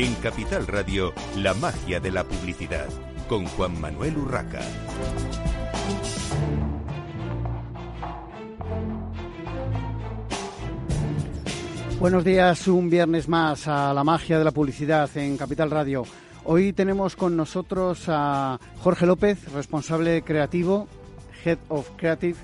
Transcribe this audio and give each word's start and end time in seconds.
En 0.00 0.14
Capital 0.14 0.66
Radio, 0.66 1.12
la 1.36 1.52
magia 1.52 2.00
de 2.00 2.10
la 2.10 2.24
publicidad, 2.24 2.88
con 3.28 3.44
Juan 3.44 3.78
Manuel 3.78 4.16
Urraca. 4.16 4.62
Buenos 11.98 12.24
días, 12.24 12.66
un 12.66 12.88
viernes 12.88 13.28
más 13.28 13.68
a 13.68 13.92
la 13.92 14.02
magia 14.02 14.38
de 14.38 14.44
la 14.44 14.52
publicidad 14.52 15.14
en 15.18 15.36
Capital 15.36 15.70
Radio. 15.70 16.06
Hoy 16.44 16.72
tenemos 16.72 17.14
con 17.14 17.36
nosotros 17.36 18.04
a 18.08 18.58
Jorge 18.82 19.04
López, 19.04 19.52
responsable 19.52 20.22
creativo, 20.22 20.88
Head 21.44 21.58
of 21.68 21.90
Creative, 21.98 22.38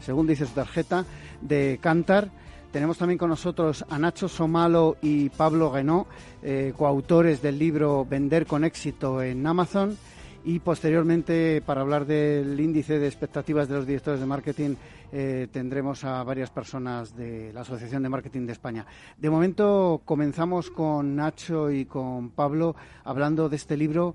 según 0.00 0.26
dice 0.26 0.46
su 0.46 0.54
tarjeta, 0.54 1.04
de 1.40 1.78
Cantar. 1.80 2.32
Tenemos 2.72 2.96
también 2.96 3.18
con 3.18 3.28
nosotros 3.28 3.84
a 3.90 3.98
Nacho 3.98 4.28
Somalo 4.28 4.96
y 5.02 5.28
Pablo 5.28 5.70
Guenó, 5.70 6.06
eh, 6.42 6.72
coautores 6.74 7.42
del 7.42 7.58
libro 7.58 8.06
Vender 8.08 8.46
con 8.46 8.64
éxito 8.64 9.22
en 9.22 9.46
Amazon. 9.46 9.94
Y 10.42 10.58
posteriormente, 10.58 11.60
para 11.60 11.82
hablar 11.82 12.06
del 12.06 12.58
índice 12.58 12.98
de 12.98 13.06
expectativas 13.06 13.68
de 13.68 13.74
los 13.74 13.86
directores 13.86 14.20
de 14.20 14.26
marketing, 14.26 14.74
eh, 15.12 15.48
tendremos 15.52 16.02
a 16.04 16.24
varias 16.24 16.48
personas 16.48 17.14
de 17.14 17.52
la 17.52 17.60
Asociación 17.60 18.02
de 18.02 18.08
Marketing 18.08 18.46
de 18.46 18.52
España. 18.52 18.86
De 19.18 19.28
momento 19.28 20.00
comenzamos 20.06 20.70
con 20.70 21.14
Nacho 21.14 21.70
y 21.70 21.84
con 21.84 22.30
Pablo 22.30 22.74
hablando 23.04 23.50
de 23.50 23.56
este 23.56 23.76
libro, 23.76 24.14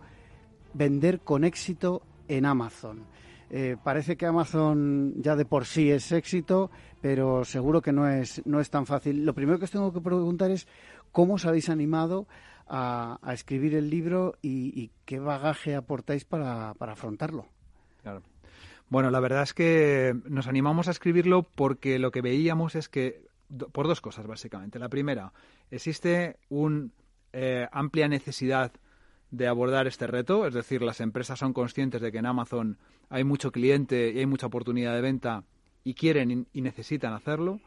Vender 0.74 1.20
con 1.20 1.44
éxito 1.44 2.02
en 2.28 2.46
Amazon. 2.48 3.04
Eh, 3.50 3.78
parece 3.82 4.18
que 4.18 4.26
Amazon 4.26 5.14
ya 5.22 5.36
de 5.36 5.46
por 5.46 5.66
sí 5.66 5.90
es 5.90 6.12
éxito, 6.12 6.70
pero 7.02 7.46
seguro 7.46 7.82
que 7.82 7.94
no 7.94 8.08
es, 8.08 8.46
no 8.46 8.60
es 8.60 8.70
tan 8.70 8.86
fácil. 8.86 9.26
Lo 9.26 9.34
primero 9.34 9.58
que 9.58 9.66
os 9.66 9.72
tengo 9.72 9.94
que 9.94 10.02
preguntar 10.02 10.52
es 10.52 10.68
cómo 11.12 11.36
os 11.36 11.46
habéis 11.46 11.70
animado 11.70 12.28
a, 12.68 13.20
escribir 13.32 13.76
el 13.76 13.90
libro 13.90 14.36
y, 14.42 14.92
qué 15.06 15.20
bagaje 15.20 15.76
aportáis 15.76 16.26
para, 16.26 16.74
para 16.74 16.94
afrontarlo. 16.94 17.46
Claro. 18.02 18.22
Bueno, 18.90 19.12
la 19.12 19.20
verdad 19.20 19.44
es 19.44 19.54
que 19.54 20.16
nos 20.26 20.48
animamos 20.48 20.88
a 20.88 20.92
escribirlo 20.92 21.44
porque 21.44 22.00
lo 22.00 22.12
que 22.12 22.22
veíamos 22.22 22.76
es 22.76 22.88
que, 22.88 23.22
por 23.72 23.88
dos 23.88 24.02
cosas 24.02 24.28
básicamente. 24.28 24.80
La 24.80 24.90
primera, 24.90 25.34
existe 25.72 26.38
una 26.50 26.90
eh, 27.34 27.68
amplia 27.72 28.08
necesidad 28.08 28.72
de 29.32 29.48
abordar 29.48 29.88
este 29.88 30.08
reto, 30.08 30.48
es 30.48 30.54
decir, 30.54 30.82
las 30.82 31.02
empresas 31.02 31.40
son 31.40 31.54
conscientes 31.54 32.02
de 32.02 32.12
que 32.12 32.20
en 32.20 32.26
Amazon 32.26 32.78
hay 33.10 33.24
mucho 33.24 33.52
cliente 33.52 34.12
y 34.14 34.20
hay 34.20 34.26
mucha 34.26 34.48
oportunidad 34.48 34.94
de 34.94 35.02
venta 35.02 35.44
y 35.84 35.94
quieren 35.94 36.48
y 36.54 36.62
necesitan 36.62 37.14
hacerlo. 37.14 37.60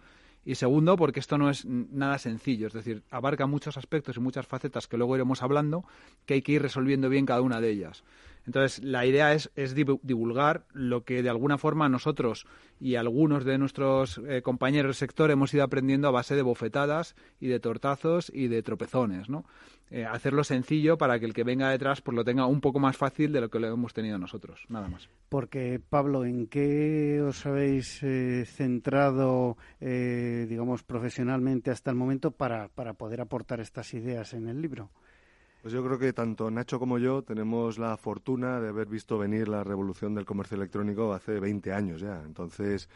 Y 0.42 0.54
segundo, 0.54 0.96
porque 0.96 1.20
esto 1.20 1.36
no 1.36 1.50
es 1.50 1.66
nada 1.66 2.18
sencillo, 2.18 2.66
es 2.66 2.72
decir, 2.72 3.02
abarca 3.10 3.46
muchos 3.46 3.76
aspectos 3.76 4.16
y 4.16 4.20
muchas 4.20 4.46
facetas 4.46 4.86
que 4.86 4.96
luego 4.96 5.14
iremos 5.14 5.42
hablando, 5.42 5.84
que 6.24 6.34
hay 6.34 6.42
que 6.42 6.52
ir 6.52 6.62
resolviendo 6.62 7.10
bien 7.10 7.26
cada 7.26 7.42
una 7.42 7.60
de 7.60 7.70
ellas. 7.70 8.04
Entonces, 8.46 8.82
la 8.82 9.06
idea 9.06 9.32
es, 9.32 9.50
divulgar 9.74 10.64
lo 10.72 11.04
que 11.04 11.22
de 11.22 11.30
alguna 11.30 11.58
forma 11.58 11.88
nosotros 11.88 12.46
y 12.80 12.96
algunos 12.96 13.44
de 13.44 13.58
nuestros 13.58 14.20
eh, 14.26 14.42
compañeros 14.42 14.88
del 14.90 14.94
sector 15.08 15.30
hemos 15.30 15.52
ido 15.52 15.64
aprendiendo 15.64 16.08
a 16.08 16.12
base 16.12 16.34
de 16.34 16.42
bofetadas 16.42 17.14
y 17.38 17.48
de 17.48 17.60
tortazos 17.60 18.30
y 18.34 18.48
de 18.48 18.62
tropezones, 18.62 19.28
¿no? 19.28 19.44
Eh, 19.90 20.04
hacerlo 20.04 20.44
sencillo 20.44 20.96
para 20.96 21.18
que 21.18 21.26
el 21.26 21.34
que 21.34 21.42
venga 21.42 21.68
detrás 21.68 22.00
pues 22.00 22.14
lo 22.14 22.24
tenga 22.24 22.46
un 22.46 22.60
poco 22.60 22.78
más 22.78 22.96
fácil 22.96 23.32
de 23.32 23.40
lo 23.40 23.50
que 23.50 23.58
lo 23.58 23.66
hemos 23.66 23.92
tenido 23.92 24.18
nosotros, 24.18 24.64
nada 24.68 24.88
más. 24.88 25.08
Porque, 25.28 25.80
Pablo, 25.80 26.24
¿en 26.24 26.46
qué 26.46 27.20
os 27.20 27.44
habéis 27.44 28.00
eh, 28.02 28.44
centrado, 28.46 29.56
digamos, 29.80 30.84
profesionalmente 30.84 31.70
hasta 31.70 31.90
el 31.90 31.96
momento 31.96 32.30
para 32.30 32.68
poder 32.68 33.20
aportar 33.20 33.60
estas 33.60 33.92
ideas 33.94 34.32
en 34.32 34.48
el 34.48 34.62
libro? 34.62 34.90
Pues 35.62 35.74
yo 35.74 35.84
creo 35.84 35.98
que 35.98 36.14
tanto 36.14 36.50
Nacho 36.50 36.78
como 36.78 36.98
yo 36.98 37.22
tenemos 37.22 37.76
la 37.78 37.98
fortuna 37.98 38.60
de 38.60 38.70
haber 38.70 38.88
visto 38.88 39.18
venir 39.18 39.46
la 39.46 39.62
revolución 39.62 40.14
del 40.14 40.24
comercio 40.24 40.56
electrónico 40.56 41.12
hace 41.12 41.38
20 41.38 41.72
años 41.74 42.00
ya. 42.00 42.22
Entonces, 42.24 42.88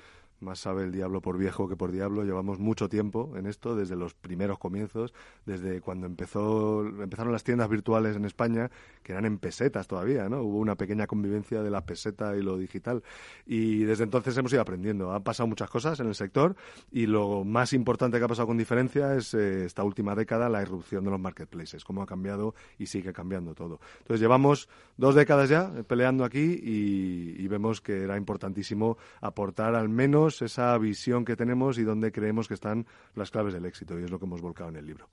más 0.45 0.61
sabe 0.61 0.85
el 0.85 0.93
diablo 0.93 1.21
por 1.21 1.39
viejo 1.39 1.69
que 1.69 1.77
por 1.77 1.91
diablo. 1.91 2.25
Llevamos 2.25 2.59
mucho 2.59 2.89
tiempo 2.89 3.33
en 3.37 3.47
esto, 3.47 3.75
desde 3.75 3.97
los 3.97 4.15
primeros 4.15 4.59
comienzos, 4.59 5.13
desde 5.45 5.81
cuando 5.81 6.07
empezó, 6.07 6.87
empezaron 6.87 7.33
las 7.33 7.43
tiendas 7.43 7.69
virtuales 7.69 8.17
en 8.17 8.25
España, 8.25 8.71
que 9.03 9.13
eran 9.13 9.25
en 9.25 9.39
pesetas 9.39 9.89
todavía, 9.89 10.29
¿no? 10.29 10.43
Hubo 10.43 10.59
una 10.59 10.77
pequeña 10.77 11.07
convivencia 11.07 11.63
de 11.63 11.71
la 11.71 11.85
peseta 11.85 12.37
y 12.37 12.43
lo 12.43 12.57
digital. 12.57 13.03
Y 13.47 13.85
desde 13.85 14.05
entonces 14.05 14.37
hemos 14.37 14.53
ido 14.53 14.63
aprendiendo. 14.63 15.13
Han 15.13 15.23
pasado 15.23 15.47
muchas 15.47 15.71
cosas 15.71 15.99
en 16.01 16.07
el 16.07 16.15
sector 16.15 16.57
y 16.93 17.07
lo 17.07 17.45
más 17.45 17.73
importante 17.73 18.19
que 18.19 18.25
ha 18.25 18.29
pasado 18.29 18.47
con 18.47 18.59
diferencia 18.59 19.15
es 19.15 19.35
eh, 19.35 19.65
esta 19.65 19.83
última 19.83 20.15
década 20.15 20.49
la 20.49 20.63
irrupción 20.63 21.05
de 21.05 21.11
los 21.11 21.21
marketplaces, 21.21 21.85
cómo 21.85 22.03
ha 22.03 22.07
cambiado 22.07 22.55
y 22.79 22.87
sigue 22.87 23.13
cambiando 23.13 23.55
todo. 23.55 23.81
Entonces 24.01 24.21
llevamos 24.21 24.69
dos 24.97 25.15
décadas 25.15 25.49
ya 25.49 25.73
peleando 25.87 26.25
aquí 26.25 26.61
y, 26.63 27.37
y 27.39 27.49
vemos 27.49 27.81
que 27.81 28.03
era 28.03 28.17
importantísimo 28.17 28.97
aportar 29.21 29.75
al 29.75 29.89
menos 29.89 30.34
esa 30.43 30.77
visión 30.79 31.25
que 31.25 31.37
tenemos 31.37 31.79
y 31.79 31.83
dónde 31.83 32.13
creemos 32.13 32.49
que 32.49 32.55
están 32.55 32.87
las 33.15 33.31
claves 33.31 33.55
del 33.55 33.65
éxito, 33.67 33.99
y 33.99 34.05
es 34.05 34.11
lo 34.11 34.19
que 34.19 34.27
hemos 34.27 34.41
volcado 34.41 34.71
en 34.71 34.77
el 34.77 34.87
libro. 34.87 35.09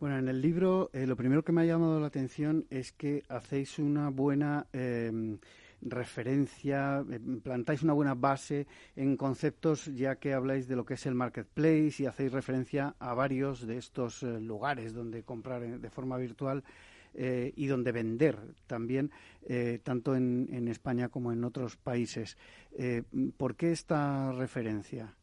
Bueno, 0.00 0.16
en 0.16 0.28
el 0.28 0.40
libro 0.40 0.88
eh, 0.94 1.06
lo 1.06 1.14
primero 1.14 1.44
que 1.44 1.52
me 1.52 1.60
ha 1.60 1.66
llamado 1.66 2.00
la 2.00 2.06
atención 2.06 2.66
es 2.70 2.92
que 2.92 3.22
hacéis 3.28 3.78
una 3.78 4.08
buena 4.08 4.66
em, 4.72 5.38
referencia, 5.82 7.04
em, 7.10 7.40
plantáis 7.40 7.82
una 7.82 7.92
buena 7.92 8.14
base 8.14 8.66
en 8.96 9.18
conceptos 9.18 9.86
ya 9.94 10.16
que 10.16 10.32
habláis 10.32 10.66
de 10.68 10.76
lo 10.76 10.86
que 10.86 10.94
es 10.94 11.04
el 11.04 11.14
marketplace 11.14 11.96
y 11.98 12.06
hacéis 12.06 12.32
referencia 12.32 12.94
a 12.98 13.12
varios 13.12 13.66
de 13.66 13.76
estos 13.76 14.22
eh, 14.22 14.40
lugares 14.40 14.94
donde 14.94 15.22
comprar 15.22 15.78
de 15.78 15.90
forma 15.90 16.16
virtual 16.16 16.64
eh, 17.14 17.52
y 17.56 17.66
donde 17.66 17.92
vender 17.92 18.38
también, 18.66 19.10
eh, 19.42 19.80
tanto 19.82 20.14
en, 20.14 20.48
en, 20.52 20.68
España 20.68 21.08
como 21.08 21.32
en 21.32 21.44
otros 21.44 21.76
países. 21.76 22.36
Eh, 22.78 23.02
¿Por 23.36 23.56
qué 23.56 23.72
esta 23.72 24.32
referencia? 24.32 25.14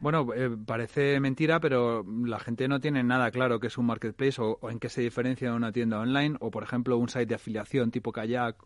Bueno, 0.00 0.26
parece 0.64 1.20
mentira, 1.20 1.60
pero 1.60 2.02
la 2.24 2.38
gente 2.38 2.68
no 2.68 2.80
tiene 2.80 3.02
nada 3.02 3.30
claro 3.30 3.60
qué 3.60 3.66
es 3.66 3.76
un 3.76 3.84
marketplace 3.84 4.40
o, 4.40 4.58
en 4.70 4.78
qué 4.78 4.88
se 4.88 5.02
diferencia 5.02 5.50
de 5.50 5.56
una 5.56 5.72
tienda 5.72 6.00
online 6.00 6.36
o, 6.40 6.50
por 6.50 6.62
ejemplo, 6.62 6.96
un 6.96 7.10
site 7.10 7.26
de 7.26 7.34
afiliación 7.34 7.90
tipo 7.90 8.10
Kayak 8.10 8.56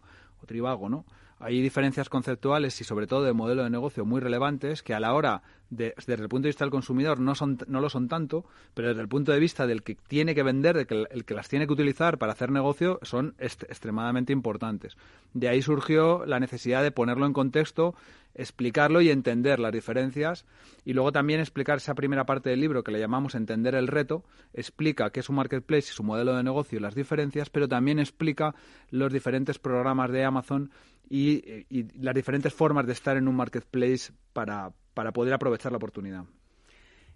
o 0.41 0.47
Trivago, 0.47 0.88
¿no? 0.88 1.04
Hay 1.41 1.60
diferencias 1.60 2.09
conceptuales 2.09 2.81
y 2.81 2.84
sobre 2.84 3.09
todo 3.09 3.25
de 3.25 3.32
modelo 3.32 3.64
de 3.64 3.70
negocio 3.70 4.04
muy 4.04 4.20
relevantes 4.20 4.84
que 4.84 4.94
a 4.94 5.00
la 5.00 5.12
hora 5.12 5.43
desde 5.70 6.14
el 6.14 6.28
punto 6.28 6.42
de 6.42 6.50
vista 6.50 6.64
del 6.64 6.70
consumidor 6.70 7.19
no, 7.20 7.34
son, 7.34 7.58
no 7.66 7.80
lo 7.80 7.88
son 7.88 8.08
tanto, 8.08 8.44
pero 8.75 8.88
desde 8.88 9.02
el 9.02 9.08
punto 9.08 9.32
de 9.32 9.41
vista 9.41 9.66
del 9.66 9.82
que 9.82 9.94
tiene 9.94 10.34
que 10.34 10.42
vender, 10.42 10.76
del 10.76 10.86
que, 10.86 11.06
el 11.10 11.25
que 11.25 11.34
las 11.34 11.48
tiene 11.48 11.66
que 11.66 11.72
utilizar 11.72 12.19
para 12.19 12.32
hacer 12.32 12.50
negocio, 12.50 12.98
son 13.02 13.34
extremadamente 13.38 14.32
importantes. 14.32 14.97
De 15.32 15.48
ahí 15.48 15.62
surgió 15.62 16.26
la 16.26 16.41
necesidad 16.41 16.82
de 16.82 16.92
ponerlo 16.92 17.26
en 17.26 17.32
contexto, 17.32 17.94
explicarlo 18.34 19.00
y 19.00 19.10
entender 19.10 19.58
las 19.58 19.72
diferencias 19.72 20.44
y 20.84 20.92
luego 20.92 21.12
también 21.12 21.41
explicar 21.41 21.78
esa 21.78 21.94
primera 21.94 22.26
parte 22.26 22.50
del 22.50 22.60
libro 22.60 22.82
que 22.82 22.92
le 22.92 23.00
llamamos 23.00 23.34
Entender 23.34 23.75
el 23.75 23.88
reto, 23.88 24.25
explica 24.52 25.10
qué 25.10 25.20
es 25.20 25.28
un 25.28 25.36
marketplace 25.36 25.91
y 25.91 25.94
su 25.94 26.02
modelo 26.02 26.36
de 26.36 26.42
negocio 26.42 26.78
y 26.78 26.82
las 26.82 26.94
diferencias, 26.94 27.50
pero 27.50 27.69
también 27.69 27.98
explica 27.98 28.54
los 28.91 29.12
diferentes 29.12 29.58
programas 29.58 30.10
de 30.10 30.25
Amazon 30.25 30.70
y, 31.08 31.66
y 31.69 31.86
las 32.00 32.14
diferentes 32.14 32.52
formas 32.52 32.86
de 32.86 32.92
estar 32.92 33.16
en 33.16 33.28
un 33.28 33.36
marketplace 33.36 34.12
para, 34.32 34.72
para 34.94 35.12
poder 35.12 35.35
aprovechar 35.35 35.73
la 35.73 35.79
oportunidad. 35.79 36.25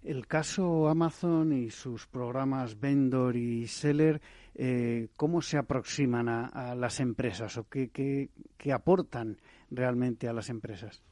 El 0.03 0.27
caso 0.27 0.87
Amazon 0.87 1.51
y 1.51 1.71
sus 1.71 2.07
programas 2.07 2.79
Vendor 2.79 3.35
y 3.35 3.67
Seller, 3.67 4.21
eh, 4.55 5.09
¿cómo 5.17 5.41
se 5.41 5.57
aproximan 5.57 6.29
a, 6.29 6.75
las 6.75 6.99
empresas 6.99 7.57
o 7.57 7.67
qué 7.67 8.29
aportan 8.73 9.37
realmente 9.69 10.29
a 10.29 10.33
las 10.33 10.49
empresas? 10.49 11.03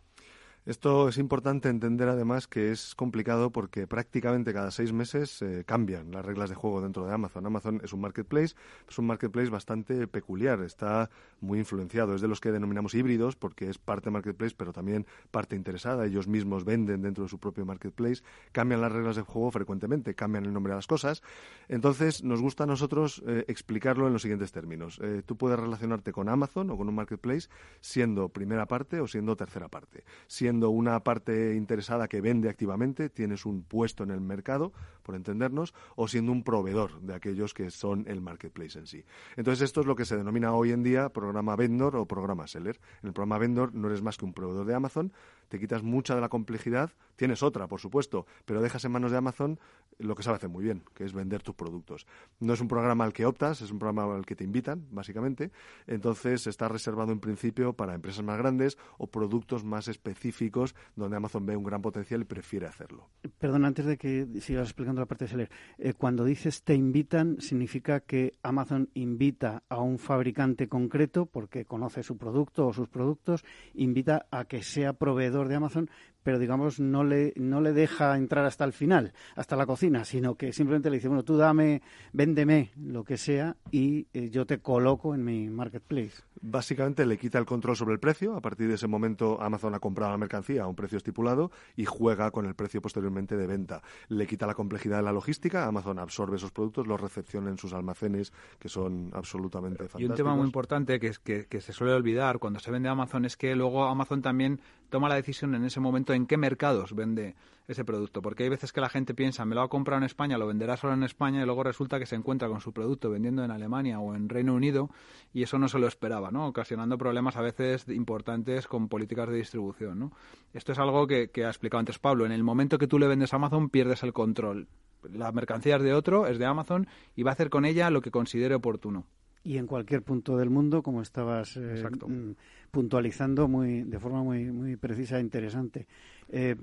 Esto 0.67 1.07
es 1.07 1.17
importante 1.17 1.69
entender 1.69 2.09
además 2.09 2.45
que 2.45 2.73
es 2.73 2.93
complicado 2.93 3.51
porque 3.53 3.87
prácticamente 3.87 4.51
cada 4.51 4.69
seis 4.69 4.91
meses 4.91 5.41
eh, 5.41 5.63
cambian 5.65 6.11
las 6.11 6.25
reglas 6.25 6.49
de 6.49 6.55
juego 6.55 6.81
dentro 6.81 7.05
de 7.05 7.13
Amazon. 7.13 7.45
Amazon 7.45 7.79
es 7.85 7.93
un 7.93 8.01
marketplace, 8.01 8.53
es 8.85 8.97
un 8.97 9.07
marketplace 9.07 9.49
bastante 9.49 10.07
peculiar, 10.07 10.59
está 10.59 11.09
muy 11.39 11.59
influenciado, 11.59 12.15
es 12.15 12.19
de 12.19 12.27
los 12.27 12.41
que 12.41 12.51
denominamos 12.51 12.95
híbridos 12.95 13.37
porque 13.37 13.69
es 13.69 13.77
parte 13.77 14.09
marketplace 14.09 14.55
pero 14.57 14.73
también 14.73 15.05
parte 15.31 15.55
interesada, 15.55 16.05
ellos 16.05 16.27
mismos 16.27 16.65
venden 16.65 17.01
dentro 17.01 17.23
de 17.23 17.29
su 17.29 17.39
propio 17.39 17.65
marketplace, 17.65 18.21
cambian 18.51 18.81
las 18.81 18.91
reglas 18.91 19.15
de 19.15 19.21
juego 19.21 19.51
frecuentemente, 19.51 20.15
cambian 20.15 20.43
el 20.43 20.51
nombre 20.51 20.71
de 20.71 20.79
las 20.79 20.87
cosas. 20.87 21.23
Entonces 21.69 22.25
nos 22.25 22.41
gusta 22.41 22.65
a 22.65 22.67
nosotros 22.67 23.23
eh, 23.25 23.45
explicarlo 23.47 24.05
en 24.05 24.11
los 24.11 24.21
siguientes 24.21 24.51
términos. 24.51 24.99
Eh, 25.01 25.21
tú 25.25 25.37
puedes 25.37 25.57
relacionarte 25.57 26.11
con 26.11 26.27
Amazon 26.27 26.71
o 26.71 26.75
con 26.75 26.89
un 26.89 26.95
marketplace 26.95 27.47
siendo 27.79 28.27
primera 28.27 28.65
parte 28.65 28.99
o 28.99 29.07
siendo 29.07 29.37
tercera 29.37 29.69
parte. 29.69 30.03
Siendo 30.27 30.56
siendo 30.57 30.71
una 30.71 31.03
parte 31.03 31.53
interesada 31.53 32.07
que 32.07 32.19
vende 32.19 32.49
activamente, 32.49 33.09
tienes 33.09 33.45
un 33.45 33.61
puesto 33.61 34.03
en 34.03 34.09
el 34.09 34.21
mercado, 34.21 34.73
por 35.03 35.13
entendernos, 35.13 35.75
o 35.95 36.07
siendo 36.07 36.31
un 36.31 36.41
proveedor 36.41 36.99
de 37.01 37.13
aquellos 37.13 37.53
que 37.53 37.69
son 37.69 38.05
el 38.07 38.21
marketplace 38.21 38.79
en 38.79 38.87
sí. 38.87 39.03
Entonces, 39.35 39.61
esto 39.61 39.81
es 39.81 39.85
lo 39.85 39.95
que 39.95 40.03
se 40.03 40.17
denomina 40.17 40.53
hoy 40.53 40.71
en 40.71 40.81
día 40.81 41.09
programa 41.09 41.55
vendor 41.55 41.95
o 41.95 42.07
programa 42.07 42.47
seller. 42.47 42.79
En 43.03 43.09
el 43.09 43.13
programa 43.13 43.37
vendor 43.37 43.75
no 43.75 43.87
eres 43.87 44.01
más 44.01 44.17
que 44.17 44.25
un 44.25 44.33
proveedor 44.33 44.65
de 44.65 44.73
Amazon, 44.73 45.13
te 45.47 45.59
quitas 45.59 45.83
mucha 45.83 46.15
de 46.15 46.21
la 46.21 46.29
complejidad, 46.29 46.89
tienes 47.17 47.43
otra, 47.43 47.67
por 47.67 47.81
supuesto, 47.81 48.25
pero 48.45 48.61
dejas 48.61 48.85
en 48.85 48.93
manos 48.93 49.11
de 49.11 49.17
Amazon 49.17 49.59
lo 49.99 50.15
que 50.15 50.23
sabe 50.23 50.37
hacer 50.37 50.49
muy 50.49 50.63
bien, 50.63 50.83
que 50.93 51.03
es 51.03 51.13
vender 51.13 51.41
tus 51.41 51.55
productos. 51.55 52.05
No 52.39 52.53
es 52.53 52.61
un 52.61 52.67
programa 52.67 53.03
al 53.03 53.13
que 53.13 53.25
optas, 53.25 53.61
es 53.61 53.71
un 53.71 53.79
programa 53.79 54.15
al 54.15 54.25
que 54.25 54.35
te 54.35 54.43
invitan, 54.43 54.85
básicamente. 54.91 55.51
Entonces, 55.87 56.47
está 56.47 56.67
reservado 56.67 57.11
en 57.11 57.19
principio 57.19 57.73
para 57.73 57.95
empresas 57.95 58.23
más 58.23 58.37
grandes 58.37 58.77
o 58.97 59.07
productos 59.07 59.63
más 59.63 59.87
específicos 59.87 60.75
donde 60.95 61.17
Amazon 61.17 61.45
ve 61.45 61.55
un 61.55 61.63
gran 61.63 61.81
potencial 61.81 62.21
y 62.21 62.25
prefiere 62.25 62.67
hacerlo. 62.67 63.09
Perdón, 63.39 63.65
antes 63.65 63.85
de 63.85 63.97
que 63.97 64.27
sigas 64.39 64.67
explicando 64.67 65.01
la 65.01 65.07
parte 65.07 65.25
de 65.25 65.31
seller, 65.31 65.49
eh, 65.77 65.93
cuando 65.93 66.23
dices 66.23 66.63
te 66.63 66.75
invitan, 66.75 67.41
significa 67.41 68.01
que 68.01 68.35
Amazon 68.43 68.89
invita 68.93 69.63
a 69.69 69.81
un 69.81 69.97
fabricante 69.97 70.67
concreto 70.67 71.25
porque 71.25 71.65
conoce 71.65 72.03
su 72.03 72.17
producto 72.17 72.67
o 72.67 72.73
sus 72.73 72.87
productos, 72.87 73.43
invita 73.73 74.27
a 74.31 74.45
que 74.45 74.63
sea 74.63 74.93
proveedor 74.93 75.47
de 75.47 75.55
Amazon, 75.55 75.89
pero 76.27 76.39
digamos 76.39 76.81
no 76.81 77.05
le, 77.05 77.31
no 77.37 77.61
le 77.61 77.71
deja 77.71 78.17
entrar 78.17 78.43
hasta 78.43 78.65
el 78.65 78.73
final, 78.73 79.13
hasta 79.37 79.55
la 79.55 79.65
cocina, 79.65 80.03
sino 80.03 80.35
que 80.35 80.51
simplemente 80.51 80.89
le 80.89 80.97
dice, 80.97 81.07
bueno, 81.07 81.23
tú 81.23 81.37
dame, 81.37 81.81
véndeme 82.11 82.71
lo 82.75 83.05
que 83.05 83.15
sea 83.15 83.55
y 83.71 84.07
eh, 84.13 84.29
yo 84.29 84.45
te 84.45 84.59
coloco 84.59 85.15
en 85.15 85.23
mi 85.23 85.49
marketplace. 85.49 86.23
Básicamente 86.41 87.05
le 87.05 87.17
quita 87.17 87.39
el 87.39 87.45
control 87.45 87.77
sobre 87.77 87.93
el 87.93 87.99
precio. 87.99 88.35
A 88.35 88.41
partir 88.41 88.67
de 88.67 88.75
ese 88.75 88.87
momento 88.87 89.41
Amazon 89.41 89.73
ha 89.73 89.79
comprado 89.79 90.11
la 90.11 90.17
mercancía 90.17 90.63
a 90.63 90.67
un 90.67 90.75
precio 90.75 90.97
estipulado 90.97 91.49
y 91.77 91.85
juega 91.85 92.29
con 92.31 92.45
el 92.45 92.55
precio 92.55 92.81
posteriormente 92.81 93.37
de 93.37 93.47
venta. 93.47 93.81
Le 94.09 94.27
quita 94.27 94.45
la 94.45 94.53
complejidad 94.53 94.97
de 94.97 95.03
la 95.03 95.13
logística. 95.13 95.65
Amazon 95.65 95.97
absorbe 95.97 96.35
esos 96.35 96.51
productos, 96.51 96.87
los 96.87 96.99
recepciona 96.99 97.49
en 97.49 97.57
sus 97.57 97.71
almacenes, 97.71 98.33
que 98.59 98.67
son 98.67 99.11
absolutamente 99.13 99.77
fantásticos. 99.77 100.01
Y 100.01 100.05
un 100.11 100.15
tema 100.15 100.35
muy 100.35 100.45
importante 100.45 100.99
que, 100.99 101.13
que, 101.23 101.45
que 101.45 101.61
se 101.61 101.71
suele 101.71 101.93
olvidar 101.93 102.37
cuando 102.37 102.59
se 102.59 102.69
vende 102.69 102.89
Amazon 102.89 103.23
es 103.23 103.37
que 103.37 103.55
luego 103.55 103.85
Amazon 103.85 104.21
también 104.21 104.59
toma 104.89 105.09
la 105.09 105.15
decisión 105.15 105.55
en 105.55 105.65
ese 105.65 105.79
momento 105.79 106.13
en 106.13 106.25
qué 106.25 106.37
mercados 106.37 106.93
vende 106.95 107.35
ese 107.67 107.83
producto. 107.83 108.21
Porque 108.21 108.43
hay 108.43 108.49
veces 108.49 108.71
que 108.71 108.81
la 108.81 108.89
gente 108.89 109.13
piensa, 109.13 109.45
me 109.45 109.55
lo 109.55 109.61
va 109.61 109.65
a 109.65 109.69
comprar 109.69 109.97
en 109.97 110.05
España, 110.05 110.37
lo 110.37 110.47
venderá 110.47 110.77
solo 110.77 110.93
en 110.93 111.03
España 111.03 111.41
y 111.41 111.45
luego 111.45 111.63
resulta 111.63 111.99
que 111.99 112.05
se 112.05 112.15
encuentra 112.15 112.47
con 112.47 112.61
su 112.61 112.71
producto 112.71 113.09
vendiendo 113.09 113.43
en 113.43 113.51
Alemania 113.51 113.99
o 113.99 114.15
en 114.15 114.29
Reino 114.29 114.53
Unido 114.53 114.89
y 115.33 115.43
eso 115.43 115.59
no 115.59 115.67
se 115.67 115.79
lo 115.79 115.87
esperaba, 115.87 116.31
¿no? 116.31 116.47
Ocasionando 116.47 116.97
problemas 116.97 117.35
a 117.37 117.41
veces 117.41 117.87
importantes 117.89 118.67
con 118.67 118.87
políticas 118.87 119.29
de 119.29 119.35
distribución, 119.35 119.99
¿no? 119.99 120.11
Esto 120.53 120.71
es 120.71 120.79
algo 120.79 121.07
que, 121.07 121.29
que 121.29 121.45
ha 121.45 121.49
explicado 121.49 121.79
antes 121.79 121.99
Pablo. 121.99 122.25
En 122.25 122.31
el 122.31 122.43
momento 122.43 122.77
que 122.77 122.87
tú 122.87 122.99
le 122.99 123.07
vendes 123.07 123.33
a 123.33 123.37
Amazon 123.37 123.69
pierdes 123.69 124.03
el 124.03 124.13
control. 124.13 124.67
La 125.03 125.31
mercancía 125.31 125.75
es 125.75 125.83
de 125.83 125.93
otro, 125.93 126.27
es 126.27 126.39
de 126.39 126.45
Amazon 126.45 126.87
y 127.15 127.23
va 127.23 127.31
a 127.31 127.33
hacer 127.33 127.49
con 127.49 127.65
ella 127.65 127.89
lo 127.89 128.01
que 128.01 128.11
considere 128.11 128.55
oportuno 128.55 129.05
y 129.47 129.57
en 129.57 129.65
cualquier 129.65 130.03
punto 130.03 130.35
del 130.35 130.49
mundo, 130.49 130.83
como 130.83 131.01
estabas 131.01 131.55
eh, 131.55 131.81
mm, 132.05 132.31
puntualizando 132.71 133.47
muy, 133.47 133.83
de 133.83 133.99
forma 133.99 134.23
muy, 134.23 134.51
muy 134.51 134.75
precisa 134.75 135.17
e 135.17 135.21
interesante. 135.21 135.87
Eh, 136.29 136.55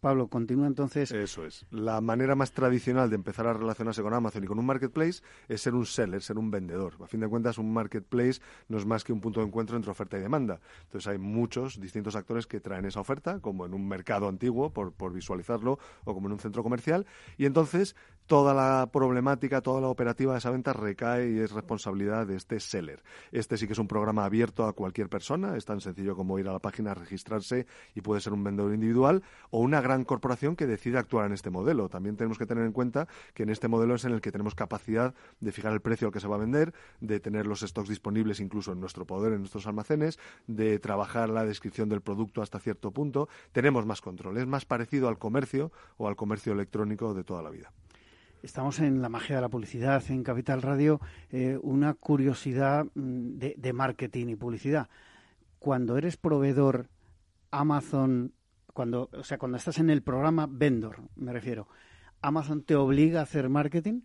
Pablo, 0.00 0.28
continúa 0.28 0.66
entonces. 0.66 1.10
Eso 1.10 1.44
es. 1.44 1.66
La 1.70 2.00
manera 2.00 2.34
más 2.34 2.52
tradicional 2.52 3.08
de 3.08 3.16
empezar 3.16 3.46
a 3.46 3.52
relacionarse 3.52 4.02
con 4.02 4.12
Amazon 4.12 4.44
y 4.44 4.46
con 4.46 4.58
un 4.58 4.66
marketplace 4.66 5.22
es 5.48 5.62
ser 5.62 5.74
un 5.74 5.86
seller, 5.86 6.22
ser 6.22 6.38
un 6.38 6.50
vendedor. 6.50 6.94
A 7.02 7.06
fin 7.06 7.20
de 7.20 7.28
cuentas, 7.28 7.58
un 7.58 7.72
marketplace 7.72 8.40
no 8.68 8.78
es 8.78 8.86
más 8.86 9.04
que 9.04 9.12
un 9.12 9.20
punto 9.20 9.40
de 9.40 9.46
encuentro 9.46 9.76
entre 9.76 9.90
oferta 9.90 10.18
y 10.18 10.20
demanda. 10.20 10.60
Entonces, 10.84 11.08
hay 11.08 11.18
muchos 11.18 11.80
distintos 11.80 12.16
actores 12.16 12.46
que 12.46 12.60
traen 12.60 12.84
esa 12.84 13.00
oferta, 13.00 13.40
como 13.40 13.64
en 13.66 13.74
un 13.74 13.88
mercado 13.88 14.28
antiguo, 14.28 14.72
por, 14.72 14.92
por 14.92 15.12
visualizarlo, 15.12 15.78
o 16.04 16.14
como 16.14 16.28
en 16.28 16.34
un 16.34 16.40
centro 16.40 16.62
comercial. 16.62 17.06
Y 17.38 17.46
entonces, 17.46 17.96
toda 18.28 18.52
la 18.52 18.90
problemática, 18.92 19.62
toda 19.62 19.80
la 19.80 19.88
operativa 19.88 20.32
de 20.32 20.38
esa 20.38 20.50
venta 20.50 20.74
recae 20.74 21.30
y 21.30 21.38
es 21.40 21.50
responsabilidad 21.50 22.26
de 22.26 22.36
este 22.36 22.60
seller. 22.60 23.02
Este 23.32 23.56
sí 23.56 23.66
que 23.66 23.72
es 23.72 23.78
un 23.78 23.88
programa 23.88 24.26
abierto 24.26 24.66
a 24.66 24.74
cualquier 24.74 25.08
persona. 25.08 25.56
Es 25.56 25.64
tan 25.64 25.80
sencillo 25.80 26.14
como 26.14 26.38
ir 26.38 26.46
a 26.46 26.52
la 26.52 26.58
página, 26.58 26.92
registrarse 26.92 27.66
y 27.94 28.02
puede 28.02 28.20
ser 28.20 28.34
un 28.34 28.44
vendedor 28.44 28.74
individual 28.74 29.22
o 29.50 29.60
una 29.60 29.80
gran 29.80 30.04
corporación 30.04 30.56
que 30.56 30.66
decide 30.66 30.98
actuar 30.98 31.24
en 31.26 31.32
este 31.32 31.48
modelo. 31.48 31.88
También 31.88 32.16
tenemos 32.16 32.36
que 32.36 32.44
tener 32.44 32.64
en 32.64 32.72
cuenta 32.72 33.08
que 33.32 33.44
en 33.44 33.48
este 33.48 33.66
modelo 33.66 33.94
es 33.94 34.04
en 34.04 34.12
el 34.12 34.20
que 34.20 34.30
tenemos 34.30 34.54
capacidad 34.54 35.14
de 35.40 35.50
fijar 35.50 35.72
el 35.72 35.80
precio 35.80 36.08
al 36.08 36.12
que 36.12 36.20
se 36.20 36.28
va 36.28 36.36
a 36.36 36.38
vender, 36.38 36.74
de 37.00 37.20
tener 37.20 37.46
los 37.46 37.60
stocks 37.60 37.88
disponibles 37.88 38.40
incluso 38.40 38.72
en 38.72 38.80
nuestro 38.80 39.06
poder, 39.06 39.32
en 39.32 39.40
nuestros 39.40 39.66
almacenes, 39.66 40.18
de 40.46 40.78
trabajar 40.78 41.30
la 41.30 41.46
descripción 41.46 41.88
del 41.88 42.02
producto 42.02 42.42
hasta 42.42 42.58
cierto 42.58 42.90
punto. 42.90 43.30
Tenemos 43.52 43.86
más 43.86 44.02
control. 44.02 44.36
Es 44.36 44.46
más 44.46 44.66
parecido 44.66 45.08
al 45.08 45.18
comercio 45.18 45.72
o 45.96 46.08
al 46.08 46.16
comercio 46.16 46.52
electrónico 46.52 47.14
de 47.14 47.24
toda 47.24 47.42
la 47.42 47.48
vida. 47.48 47.72
Estamos 48.42 48.78
en 48.78 49.02
la 49.02 49.08
magia 49.08 49.36
de 49.36 49.42
la 49.42 49.48
publicidad, 49.48 50.02
en 50.10 50.22
Capital 50.22 50.62
Radio, 50.62 51.00
eh, 51.30 51.58
una 51.60 51.94
curiosidad 51.94 52.86
mm, 52.94 53.38
de, 53.38 53.72
marketing 53.72 54.28
y 54.28 54.36
publicidad. 54.36 54.88
Cuando 55.58 55.96
eres 55.96 56.16
proveedor 56.16 56.88
Amazon 57.50 58.32
cuando, 58.72 59.10
o 59.12 59.24
sea, 59.24 59.38
cuando 59.38 59.58
estás 59.58 59.78
en 59.78 59.90
el 59.90 60.02
programa 60.02 60.46
vendor, 60.48 61.02
me 61.16 61.32
refiero, 61.32 61.66
¿Amazon 62.22 62.62
te 62.62 62.76
obliga 62.76 63.18
a 63.18 63.22
hacer 63.24 63.48
marketing? 63.48 64.02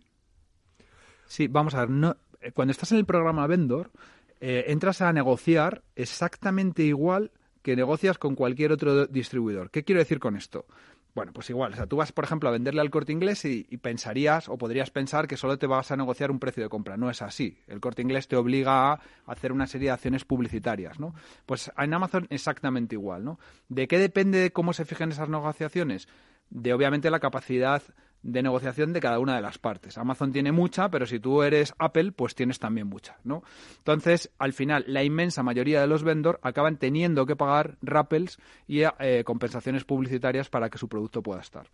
Sí, 1.26 1.46
vamos 1.46 1.74
a 1.74 1.86
ver, 1.86 2.16
eh, 2.40 2.50
cuando 2.50 2.72
estás 2.72 2.90
en 2.90 2.98
el 2.98 3.04
programa 3.04 3.46
vendor, 3.46 3.92
eh, 4.40 4.64
entras 4.66 5.00
a 5.00 5.12
negociar 5.12 5.84
exactamente 5.94 6.82
igual 6.82 7.30
que 7.62 7.76
negocias 7.76 8.18
con 8.18 8.34
cualquier 8.34 8.72
otro 8.72 9.06
distribuidor. 9.06 9.70
¿Qué 9.70 9.84
quiero 9.84 10.00
decir 10.00 10.18
con 10.18 10.36
esto? 10.36 10.66
Bueno, 11.14 11.32
pues 11.32 11.48
igual, 11.48 11.72
o 11.72 11.76
sea, 11.76 11.86
tú 11.86 11.96
vas, 11.96 12.10
por 12.10 12.24
ejemplo, 12.24 12.48
a 12.48 12.52
venderle 12.52 12.80
al 12.80 12.90
corte 12.90 13.12
inglés 13.12 13.44
y, 13.44 13.62
pensarías 13.78 14.48
o 14.48 14.58
podrías 14.58 14.90
pensar 14.90 15.28
que 15.28 15.36
solo 15.36 15.58
te 15.58 15.68
vas 15.68 15.92
a 15.92 15.96
negociar 15.96 16.32
un 16.32 16.40
precio 16.40 16.64
de 16.64 16.68
compra. 16.68 16.96
No 16.96 17.08
es 17.08 17.22
así. 17.22 17.58
El 17.68 17.80
corte 17.80 18.02
inglés 18.02 18.26
te 18.26 18.34
obliga 18.34 18.92
a 18.92 19.00
hacer 19.26 19.52
una 19.52 19.68
serie 19.68 19.88
de 19.88 19.92
acciones 19.92 20.24
publicitarias, 20.24 20.98
¿no? 20.98 21.14
Pues 21.46 21.70
en 21.78 21.94
Amazon 21.94 22.26
exactamente 22.30 22.96
igual, 22.96 23.24
¿no? 23.24 23.38
¿De 23.68 23.86
qué 23.86 23.98
depende 23.98 24.38
de 24.38 24.52
cómo 24.52 24.72
se 24.72 24.84
fijan 24.84 25.12
esas 25.12 25.28
negociaciones? 25.28 26.08
De 26.50 26.72
obviamente 26.72 27.10
la 27.10 27.20
capacidad 27.20 27.82
de 28.24 28.42
negociación 28.42 28.92
de 28.92 29.00
cada 29.00 29.18
una 29.18 29.36
de 29.36 29.42
las 29.42 29.58
partes. 29.58 29.98
Amazon 29.98 30.32
tiene 30.32 30.50
mucha, 30.50 30.88
pero 30.88 31.06
si 31.06 31.20
tú 31.20 31.42
eres 31.42 31.74
Apple, 31.78 32.12
pues 32.12 32.34
tienes 32.34 32.58
también 32.58 32.88
mucha, 32.88 33.18
¿no? 33.22 33.44
Entonces, 33.78 34.30
al 34.38 34.52
final, 34.54 34.84
la 34.88 35.04
inmensa 35.04 35.42
mayoría 35.42 35.80
de 35.80 35.86
los 35.86 36.02
vendors 36.02 36.38
acaban 36.42 36.78
teniendo 36.78 37.26
que 37.26 37.36
pagar 37.36 37.76
rappels 37.82 38.38
y 38.66 38.82
eh, 38.82 39.22
compensaciones 39.24 39.84
publicitarias 39.84 40.48
para 40.48 40.70
que 40.70 40.78
su 40.78 40.88
producto 40.88 41.22
pueda 41.22 41.40
estar 41.40 41.68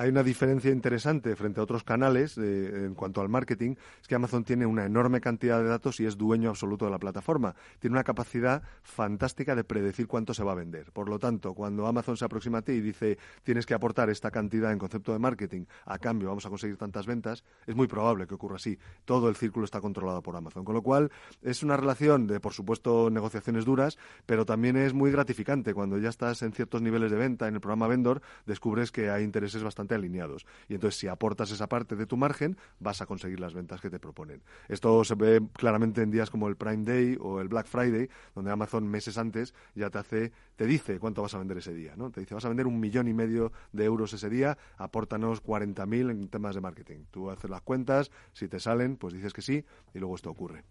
hay 0.00 0.08
una 0.08 0.22
diferencia 0.22 0.70
interesante 0.70 1.36
frente 1.36 1.60
a 1.60 1.62
otros 1.62 1.84
canales 1.84 2.38
en 2.38 2.94
cuanto 2.94 3.20
al 3.20 3.28
marketing, 3.28 3.74
es 4.00 4.08
que 4.08 4.14
Amazon 4.14 4.44
tiene 4.44 4.64
una 4.64 4.86
enorme 4.86 5.20
cantidad 5.20 5.58
de 5.62 5.68
datos 5.68 6.00
y 6.00 6.06
es 6.06 6.16
dueño 6.16 6.48
absoluto 6.48 6.86
de 6.86 6.90
la 6.90 6.98
plataforma. 6.98 7.54
Tiene 7.80 7.96
una 7.96 8.02
capacidad 8.02 8.62
fantástica 8.82 9.54
de 9.54 9.62
predecir 9.62 10.06
cuánto 10.06 10.32
se 10.32 10.42
va 10.42 10.52
a 10.52 10.54
vender. 10.54 10.90
Por 10.92 11.10
lo 11.10 11.18
tanto, 11.18 11.52
cuando 11.52 11.86
Amazon 11.86 12.16
se 12.16 12.24
aproxima 12.24 12.58
a 12.58 12.62
ti 12.62 12.72
y 12.72 12.80
dice 12.80 13.18
tienes 13.42 13.66
que 13.66 13.74
aportar 13.74 14.08
esta 14.08 14.30
cantidad 14.30 14.72
en 14.72 14.78
concepto 14.78 15.12
de 15.12 15.18
marketing, 15.18 15.66
a 15.84 15.98
cambio 15.98 16.28
vamos 16.28 16.46
a 16.46 16.48
conseguir 16.48 16.78
tantas 16.78 17.04
ventas, 17.04 17.44
es 17.66 17.76
muy 17.76 17.86
probable 17.86 18.26
que 18.26 18.32
ocurra 18.32 18.56
así. 18.56 18.78
Todo 19.04 19.28
el 19.28 19.36
círculo 19.36 19.66
está 19.66 19.82
controlado 19.82 20.22
por 20.22 20.34
Amazon. 20.34 20.64
Con 20.64 20.74
lo 20.74 20.82
cual, 20.82 21.10
es 21.42 21.62
una 21.62 21.76
relación 21.76 22.26
de, 22.26 22.40
por 22.40 22.54
supuesto, 22.54 23.10
negociaciones 23.10 23.66
duras, 23.66 23.98
pero 24.24 24.46
también 24.46 24.78
es 24.78 24.94
muy 24.94 25.12
gratificante. 25.12 25.74
Cuando 25.74 25.98
ya 25.98 26.08
estás 26.08 26.40
en 26.40 26.52
ciertos 26.52 26.80
niveles 26.80 27.10
de 27.10 27.18
venta 27.18 27.48
en 27.48 27.54
el 27.56 27.60
programa 27.60 27.86
Vendor, 27.86 28.22
descubres 28.46 28.90
que 28.92 29.10
hay 29.10 29.24
intereses 29.24 29.62
bastante 29.62 29.89
alineados. 29.94 30.46
Y 30.68 30.74
entonces, 30.74 30.98
si 30.98 31.08
aportas 31.08 31.50
esa 31.50 31.68
parte 31.68 31.96
de 31.96 32.06
tu 32.06 32.16
margen, 32.16 32.56
vas 32.78 33.00
a 33.00 33.06
conseguir 33.06 33.40
las 33.40 33.54
ventas 33.54 33.80
que 33.80 33.90
te 33.90 33.98
proponen. 33.98 34.42
Esto 34.68 35.04
se 35.04 35.14
ve 35.14 35.40
claramente 35.54 36.02
en 36.02 36.10
días 36.10 36.30
como 36.30 36.48
el 36.48 36.56
Prime 36.56 36.84
Day 36.84 37.16
o 37.20 37.40
el 37.40 37.48
Black 37.48 37.66
Friday, 37.66 38.08
donde 38.34 38.50
Amazon 38.50 38.86
meses 38.86 39.18
antes 39.18 39.54
ya 39.74 39.90
te 39.90 39.98
hace, 39.98 40.32
te 40.56 40.66
dice 40.66 40.98
cuánto 40.98 41.22
vas 41.22 41.34
a 41.34 41.38
vender 41.38 41.58
ese 41.58 41.74
día, 41.74 41.94
¿no? 41.96 42.10
Te 42.10 42.20
dice, 42.20 42.34
vas 42.34 42.44
a 42.44 42.48
vender 42.48 42.66
un 42.66 42.80
millón 42.80 43.08
y 43.08 43.14
medio 43.14 43.52
de 43.72 43.84
euros 43.84 44.12
ese 44.12 44.28
día, 44.28 44.58
apórtanos 44.76 45.42
40.000 45.42 46.10
en 46.10 46.28
temas 46.28 46.54
de 46.54 46.60
marketing. 46.60 47.04
Tú 47.10 47.30
haces 47.30 47.50
las 47.50 47.62
cuentas, 47.62 48.10
si 48.32 48.48
te 48.48 48.60
salen, 48.60 48.96
pues 48.96 49.14
dices 49.14 49.32
que 49.32 49.42
sí, 49.42 49.64
y 49.94 49.98
luego 49.98 50.14
esto 50.14 50.30
ocurre. 50.30 50.64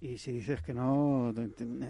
Y 0.00 0.18
si 0.18 0.30
dices 0.30 0.62
que 0.62 0.72
no, 0.72 1.34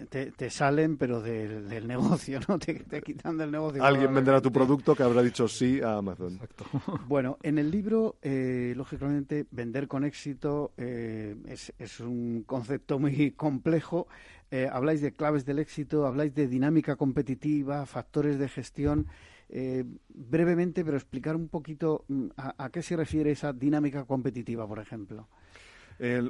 te, 0.09 0.31
te 0.31 0.49
salen, 0.49 0.97
pero 0.97 1.21
del, 1.21 1.69
del 1.69 1.87
negocio, 1.87 2.39
¿no? 2.47 2.57
Te, 2.59 2.73
te, 2.73 3.01
quitan 3.01 3.37
del 3.37 3.51
negocio. 3.51 3.83
Alguien 3.83 4.13
venderá 4.13 4.41
tu 4.41 4.51
producto 4.51 4.95
que 4.95 5.03
habrá 5.03 5.21
dicho 5.21 5.47
sí 5.47 5.79
a 5.81 5.97
Amazon. 5.97 6.33
Exacto. 6.33 6.65
Bueno, 7.07 7.37
en 7.43 7.59
el 7.59 7.69
libro, 7.69 8.17
eh, 8.23 8.73
lógicamente, 8.75 9.45
vender 9.51 9.87
con 9.87 10.03
éxito 10.03 10.71
eh, 10.77 11.35
es, 11.45 11.71
es, 11.77 11.99
un 11.99 12.43
concepto 12.47 12.97
muy 12.97 13.31
complejo. 13.31 14.07
Eh, 14.49 14.67
habláis 14.71 15.01
de 15.01 15.11
claves 15.11 15.45
del 15.45 15.59
éxito, 15.59 16.07
habláis 16.07 16.33
de 16.33 16.47
dinámica 16.47 16.95
competitiva, 16.95 17.85
factores 17.85 18.39
de 18.39 18.49
gestión. 18.49 19.05
Eh, 19.51 19.83
brevemente, 20.09 20.85
pero 20.85 20.95
explicar 20.95 21.35
un 21.35 21.47
poquito 21.47 22.05
mm, 22.07 22.27
a, 22.37 22.65
a 22.65 22.69
qué 22.69 22.81
se 22.83 22.95
refiere 22.95 23.31
esa 23.31 23.53
dinámica 23.53 24.05
competitiva, 24.05 24.67
por 24.67 24.79
ejemplo. 24.79 25.27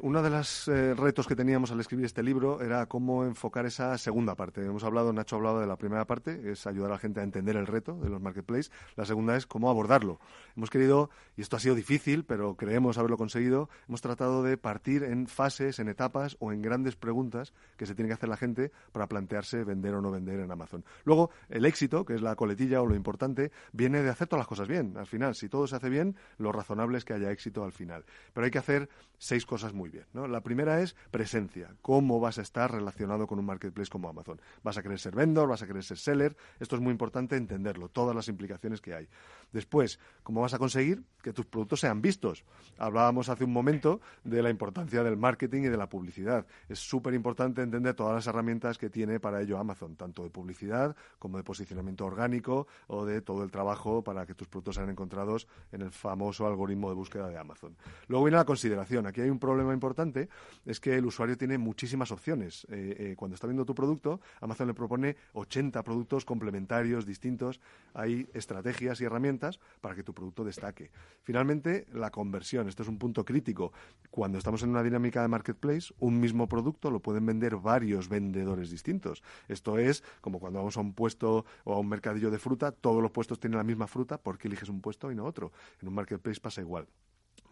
Uno 0.01 0.23
de 0.23 0.29
los 0.31 0.67
eh, 0.67 0.95
retos 0.95 1.27
que 1.27 1.35
teníamos 1.35 1.71
al 1.71 1.79
escribir 1.79 2.05
este 2.05 2.23
libro 2.23 2.59
era 2.61 2.87
cómo 2.87 3.23
enfocar 3.23 3.67
esa 3.67 3.95
segunda 3.99 4.33
parte. 4.33 4.65
Hemos 4.65 4.83
hablado, 4.83 5.13
Nacho 5.13 5.35
ha 5.35 5.37
hablado 5.37 5.59
de 5.59 5.67
la 5.67 5.75
primera 5.75 6.05
parte, 6.05 6.51
es 6.51 6.65
ayudar 6.65 6.89
a 6.89 6.93
la 6.95 6.99
gente 6.99 7.19
a 7.19 7.23
entender 7.23 7.55
el 7.55 7.67
reto 7.67 7.93
de 7.95 8.09
los 8.09 8.19
marketplaces. 8.19 8.71
La 8.95 9.05
segunda 9.05 9.35
es 9.35 9.45
cómo 9.45 9.69
abordarlo. 9.69 10.19
Hemos 10.57 10.71
querido, 10.71 11.11
y 11.37 11.41
esto 11.41 11.55
ha 11.55 11.59
sido 11.59 11.75
difícil, 11.75 12.23
pero 12.23 12.55
creemos 12.55 12.97
haberlo 12.97 13.17
conseguido, 13.17 13.69
hemos 13.87 14.01
tratado 14.01 14.41
de 14.41 14.57
partir 14.57 15.03
en 15.03 15.27
fases, 15.27 15.77
en 15.77 15.87
etapas 15.87 16.35
o 16.39 16.51
en 16.51 16.63
grandes 16.63 16.95
preguntas 16.95 17.53
que 17.77 17.85
se 17.85 17.93
tiene 17.93 18.09
que 18.09 18.15
hacer 18.15 18.29
la 18.29 18.37
gente 18.37 18.71
para 18.91 19.05
plantearse 19.05 19.63
vender 19.63 19.93
o 19.93 20.01
no 20.01 20.09
vender 20.09 20.39
en 20.39 20.51
Amazon. 20.51 20.83
Luego, 21.03 21.29
el 21.47 21.65
éxito, 21.65 22.05
que 22.05 22.15
es 22.15 22.23
la 22.23 22.35
coletilla 22.35 22.81
o 22.81 22.87
lo 22.87 22.95
importante, 22.95 23.51
viene 23.71 24.01
de 24.01 24.09
hacer 24.09 24.27
todas 24.27 24.41
las 24.41 24.47
cosas 24.47 24.67
bien. 24.67 24.97
Al 24.97 25.05
final, 25.05 25.35
si 25.35 25.47
todo 25.47 25.67
se 25.67 25.75
hace 25.75 25.89
bien, 25.89 26.15
lo 26.39 26.51
razonable 26.51 26.97
es 26.97 27.05
que 27.05 27.13
haya 27.13 27.29
éxito 27.29 27.63
al 27.63 27.71
final. 27.71 28.03
Pero 28.33 28.45
hay 28.45 28.51
que 28.51 28.57
hacer 28.57 28.89
seis 29.19 29.45
cosas 29.45 29.58
muy 29.73 29.89
bien. 29.89 30.05
La 30.13 30.41
primera 30.41 30.81
es 30.81 30.95
presencia. 31.11 31.75
¿Cómo 31.81 32.19
vas 32.19 32.39
a 32.39 32.41
estar 32.41 32.71
relacionado 32.71 33.27
con 33.27 33.39
un 33.39 33.45
marketplace 33.45 33.89
como 33.89 34.09
Amazon? 34.09 34.41
¿Vas 34.63 34.77
a 34.77 34.81
querer 34.81 34.99
ser 34.99 35.15
vendor? 35.15 35.49
¿Vas 35.49 35.61
a 35.61 35.67
querer 35.67 35.83
ser 35.83 35.97
seller? 35.97 36.35
Esto 36.59 36.75
es 36.75 36.81
muy 36.81 36.91
importante 36.91 37.35
entenderlo, 37.35 37.89
todas 37.89 38.15
las 38.15 38.27
implicaciones 38.27 38.81
que 38.81 38.93
hay. 38.93 39.07
Después, 39.51 39.99
¿cómo 40.23 40.41
vas 40.41 40.53
a 40.53 40.57
conseguir 40.59 41.03
que 41.21 41.33
tus 41.33 41.45
productos 41.45 41.81
sean 41.81 42.01
vistos? 42.01 42.43
Hablábamos 42.77 43.29
hace 43.29 43.43
un 43.43 43.53
momento 43.53 43.99
de 44.23 44.41
la 44.41 44.49
importancia 44.49 45.03
del 45.03 45.17
marketing 45.17 45.63
y 45.63 45.67
de 45.67 45.77
la 45.77 45.89
publicidad. 45.89 46.45
Es 46.67 46.79
súper 46.79 47.13
importante 47.13 47.61
entender 47.61 47.93
todas 47.95 48.15
las 48.15 48.27
herramientas 48.27 48.77
que 48.77 48.89
tiene 48.89 49.19
para 49.19 49.41
ello 49.41 49.57
Amazon, 49.57 49.95
tanto 49.95 50.23
de 50.23 50.29
publicidad 50.29 50.95
como 51.17 51.37
de 51.37 51.43
posicionamiento 51.43 52.05
orgánico 52.05 52.67
o 52.87 53.05
de 53.05 53.21
todo 53.21 53.43
el 53.43 53.51
trabajo 53.51 54.03
para 54.03 54.25
que 54.25 54.35
tus 54.35 54.47
productos 54.47 54.75
sean 54.75 54.89
encontrados 54.89 55.47
en 55.71 55.81
el 55.81 55.91
famoso 55.91 56.47
algoritmo 56.47 56.89
de 56.89 56.95
búsqueda 56.95 57.27
de 57.27 57.37
Amazon. 57.37 57.75
Luego 58.07 58.25
viene 58.25 58.37
la 58.37 58.45
consideración. 58.45 59.07
Aquí 59.07 59.21
hay 59.21 59.29
un 59.29 59.39
problema 59.49 59.73
importante, 59.73 60.29
es 60.65 60.79
que 60.79 60.95
el 60.95 61.05
usuario 61.07 61.35
tiene 61.35 61.57
muchísimas 61.57 62.11
opciones. 62.11 62.67
Eh, 62.69 62.95
eh, 62.99 63.15
cuando 63.17 63.33
está 63.33 63.47
viendo 63.47 63.65
tu 63.65 63.73
producto, 63.73 64.21
Amazon 64.41 64.67
le 64.67 64.75
propone 64.75 65.15
80 65.33 65.81
productos 65.83 66.23
complementarios, 66.23 67.07
distintos. 67.07 67.59
Hay 67.95 68.29
estrategias 68.35 69.01
y 69.01 69.05
herramientas 69.05 69.59
para 69.81 69.95
que 69.95 70.03
tu 70.03 70.13
producto 70.13 70.43
destaque. 70.43 70.91
Finalmente, 71.23 71.87
la 71.93 72.11
conversión. 72.11 72.67
Esto 72.67 72.83
es 72.83 72.89
un 72.89 72.99
punto 72.99 73.25
crítico. 73.25 73.73
Cuando 74.11 74.37
estamos 74.37 74.61
en 74.61 74.69
una 74.69 74.83
dinámica 74.83 75.23
de 75.23 75.27
marketplace, 75.27 75.95
un 75.99 76.19
mismo 76.19 76.47
producto 76.47 76.91
lo 76.91 76.99
pueden 76.99 77.25
vender 77.25 77.55
varios 77.55 78.07
vendedores 78.07 78.69
distintos. 78.69 79.23
Esto 79.47 79.79
es 79.79 80.03
como 80.21 80.39
cuando 80.39 80.59
vamos 80.59 80.77
a 80.77 80.81
un 80.81 80.93
puesto 80.93 81.45
o 81.63 81.73
a 81.73 81.79
un 81.79 81.89
mercadillo 81.89 82.29
de 82.29 82.37
fruta, 82.37 82.71
todos 82.71 83.01
los 83.01 83.09
puestos 83.09 83.39
tienen 83.39 83.57
la 83.57 83.63
misma 83.63 83.87
fruta, 83.87 84.19
¿por 84.19 84.37
qué 84.37 84.47
eliges 84.47 84.69
un 84.69 84.81
puesto 84.81 85.11
y 85.11 85.15
no 85.15 85.25
otro? 85.25 85.51
En 85.81 85.87
un 85.87 85.95
marketplace 85.95 86.39
pasa 86.39 86.61
igual. 86.61 86.87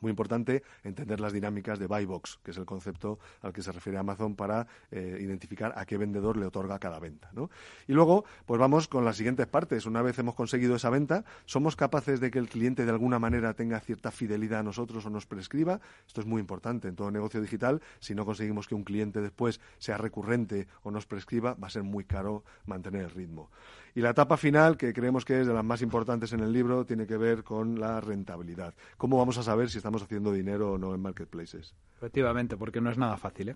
Muy 0.01 0.11
importante 0.11 0.63
entender 0.83 1.19
las 1.19 1.33
dinámicas 1.33 1.79
de 1.79 1.87
buy 1.87 2.05
box, 2.05 2.39
que 2.43 2.51
es 2.51 2.57
el 2.57 2.65
concepto 2.65 3.19
al 3.41 3.53
que 3.53 3.61
se 3.61 3.71
refiere 3.71 3.97
Amazon 3.97 4.35
para 4.35 4.67
eh, 4.91 5.17
identificar 5.19 5.73
a 5.75 5.85
qué 5.85 5.97
vendedor 5.97 6.37
le 6.37 6.45
otorga 6.45 6.79
cada 6.79 6.99
venta. 6.99 7.29
¿no? 7.33 7.49
Y 7.87 7.93
luego, 7.93 8.25
pues 8.45 8.59
vamos 8.59 8.87
con 8.87 9.05
las 9.05 9.17
siguientes 9.17 9.47
partes. 9.47 9.85
Una 9.85 10.01
vez 10.01 10.17
hemos 10.19 10.35
conseguido 10.35 10.75
esa 10.75 10.89
venta, 10.89 11.25
¿somos 11.45 11.75
capaces 11.75 12.19
de 12.19 12.31
que 12.31 12.39
el 12.39 12.49
cliente 12.49 12.85
de 12.85 12.91
alguna 12.91 13.19
manera 13.19 13.53
tenga 13.53 13.79
cierta 13.79 14.11
fidelidad 14.11 14.59
a 14.59 14.63
nosotros 14.63 15.05
o 15.05 15.09
nos 15.09 15.25
prescriba? 15.25 15.79
Esto 16.05 16.21
es 16.21 16.27
muy 16.27 16.39
importante 16.39 16.87
en 16.87 16.95
todo 16.95 17.11
negocio 17.11 17.41
digital. 17.41 17.81
Si 17.99 18.15
no 18.15 18.25
conseguimos 18.25 18.67
que 18.67 18.75
un 18.75 18.83
cliente 18.83 19.21
después 19.21 19.59
sea 19.77 19.97
recurrente 19.97 20.67
o 20.83 20.91
nos 20.91 21.05
prescriba, 21.05 21.55
va 21.55 21.67
a 21.67 21.71
ser 21.71 21.83
muy 21.83 22.03
caro 22.03 22.43
mantener 22.65 23.03
el 23.03 23.11
ritmo. 23.11 23.49
Y 23.97 24.01
la 24.01 24.11
etapa 24.11 24.37
final, 24.37 24.77
que 24.77 24.93
creemos 24.93 25.25
que 25.25 25.41
es 25.41 25.47
de 25.47 25.55
las 25.55 25.65
más 25.65 25.81
importantes 25.81 26.31
en 26.31 26.41
el 26.41 26.53
libro, 26.53 26.85
tiene 26.85 27.07
que 27.07 27.17
ver 27.17 27.43
con 27.43 27.79
la 27.79 27.99
rentabilidad. 27.99 28.75
¿Cómo 28.95 29.17
vamos 29.17 29.39
a 29.39 29.41
saber 29.41 29.71
si 29.71 29.79
estamos 29.79 30.03
haciendo 30.03 30.31
dinero 30.31 30.73
o 30.73 30.77
no 30.77 30.93
en 30.93 31.01
marketplaces? 31.01 31.73
Efectivamente, 31.95 32.57
porque 32.57 32.79
no 32.79 32.91
es 32.91 32.99
nada 32.99 33.17
fácil, 33.17 33.49
¿eh? 33.49 33.55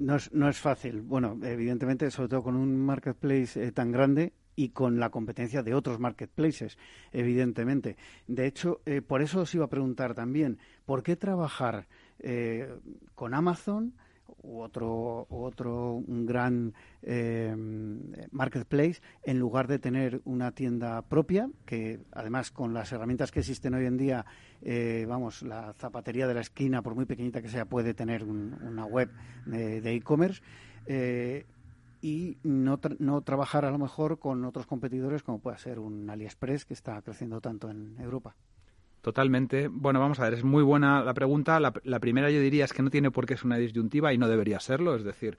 No 0.00 0.16
es, 0.16 0.32
no 0.32 0.48
es 0.48 0.58
fácil. 0.58 1.02
Bueno, 1.02 1.38
evidentemente, 1.44 2.10
sobre 2.10 2.30
todo 2.30 2.42
con 2.42 2.56
un 2.56 2.76
marketplace 2.76 3.64
eh, 3.64 3.70
tan 3.70 3.92
grande 3.92 4.32
y 4.56 4.70
con 4.70 4.98
la 4.98 5.10
competencia 5.10 5.62
de 5.62 5.74
otros 5.74 6.00
marketplaces, 6.00 6.76
evidentemente. 7.12 7.96
De 8.26 8.48
hecho, 8.48 8.80
eh, 8.84 9.00
por 9.00 9.22
eso 9.22 9.42
os 9.42 9.54
iba 9.54 9.66
a 9.66 9.70
preguntar 9.70 10.12
también, 10.14 10.58
¿por 10.84 11.04
qué 11.04 11.14
trabajar 11.14 11.86
eh, 12.18 12.68
con 13.14 13.32
Amazon? 13.32 13.94
U 14.42 14.60
otro, 14.60 15.26
otro 15.30 15.94
un 15.94 16.26
gran 16.26 16.74
eh, 17.02 17.54
marketplace 18.30 19.00
en 19.22 19.38
lugar 19.38 19.68
de 19.68 19.78
tener 19.78 20.20
una 20.24 20.52
tienda 20.52 21.02
propia, 21.02 21.48
que 21.64 22.00
además 22.12 22.50
con 22.50 22.74
las 22.74 22.92
herramientas 22.92 23.30
que 23.30 23.40
existen 23.40 23.74
hoy 23.74 23.86
en 23.86 23.96
día, 23.96 24.26
eh, 24.62 25.04
vamos, 25.08 25.42
la 25.42 25.72
zapatería 25.74 26.26
de 26.26 26.34
la 26.34 26.40
esquina, 26.40 26.82
por 26.82 26.94
muy 26.94 27.04
pequeñita 27.04 27.42
que 27.42 27.48
sea, 27.48 27.64
puede 27.64 27.94
tener 27.94 28.24
una 28.24 28.84
web 28.84 29.10
de 29.46 29.94
e-commerce. 29.94 30.42
Eh, 30.86 31.46
y 32.00 32.38
no, 32.42 32.80
no 32.98 33.22
trabajar 33.22 33.64
a 33.64 33.70
lo 33.70 33.78
mejor 33.78 34.18
con 34.18 34.44
otros 34.44 34.66
competidores 34.66 35.22
como 35.22 35.38
puede 35.38 35.58
ser 35.58 35.78
un 35.78 36.10
AliExpress 36.10 36.64
que 36.64 36.74
está 36.74 37.00
creciendo 37.00 37.40
tanto 37.40 37.70
en 37.70 37.96
Europa. 38.00 38.34
Totalmente. 39.02 39.66
Bueno, 39.66 39.98
vamos 39.98 40.20
a 40.20 40.24
ver, 40.24 40.34
es 40.34 40.44
muy 40.44 40.62
buena 40.62 41.02
la 41.02 41.12
pregunta. 41.12 41.58
La, 41.58 41.72
primera 41.72 42.30
yo 42.30 42.40
diría 42.40 42.64
es 42.64 42.72
que 42.72 42.84
no 42.84 42.90
tiene 42.90 43.10
por 43.10 43.26
qué 43.26 43.36
ser 43.36 43.46
una 43.46 43.56
disyuntiva 43.56 44.12
y 44.12 44.18
no 44.18 44.28
debería 44.28 44.60
serlo, 44.60 44.94
es 44.94 45.02
decir, 45.02 45.36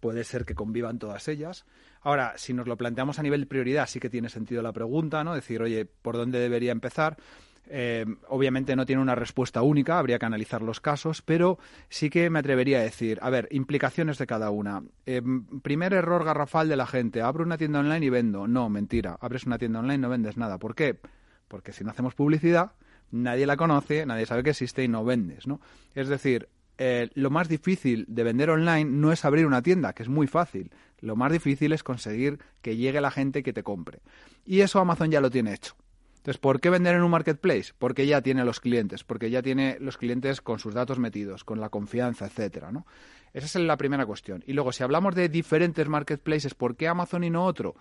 puede 0.00 0.24
ser 0.24 0.46
que 0.46 0.54
convivan 0.54 0.98
todas 0.98 1.28
ellas. 1.28 1.66
Ahora, 2.00 2.32
si 2.36 2.54
nos 2.54 2.66
lo 2.66 2.78
planteamos 2.78 3.18
a 3.18 3.22
nivel 3.22 3.46
prioridad, 3.46 3.86
sí 3.86 4.00
que 4.00 4.08
tiene 4.08 4.30
sentido 4.30 4.62
la 4.62 4.72
pregunta, 4.72 5.22
¿no? 5.24 5.34
Decir, 5.34 5.60
oye, 5.60 5.84
¿por 5.84 6.16
dónde 6.16 6.38
debería 6.38 6.72
empezar? 6.72 7.18
Eh, 7.66 8.06
obviamente 8.28 8.74
no 8.76 8.86
tiene 8.86 9.02
una 9.02 9.14
respuesta 9.14 9.60
única, 9.60 9.98
habría 9.98 10.18
que 10.18 10.26
analizar 10.26 10.62
los 10.62 10.80
casos, 10.80 11.20
pero 11.20 11.58
sí 11.90 12.08
que 12.08 12.30
me 12.30 12.38
atrevería 12.38 12.78
a 12.78 12.82
decir, 12.82 13.18
a 13.20 13.28
ver, 13.28 13.46
implicaciones 13.50 14.16
de 14.16 14.26
cada 14.26 14.48
una. 14.48 14.82
Eh, 15.04 15.20
primer 15.62 15.92
error 15.92 16.24
garrafal 16.24 16.66
de 16.66 16.76
la 16.76 16.86
gente, 16.86 17.20
abro 17.20 17.44
una 17.44 17.58
tienda 17.58 17.80
online 17.80 18.06
y 18.06 18.10
vendo. 18.10 18.48
No, 18.48 18.70
mentira, 18.70 19.18
abres 19.20 19.44
una 19.44 19.58
tienda 19.58 19.80
online 19.80 19.96
y 19.96 19.98
no 19.98 20.08
vendes 20.08 20.38
nada. 20.38 20.56
¿Por 20.58 20.74
qué? 20.74 20.98
Porque 21.46 21.74
si 21.74 21.84
no 21.84 21.90
hacemos 21.90 22.14
publicidad, 22.14 22.72
nadie 23.12 23.46
la 23.46 23.56
conoce, 23.56 24.04
nadie 24.04 24.26
sabe 24.26 24.42
que 24.42 24.50
existe 24.50 24.82
y 24.82 24.88
no 24.88 25.04
vendes, 25.04 25.46
¿no? 25.46 25.60
Es 25.94 26.08
decir, 26.08 26.48
eh, 26.78 27.10
lo 27.14 27.30
más 27.30 27.48
difícil 27.48 28.04
de 28.08 28.24
vender 28.24 28.50
online 28.50 28.90
no 28.90 29.12
es 29.12 29.24
abrir 29.24 29.46
una 29.46 29.62
tienda, 29.62 29.92
que 29.92 30.02
es 30.02 30.08
muy 30.08 30.26
fácil. 30.26 30.72
Lo 31.00 31.14
más 31.14 31.30
difícil 31.30 31.72
es 31.72 31.82
conseguir 31.82 32.40
que 32.60 32.76
llegue 32.76 33.00
la 33.00 33.10
gente 33.10 33.42
que 33.42 33.52
te 33.52 33.62
compre. 33.62 34.00
Y 34.44 34.60
eso 34.60 34.80
Amazon 34.80 35.10
ya 35.10 35.20
lo 35.20 35.30
tiene 35.30 35.54
hecho. 35.54 35.76
Entonces, 36.16 36.38
¿por 36.38 36.60
qué 36.60 36.70
vender 36.70 36.94
en 36.94 37.02
un 37.02 37.10
marketplace? 37.10 37.72
Porque 37.78 38.06
ya 38.06 38.22
tiene 38.22 38.44
los 38.44 38.60
clientes, 38.60 39.02
porque 39.02 39.28
ya 39.28 39.42
tiene 39.42 39.76
los 39.80 39.98
clientes 39.98 40.40
con 40.40 40.60
sus 40.60 40.72
datos 40.72 40.98
metidos, 40.98 41.42
con 41.42 41.60
la 41.60 41.68
confianza, 41.68 42.26
etcétera, 42.26 42.70
¿no? 42.70 42.86
Esa 43.32 43.46
es 43.46 43.64
la 43.64 43.76
primera 43.76 44.06
cuestión. 44.06 44.44
Y 44.46 44.52
luego, 44.52 44.72
si 44.72 44.84
hablamos 44.84 45.14
de 45.14 45.28
diferentes 45.28 45.88
marketplaces, 45.88 46.54
¿por 46.54 46.76
qué 46.76 46.86
Amazon 46.86 47.24
y 47.24 47.30
no 47.30 47.44
otro? 47.44 47.74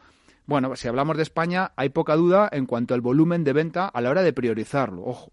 Bueno, 0.45 0.75
si 0.75 0.88
hablamos 0.88 1.17
de 1.17 1.24
España, 1.24 1.71
hay 1.75 1.89
poca 1.89 2.15
duda 2.15 2.50
en 2.51 2.65
cuanto 2.65 2.93
al 2.93 3.01
volumen 3.01 3.43
de 3.43 3.53
venta 3.53 3.88
a 3.88 4.01
la 4.01 4.10
hora 4.10 4.24
de 4.24 4.33
priorizarlo, 4.33 5.03
ojo. 5.05 5.31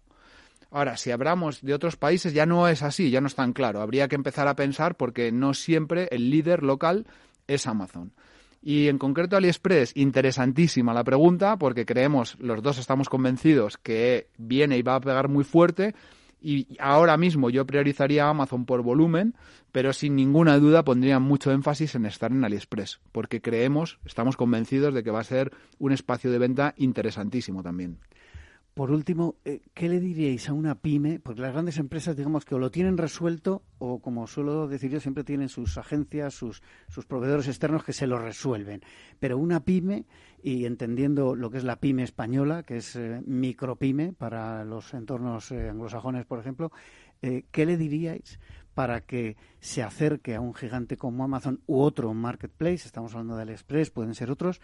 Ahora, 0.71 0.97
si 0.97 1.09
hablamos 1.09 1.61
de 1.61 1.73
otros 1.73 1.95
países, 1.95 2.33
ya 2.33 2.45
no 2.45 2.67
es 2.67 2.83
así, 2.83 3.09
ya 3.09 3.21
no 3.21 3.27
es 3.27 3.35
tan 3.35 3.53
claro. 3.53 3.81
Habría 3.81 4.07
que 4.07 4.15
empezar 4.15 4.47
a 4.47 4.55
pensar 4.55 4.95
porque 4.95 5.31
no 5.31 5.55
siempre 5.55 6.07
el 6.11 6.29
líder 6.29 6.61
local 6.61 7.07
es 7.47 7.65
Amazon. 7.65 8.13
Y 8.61 8.87
en 8.87 8.99
concreto 8.99 9.35
AliExpress, 9.35 9.93
interesantísima 9.95 10.93
la 10.93 11.03
pregunta, 11.03 11.57
porque 11.57 11.85
creemos, 11.85 12.37
los 12.39 12.61
dos 12.61 12.77
estamos 12.77 13.09
convencidos 13.09 13.77
que 13.77 14.27
viene 14.37 14.77
y 14.77 14.81
va 14.81 14.95
a 14.95 15.01
pegar 15.01 15.27
muy 15.27 15.43
fuerte, 15.43 15.95
y 16.41 16.77
ahora 16.79 17.17
mismo 17.17 17.49
yo 17.49 17.65
priorizaría 17.65 18.29
Amazon 18.29 18.65
por 18.65 18.81
volumen, 18.81 19.35
pero 19.71 19.93
sin 19.93 20.15
ninguna 20.15 20.57
duda 20.57 20.83
pondría 20.83 21.19
mucho 21.19 21.51
énfasis 21.51 21.95
en 21.95 22.05
estar 22.05 22.31
en 22.31 22.43
AliExpress, 22.43 22.99
porque 23.11 23.41
creemos, 23.41 23.99
estamos 24.05 24.37
convencidos 24.37 24.93
de 24.93 25.03
que 25.03 25.11
va 25.11 25.19
a 25.19 25.25
ser 25.25 25.51
un 25.77 25.91
espacio 25.91 26.31
de 26.31 26.39
venta 26.39 26.73
interesantísimo 26.77 27.61
también. 27.63 27.97
Por 28.79 28.91
último, 28.91 29.35
eh, 29.43 29.59
¿qué 29.73 29.89
le 29.89 29.99
diríais 29.99 30.47
a 30.47 30.53
una 30.53 30.75
pyme? 30.75 31.19
Porque 31.19 31.41
las 31.41 31.51
grandes 31.51 31.79
empresas, 31.79 32.15
digamos 32.15 32.45
que 32.45 32.55
o 32.55 32.59
lo 32.59 32.71
tienen 32.71 32.97
resuelto 32.97 33.61
o, 33.77 33.99
como 33.99 34.25
suelo 34.25 34.69
decir 34.69 34.89
yo, 34.89 35.01
siempre 35.01 35.25
tienen 35.25 35.49
sus 35.49 35.77
agencias, 35.77 36.33
sus, 36.33 36.63
sus 36.87 37.05
proveedores 37.05 37.49
externos 37.49 37.83
que 37.83 37.91
se 37.91 38.07
lo 38.07 38.17
resuelven. 38.19 38.81
Pero 39.19 39.37
una 39.37 39.65
pyme, 39.65 40.05
y 40.41 40.63
entendiendo 40.63 41.35
lo 41.35 41.49
que 41.49 41.57
es 41.57 41.65
la 41.65 41.81
pyme 41.81 42.03
española, 42.03 42.63
que 42.63 42.77
es 42.77 42.95
eh, 42.95 43.21
micropyme 43.25 44.13
para 44.13 44.63
los 44.63 44.93
entornos 44.93 45.51
eh, 45.51 45.67
anglosajones, 45.67 46.25
por 46.25 46.39
ejemplo, 46.39 46.71
¿qué 47.19 47.65
le 47.65 47.75
diríais 47.75 48.39
para 48.73 49.01
que 49.01 49.35
se 49.59 49.83
acerque 49.83 50.35
a 50.35 50.39
un 50.39 50.53
gigante 50.53 50.95
como 50.95 51.25
Amazon 51.25 51.59
u 51.67 51.81
otro 51.81 52.13
marketplace? 52.13 52.87
Estamos 52.87 53.11
hablando 53.11 53.35
de 53.35 53.41
AliExpress, 53.41 53.89
pueden 53.89 54.15
ser 54.15 54.31
otros. 54.31 54.61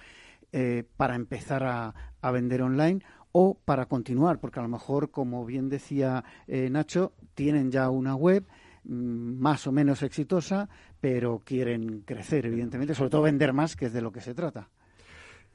para 0.96 1.16
empezar 1.16 1.66
a, 1.66 1.94
a 2.22 2.32
vender 2.32 2.62
online 2.62 3.02
o 3.38 3.54
para 3.66 3.86
continuar, 3.88 4.40
porque 4.40 4.62
a 4.62 4.64
lo 4.64 4.70
mejor, 4.70 5.12
como 5.12 5.46
bien 5.46 5.68
decía 5.68 6.24
eh, 6.48 6.70
Nacho, 6.70 7.12
tienen 7.34 7.70
ya 7.70 7.90
una 7.90 8.16
web 8.16 8.46
mm, 8.86 9.42
más 9.42 9.68
o 9.68 9.74
menos 9.74 10.04
exitosa, 10.04 10.70
pero 11.02 11.42
quieren 11.44 12.04
crecer, 12.06 12.46
evidentemente, 12.46 12.96
sobre 12.96 13.10
todo 13.10 13.24
vender 13.24 13.52
más, 13.52 13.76
que 13.76 13.88
es 13.88 13.94
de 13.94 14.02
lo 14.02 14.14
que 14.14 14.22
se 14.22 14.34
trata. 14.34 14.70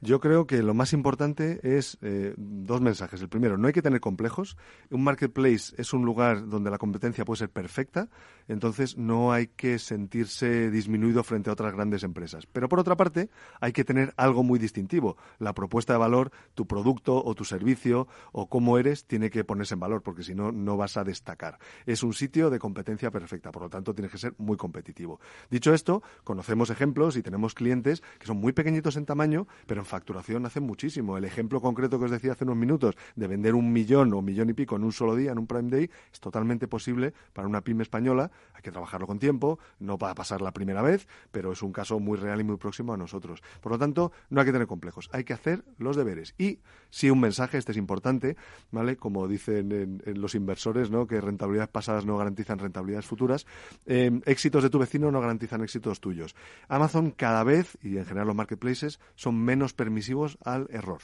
Yo 0.03 0.19
creo 0.19 0.47
que 0.47 0.63
lo 0.63 0.73
más 0.73 0.93
importante 0.93 1.59
es 1.61 1.99
eh, 2.01 2.33
dos 2.35 2.81
mensajes. 2.81 3.21
El 3.21 3.29
primero, 3.29 3.55
no 3.59 3.67
hay 3.67 3.73
que 3.73 3.83
tener 3.83 3.99
complejos. 3.99 4.57
Un 4.89 5.03
marketplace 5.03 5.75
es 5.77 5.93
un 5.93 6.05
lugar 6.05 6.49
donde 6.49 6.71
la 6.71 6.79
competencia 6.79 7.23
puede 7.23 7.37
ser 7.37 7.51
perfecta, 7.51 8.09
entonces 8.47 8.97
no 8.97 9.31
hay 9.31 9.45
que 9.45 9.77
sentirse 9.77 10.71
disminuido 10.71 11.23
frente 11.23 11.51
a 11.51 11.53
otras 11.53 11.75
grandes 11.75 12.01
empresas. 12.01 12.47
Pero 12.47 12.67
por 12.67 12.79
otra 12.79 12.97
parte, 12.97 13.29
hay 13.59 13.73
que 13.73 13.83
tener 13.83 14.11
algo 14.17 14.41
muy 14.41 14.57
distintivo. 14.57 15.17
La 15.37 15.53
propuesta 15.53 15.93
de 15.93 15.99
valor, 15.99 16.31
tu 16.55 16.65
producto 16.65 17.23
o 17.23 17.35
tu 17.35 17.45
servicio 17.45 18.07
o 18.31 18.49
cómo 18.49 18.79
eres 18.79 19.05
tiene 19.05 19.29
que 19.29 19.43
ponerse 19.43 19.75
en 19.75 19.81
valor, 19.81 20.01
porque 20.01 20.23
si 20.23 20.33
no, 20.33 20.51
no 20.51 20.77
vas 20.77 20.97
a 20.97 21.03
destacar. 21.03 21.59
Es 21.85 22.01
un 22.01 22.15
sitio 22.15 22.49
de 22.49 22.57
competencia 22.57 23.11
perfecta, 23.11 23.51
por 23.51 23.61
lo 23.61 23.69
tanto, 23.69 23.93
tienes 23.93 24.11
que 24.11 24.17
ser 24.17 24.33
muy 24.39 24.57
competitivo. 24.57 25.19
Dicho 25.51 25.75
esto, 25.75 26.01
conocemos 26.23 26.71
ejemplos 26.71 27.17
y 27.17 27.21
tenemos 27.21 27.53
clientes 27.53 28.01
que 28.17 28.25
son 28.25 28.37
muy 28.37 28.51
pequeñitos 28.51 28.95
en 28.95 29.05
tamaño, 29.05 29.47
pero 29.67 29.81
en 29.81 29.90
facturación 29.91 30.45
hace 30.45 30.61
muchísimo. 30.61 31.17
El 31.17 31.25
ejemplo 31.25 31.59
concreto 31.59 31.99
que 31.99 32.05
os 32.05 32.11
decía 32.11 32.31
hace 32.31 32.45
unos 32.45 32.55
minutos 32.55 32.95
de 33.15 33.27
vender 33.27 33.55
un 33.55 33.71
millón 33.73 34.13
o 34.13 34.21
millón 34.21 34.49
y 34.49 34.53
pico 34.53 34.77
en 34.77 34.85
un 34.85 34.93
solo 34.93 35.15
día, 35.15 35.33
en 35.33 35.37
un 35.37 35.47
Prime 35.47 35.69
Day, 35.69 35.89
es 36.11 36.19
totalmente 36.19 36.67
posible 36.67 37.13
para 37.33 37.47
una 37.47 37.61
pyme 37.61 37.83
española. 37.83 38.31
Hay 38.53 38.61
que 38.61 38.71
trabajarlo 38.71 39.05
con 39.05 39.19
tiempo, 39.19 39.59
no 39.79 39.97
va 39.97 40.11
a 40.11 40.15
pasar 40.15 40.41
la 40.41 40.53
primera 40.53 40.81
vez, 40.81 41.07
pero 41.31 41.51
es 41.51 41.61
un 41.61 41.73
caso 41.73 41.99
muy 41.99 42.17
real 42.17 42.39
y 42.39 42.43
muy 42.45 42.55
próximo 42.55 42.93
a 42.93 42.97
nosotros. 42.97 43.43
Por 43.59 43.73
lo 43.73 43.77
tanto, 43.77 44.13
no 44.29 44.39
hay 44.39 44.45
que 44.45 44.53
tener 44.53 44.67
complejos, 44.67 45.09
hay 45.11 45.25
que 45.25 45.33
hacer 45.33 45.65
los 45.77 45.97
deberes. 45.97 46.33
Y 46.37 46.59
si 46.89 47.09
un 47.09 47.19
mensaje, 47.19 47.57
este 47.57 47.73
es 47.73 47.77
importante, 47.77 48.37
¿vale? 48.71 48.95
Como 48.95 49.27
dicen 49.27 50.01
los 50.05 50.35
inversores, 50.35 50.89
¿no? 50.89 51.05
Que 51.05 51.19
rentabilidades 51.19 51.69
pasadas 51.69 52.05
no 52.05 52.17
garantizan 52.17 52.59
rentabilidades 52.59 53.05
futuras. 53.05 53.45
Eh, 53.85 54.21
éxitos 54.25 54.63
de 54.63 54.69
tu 54.69 54.79
vecino 54.79 55.11
no 55.11 55.19
garantizan 55.19 55.61
éxitos 55.61 55.99
tuyos. 55.99 56.33
Amazon 56.69 57.11
cada 57.11 57.43
vez, 57.43 57.77
y 57.81 57.97
en 57.97 58.05
general 58.05 58.27
los 58.27 58.35
marketplaces, 58.37 58.99
son 59.15 59.37
menos 59.43 59.73
permisivos 59.81 60.37
al 60.43 60.67
error. 60.69 61.01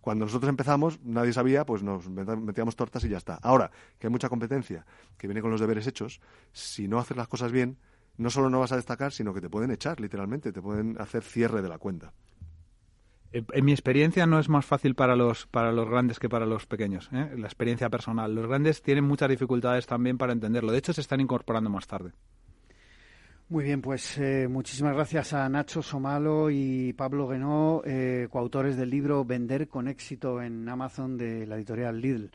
Cuando 0.00 0.24
nosotros 0.24 0.48
empezamos, 0.48 1.00
nadie 1.02 1.32
sabía, 1.32 1.66
pues 1.66 1.82
nos 1.82 2.08
metíamos 2.08 2.76
tortas 2.76 3.02
y 3.04 3.08
ya 3.08 3.16
está. 3.16 3.34
Ahora, 3.42 3.72
que 3.98 4.06
hay 4.06 4.10
mucha 4.12 4.28
competencia, 4.28 4.86
que 5.18 5.26
viene 5.26 5.42
con 5.42 5.50
los 5.50 5.60
deberes 5.60 5.88
hechos, 5.88 6.20
si 6.52 6.86
no 6.86 7.00
haces 7.00 7.16
las 7.16 7.26
cosas 7.26 7.50
bien, 7.50 7.76
no 8.16 8.30
solo 8.30 8.50
no 8.50 8.60
vas 8.60 8.70
a 8.70 8.76
destacar, 8.76 9.10
sino 9.10 9.34
que 9.34 9.40
te 9.40 9.50
pueden 9.50 9.72
echar, 9.72 9.98
literalmente, 10.00 10.52
te 10.52 10.62
pueden 10.62 10.96
hacer 11.00 11.24
cierre 11.24 11.60
de 11.60 11.68
la 11.68 11.78
cuenta. 11.78 12.12
En 13.32 13.64
mi 13.64 13.72
experiencia 13.72 14.26
no 14.26 14.38
es 14.38 14.48
más 14.48 14.64
fácil 14.64 14.94
para 14.94 15.16
los, 15.16 15.46
para 15.46 15.72
los 15.72 15.88
grandes 15.88 16.20
que 16.20 16.28
para 16.28 16.46
los 16.46 16.66
pequeños, 16.66 17.10
¿eh? 17.12 17.32
la 17.36 17.46
experiencia 17.46 17.90
personal. 17.90 18.32
Los 18.32 18.46
grandes 18.46 18.82
tienen 18.82 19.04
muchas 19.04 19.28
dificultades 19.28 19.86
también 19.86 20.18
para 20.18 20.32
entenderlo. 20.32 20.70
De 20.70 20.78
hecho, 20.78 20.92
se 20.92 21.00
están 21.00 21.20
incorporando 21.20 21.68
más 21.68 21.86
tarde. 21.86 22.12
Muy 23.50 23.64
bien, 23.64 23.82
pues 23.82 24.16
eh, 24.18 24.46
muchísimas 24.46 24.94
gracias 24.94 25.32
a 25.32 25.48
Nacho 25.48 25.82
Somalo 25.82 26.50
y 26.50 26.92
Pablo 26.92 27.26
Guenó, 27.26 27.82
eh, 27.84 28.28
coautores 28.30 28.76
del 28.76 28.90
libro 28.90 29.24
Vender 29.24 29.66
con 29.66 29.88
éxito 29.88 30.40
en 30.40 30.68
Amazon 30.68 31.16
de 31.16 31.48
la 31.48 31.56
editorial 31.56 32.00
Lidl. 32.00 32.30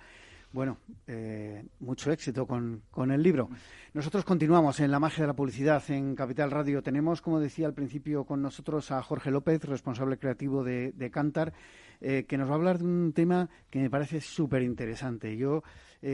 Bueno, 0.52 0.78
eh, 1.08 1.64
mucho 1.80 2.12
éxito 2.12 2.46
con, 2.46 2.82
con, 2.92 3.12
el 3.12 3.24
libro. 3.24 3.50
Nosotros 3.94 4.26
continuamos 4.26 4.82
en 4.82 4.92
la 4.92 5.00
magia 5.00 5.22
de 5.22 5.28
la 5.28 5.36
publicidad 5.38 5.82
en 5.90 6.16
Capital 6.16 6.52
Radio. 6.52 6.84
Tenemos, 6.84 7.22
como 7.22 7.40
decía 7.40 7.68
al 7.68 7.74
principio, 7.74 8.26
con 8.26 8.42
nosotros 8.42 8.92
a 8.92 9.02
Jorge 9.02 9.32
López, 9.32 9.64
responsable 9.64 10.18
creativo 10.18 10.66
de, 10.66 10.92
de 10.92 11.12
Cantar, 11.12 11.54
que 12.02 12.38
nos 12.38 12.50
va 12.50 12.52
a 12.52 12.56
hablar 12.56 12.78
de 12.80 12.84
un 12.84 13.14
tema 13.14 13.50
que 13.70 13.80
me 13.80 13.90
parece 13.90 14.20
súper 14.20 14.64
interesante. 14.64 15.38
Yo 15.38 15.64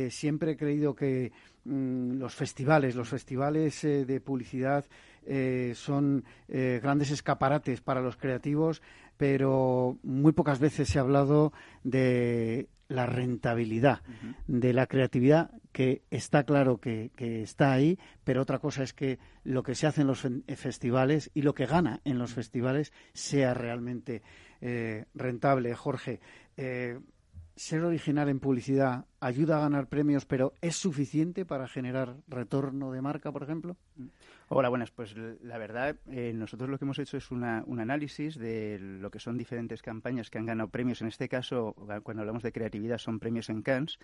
siempre 0.09 0.51
he 0.51 0.57
creído 0.57 0.95
que 0.95 1.31
Mm, 1.63 2.17
los 2.17 2.33
festivales. 2.33 2.95
Los 2.95 3.09
festivales 3.09 3.83
eh, 3.83 4.05
de 4.05 4.19
publicidad 4.19 4.85
eh, 5.25 5.73
son 5.75 6.23
eh, 6.47 6.79
grandes 6.81 7.11
escaparates 7.11 7.81
para 7.81 8.01
los 8.01 8.17
creativos, 8.17 8.81
pero 9.17 9.97
muy 10.01 10.31
pocas 10.31 10.59
veces 10.59 10.87
se 10.89 10.97
ha 10.97 11.01
hablado 11.01 11.53
de 11.83 12.67
la 12.87 13.05
rentabilidad 13.05 14.01
de 14.47 14.73
la 14.73 14.85
creatividad, 14.85 15.51
que 15.71 16.01
está 16.11 16.43
claro 16.43 16.79
que, 16.79 17.11
está 17.17 17.71
ahí, 17.71 17.97
pero 18.25 18.41
otra 18.41 18.59
cosa 18.59 18.83
es 18.83 18.91
que 18.91 19.17
lo 19.45 19.63
que 19.63 19.75
se 19.75 19.87
hace 19.87 20.01
en 20.01 20.07
los 20.07 20.27
festivales 20.57 21.31
y 21.33 21.43
lo 21.43 21.53
que 21.53 21.67
gana 21.67 22.01
en 22.03 22.17
los 22.17 22.33
festivales 22.33 22.91
sea 23.13 23.53
realmente 23.53 24.23
rentable. 25.15 25.73
Jorge, 25.73 26.19
ser 27.55 27.83
original 27.83 28.29
en 28.29 28.39
publicidad 28.39 29.05
ayuda 29.19 29.57
a 29.57 29.61
ganar 29.61 29.87
premios, 29.87 30.25
pero 30.25 30.53
¿es 30.61 30.75
suficiente 30.75 31.45
para 31.45 31.67
generar 31.67 32.15
retorno 32.27 32.91
de 32.91 33.01
marca, 33.01 33.31
por 33.31 33.43
ejemplo? 33.43 33.77
Hola, 34.49 34.69
buenas. 34.69 34.91
Pues 34.91 35.15
la 35.15 35.57
verdad, 35.57 35.95
eh, 36.09 36.33
nosotros 36.33 36.69
lo 36.69 36.77
que 36.77 36.85
hemos 36.85 36.99
hecho 36.99 37.17
es 37.17 37.31
un 37.31 37.43
análisis 37.43 38.35
de 38.37 38.79
lo 38.79 39.11
que 39.11 39.19
son 39.19 39.37
diferentes 39.37 39.81
campañas 39.81 40.29
que 40.29 40.39
han 40.39 40.45
ganado 40.45 40.69
premios. 40.69 41.01
En 41.01 41.07
este 41.07 41.29
caso, 41.29 41.75
cuando 42.03 42.21
hablamos 42.21 42.43
de 42.43 42.51
creatividad, 42.51 42.97
son 42.97 43.19
premios 43.19 43.49
en 43.49 43.61
Cannes. 43.61 43.99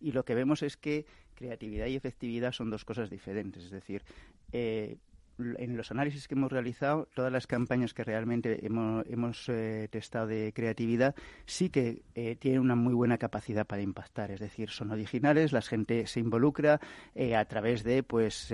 Y 0.00 0.12
lo 0.12 0.24
que 0.24 0.34
vemos 0.34 0.62
es 0.62 0.76
que 0.76 1.04
creatividad 1.34 1.86
y 1.86 1.96
efectividad 1.96 2.52
son 2.52 2.70
dos 2.70 2.84
cosas 2.84 3.10
diferentes. 3.10 3.64
Es 3.64 3.70
decir, 3.70 4.02
eh, 4.52 4.96
en 5.58 5.76
los 5.76 5.90
análisis 5.90 6.28
que 6.28 6.34
hemos 6.34 6.52
realizado, 6.52 7.08
todas 7.14 7.32
las 7.32 7.46
campañas 7.46 7.94
que 7.94 8.04
realmente 8.04 8.64
hemos, 8.64 9.48
eh, 9.48 9.88
testado 9.90 10.26
de 10.26 10.52
creatividad 10.54 11.14
sí 11.46 11.70
que 11.70 12.02
eh, 12.14 12.36
tienen 12.36 12.60
una 12.60 12.74
muy 12.74 12.94
buena 12.94 13.18
capacidad 13.18 13.66
para 13.66 13.82
impactar. 13.82 14.30
Es 14.30 14.40
decir, 14.40 14.70
son 14.70 14.90
originales, 14.90 15.52
la 15.52 15.62
gente 15.62 16.06
se 16.06 16.20
involucra 16.20 16.80
eh, 17.14 17.36
a 17.36 17.44
través 17.44 17.84
de, 17.84 18.02
pues, 18.02 18.52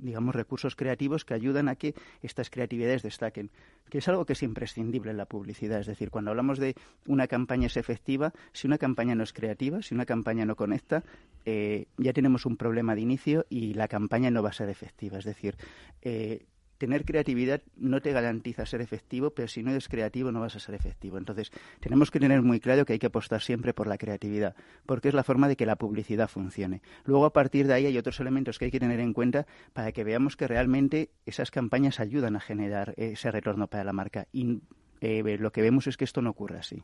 digamos, 0.00 0.34
recursos 0.34 0.76
creativos 0.76 1.24
que 1.24 1.34
ayudan 1.34 1.68
a 1.68 1.76
que 1.76 1.94
estas 2.22 2.50
creatividades 2.50 3.02
destaquen, 3.02 3.50
que 3.88 3.98
es 3.98 4.08
algo 4.08 4.24
que 4.24 4.32
es 4.34 4.42
imprescindible 4.42 5.10
en 5.10 5.16
la 5.16 5.26
publicidad. 5.26 5.80
Es 5.80 5.86
decir, 5.86 6.10
cuando 6.10 6.30
hablamos 6.30 6.58
de 6.58 6.74
una 7.06 7.26
campaña 7.26 7.66
es 7.66 7.76
efectiva, 7.76 8.32
si 8.52 8.66
una 8.66 8.78
campaña 8.78 9.14
no 9.14 9.22
es 9.22 9.32
creativa, 9.32 9.82
si 9.82 9.94
una 9.94 10.06
campaña 10.06 10.44
no 10.44 10.56
conecta, 10.56 11.04
ya 11.44 12.12
tenemos 12.12 12.46
un 12.46 12.56
problema 12.56 12.94
de 12.94 13.00
inicio 13.02 13.46
y 13.48 13.74
la 13.74 13.88
campaña 13.88 14.30
no 14.30 14.42
va 14.42 14.50
a 14.50 14.52
ser 14.52 14.68
efectiva. 14.68 15.18
Es 15.18 15.24
decir, 15.24 15.56
eh, 16.02 16.46
tener 16.78 17.04
creatividad 17.04 17.62
no 17.76 18.00
te 18.00 18.12
garantiza 18.12 18.66
ser 18.66 18.80
efectivo, 18.80 19.30
pero 19.30 19.48
si 19.48 19.62
no 19.62 19.70
eres 19.70 19.88
creativo 19.88 20.32
no 20.32 20.40
vas 20.40 20.56
a 20.56 20.60
ser 20.60 20.74
efectivo. 20.74 21.18
Entonces, 21.18 21.50
tenemos 21.80 22.10
que 22.10 22.20
tener 22.20 22.42
muy 22.42 22.60
claro 22.60 22.84
que 22.84 22.94
hay 22.94 22.98
que 22.98 23.06
apostar 23.06 23.42
siempre 23.42 23.74
por 23.74 23.86
la 23.86 23.98
creatividad, 23.98 24.54
porque 24.84 25.08
es 25.08 25.14
la 25.14 25.24
forma 25.24 25.48
de 25.48 25.56
que 25.56 25.66
la 25.66 25.76
publicidad 25.76 26.28
funcione. 26.28 26.82
Luego, 27.04 27.24
a 27.24 27.32
partir 27.32 27.66
de 27.66 27.74
ahí, 27.74 27.86
hay 27.86 27.98
otros 27.98 28.20
elementos 28.20 28.58
que 28.58 28.66
hay 28.66 28.70
que 28.70 28.80
tener 28.80 29.00
en 29.00 29.12
cuenta 29.12 29.46
para 29.72 29.92
que 29.92 30.04
veamos 30.04 30.36
que 30.36 30.48
realmente 30.48 31.10
esas 31.24 31.50
campañas 31.50 32.00
ayudan 32.00 32.36
a 32.36 32.40
generar 32.40 32.94
ese 32.96 33.30
retorno 33.30 33.68
para 33.68 33.84
la 33.84 33.92
marca. 33.92 34.26
Y 34.32 34.60
eh, 35.00 35.38
lo 35.38 35.52
que 35.52 35.62
vemos 35.62 35.86
es 35.86 35.96
que 35.96 36.04
esto 36.04 36.22
no 36.22 36.30
ocurre 36.30 36.58
así. 36.58 36.82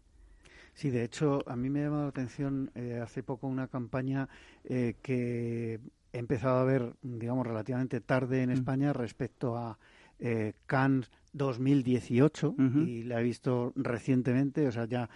Sí, 0.74 0.88
de 0.88 1.04
hecho, 1.04 1.40
a 1.46 1.54
mí 1.54 1.68
me 1.68 1.80
ha 1.80 1.84
llamado 1.84 2.04
la 2.04 2.08
atención 2.08 2.70
eh, 2.74 2.98
hace 3.02 3.22
poco 3.22 3.46
una 3.46 3.68
campaña 3.68 4.28
que 4.64 5.80
he 6.12 6.18
empezado 6.18 6.58
a 6.58 6.64
ver, 6.64 6.94
digamos, 7.02 7.46
relativamente 7.46 8.00
tarde 8.00 8.42
en 8.42 8.50
mm. 8.50 8.52
España 8.52 8.92
respecto 8.92 9.56
a 9.56 9.78
eh, 10.18 10.54
Cannes 10.66 11.10
2018 11.32 12.54
y 12.86 13.04
la 13.04 13.20
he 13.20 13.24
visto 13.24 13.72
recientemente, 13.74 14.68
o 14.68 14.72
sea, 14.72 14.84
ya 14.84 15.08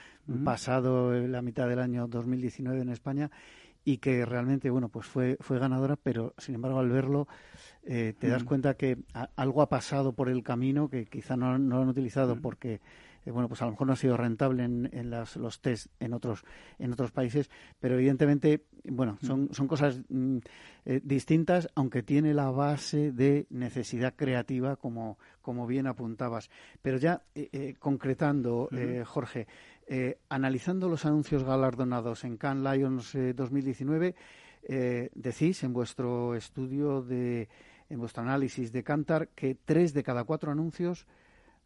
pasado 0.45 1.13
la 1.13 1.43
mitad 1.43 1.69
del 1.69 1.79
año 1.79 2.09
2019 2.09 2.81
en 2.81 2.89
España 2.89 3.31
y 3.85 3.99
que 3.99 4.25
realmente, 4.25 4.71
bueno, 4.71 4.89
pues 4.89 5.07
fue, 5.07 5.37
fue 5.41 5.59
ganadora, 5.59 5.97
pero 5.97 6.35
sin 6.39 6.55
embargo 6.55 6.79
al 6.79 6.89
verlo 6.89 7.29
eh, 7.85 8.15
te 8.19 8.29
das 8.29 8.45
cuenta 8.45 8.75
que 8.75 8.99
algo 9.37 9.63
ha 9.63 9.69
pasado 9.69 10.13
por 10.13 10.29
el 10.29 10.43
camino 10.43 10.89
que 10.89 11.05
quizá 11.05 11.37
no, 11.37 11.59
no 11.59 11.77
lo 11.77 11.83
han 11.83 11.89
utilizado 11.89 12.41
porque 12.41 12.81
eh, 13.27 13.33
bueno, 13.33 13.49
pues 13.49 13.61
a 13.61 13.65
lo 13.65 13.73
mejor 13.73 13.89
no 13.89 13.93
ha 13.93 13.97
sido 13.97 14.17
rentable 14.17 14.63
en, 14.63 14.89
en 14.93 15.11
los 15.11 15.61
test 15.61 15.89
en 15.99 16.15
otros, 16.15 16.45
en 16.79 16.93
otros 16.93 17.11
países, 17.11 17.51
pero 17.81 17.97
evidentemente, 17.97 18.63
bueno, 18.85 19.19
son, 19.21 19.53
son 19.53 19.67
cosas 19.67 20.01
mm, 20.09 20.39
eh, 20.85 21.01
distintas, 21.03 21.69
aunque 21.75 22.05
tiene 22.05 22.33
la 22.33 22.51
base 22.51 23.11
de 23.11 23.47
necesidad 23.51 24.15
creativa, 24.15 24.77
como, 24.77 25.19
como 25.43 25.67
bien 25.67 25.89
apuntabas. 25.89 26.51
Pero 26.81 26.99
ya 26.99 27.23
eh, 27.35 27.75
concretando, 27.81 28.71
Jorge, 29.05 29.49
analizando 30.29 30.89
los 30.89 31.05
anuncios 31.05 31.43
galardonados 31.43 32.25
en 32.25 32.37
Cannes 32.37 32.77
Lions 32.77 33.17
2019, 33.35 34.15
decís 35.15 35.65
en 35.65 35.73
vuestro 35.73 36.35
estudio 36.35 37.03
de 37.03 37.49
en 37.89 38.01
vuestro 38.01 38.23
análisis 38.23 38.73
de 38.73 38.83
Cantar 38.83 39.29
que 39.29 39.55
tres 39.55 39.95
de 39.95 40.03
cada 40.03 40.25
cuatro 40.25 40.51
anuncios 40.51 41.07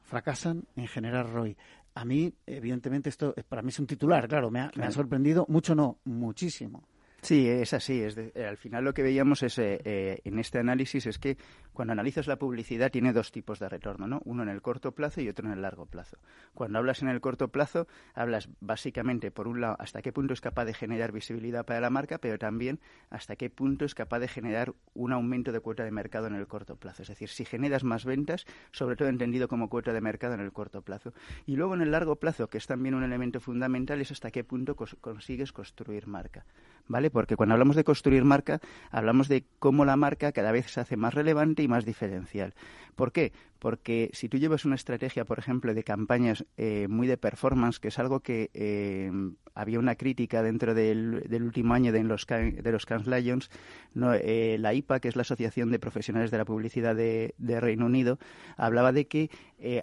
fracasan 0.03 0.65
en 0.77 0.87
generar 0.87 1.31
ROI. 1.31 1.57
A 1.95 2.05
mí, 2.05 2.33
evidentemente, 2.47 3.09
esto 3.09 3.35
para 3.49 3.63
mí 3.63 3.71
es 3.71 3.79
un 3.79 3.87
titular, 3.87 4.29
claro, 4.29 4.51
me 4.51 4.61
ha, 4.61 4.91
sorprendido, 4.91 5.45
mucho 5.49 5.75
no, 5.75 5.99
muchísimo. 6.05 6.85
Sí, 7.23 7.49
es 7.49 7.75
así. 7.75 8.03
Es 8.03 8.17
eh, 8.17 8.47
al 8.49 8.57
final 8.57 8.85
lo 8.85 8.95
que 8.95 9.03
veíamos 9.03 9.43
es 9.43 9.59
eh, 9.59 9.81
eh, 9.85 10.21
en 10.25 10.39
este 10.39 10.59
análisis 10.59 11.07
es 11.07 11.19
que 11.19 11.37
cuando 11.73 11.93
analizas 11.93 12.27
la 12.27 12.37
publicidad 12.37 12.91
tiene 12.91 13.13
dos 13.13 13.31
tipos 13.31 13.59
de 13.59 13.69
retorno, 13.69 14.07
¿no? 14.07 14.21
Uno 14.25 14.43
en 14.43 14.49
el 14.49 14.63
corto 14.63 14.93
plazo 14.93 15.21
y 15.21 15.29
otro 15.29 15.47
en 15.47 15.53
el 15.53 15.63
largo 15.63 15.87
plazo. 15.87 16.19
Cuando 16.55 16.79
hablas 16.79 17.03
en 17.03 17.09
el 17.09 17.21
corto 17.21 17.49
plazo, 17.49 17.87
hablas 18.15 18.49
básicamente, 18.61 19.31
por 19.31 19.49
un 19.49 19.61
lado, 19.61 19.77
hasta 19.79 20.03
qué 20.03 20.13
punto 20.13 20.35
es 20.35 20.41
capaz 20.41 20.65
de 20.65 20.75
generar 20.75 21.13
visibilidad 21.13 21.65
para 21.65 21.81
la 21.81 21.91
marca, 21.91 22.19
pero 22.19 22.39
también 22.39 22.81
hasta 23.11 23.37
qué 23.37 23.51
punto 23.51 23.85
es 23.85 23.95
capaz 23.95 24.19
de 24.19 24.29
generar 24.29 24.75
un 24.95 25.13
aumento 25.13 25.53
de 25.53 25.61
cuota 25.61 25.85
de 25.85 25.91
mercado 25.91 26.27
en 26.27 26.35
el 26.35 26.47
corto 26.47 26.77
plazo. 26.77 27.03
Es 27.03 27.09
decir, 27.09 27.29
si 27.29 27.45
generas 27.45 27.85
más 27.85 28.05
ventas, 28.05 28.47
sobre 28.73 28.97
todo 28.97 29.09
entendido 29.09 29.49
como 29.49 29.69
cuota 29.69 29.93
de 29.93 30.01
mercado 30.01 30.35
en 30.35 30.41
el 30.41 30.53
corto 30.53 30.83
plazo. 30.83 31.13
Y 31.47 31.57
luego 31.57 31.75
en 31.75 31.83
el 31.83 31.91
largo 31.91 32.17
plazo, 32.17 32.49
que 32.49 32.59
es 32.59 32.67
también 32.67 32.95
un 32.95 33.05
elemento 33.05 33.41
fundamental, 33.41 34.01
es 34.01 34.11
hasta 34.11 34.31
qué 34.31 34.45
punto 34.45 34.75
consigues 34.75 35.53
construir 35.53 36.07
marca. 36.07 36.45
¿Vale? 36.91 37.09
Porque 37.09 37.37
cuando 37.37 37.55
hablamos 37.55 37.77
de 37.77 37.85
construir 37.85 38.25
marca, 38.25 38.61
hablamos 38.91 39.29
de 39.29 39.45
cómo 39.61 39.85
la 39.85 39.97
marca 39.97 40.33
cada 40.33 40.51
vez 40.51 40.71
se 40.71 40.81
hace 40.81 40.97
más 40.97 41.15
relevante 41.15 41.63
y 41.63 41.69
más 41.69 41.85
diferencial. 41.85 42.53
¿Por 42.97 43.13
qué? 43.13 43.33
Porque 43.61 44.11
si 44.13 44.29
tú 44.29 44.39
llevas 44.39 44.65
una 44.65 44.75
estrategia, 44.75 45.25
por 45.25 45.39
ejemplo, 45.39 45.73
de 45.73 45.85
campañas 45.85 46.45
eh, 46.57 46.89
muy 46.89 47.07
de 47.07 47.17
performance, 47.17 47.79
que 47.79 47.89
es 47.89 47.99
algo 48.01 48.21
que 48.21 48.51
eh, 48.55 49.13
había 49.55 49.79
una 49.79 49.95
crítica 49.95 50.43
dentro 50.43 50.75
del, 50.75 51.23
último 51.31 51.75
año 51.75 51.93
de 51.93 52.03
los, 52.03 52.27
de 52.27 52.73
los 52.73 52.87
Cannes 52.87 53.07
Lions, 53.07 53.51
eh, 53.95 54.57
la 54.59 54.75
IPA, 54.75 54.99
que 54.99 55.09
es 55.09 55.17
la 55.17 55.23
Asociación 55.23 55.71
de 55.71 55.79
Profesionales 55.79 56.33
de 56.33 56.39
la 56.39 56.45
Publicidad 56.45 56.97
de, 56.97 57.35
Reino 57.61 57.87
Unido, 57.87 58.19
hablaba 58.57 58.91
de 58.93 59.07
que 59.07 59.31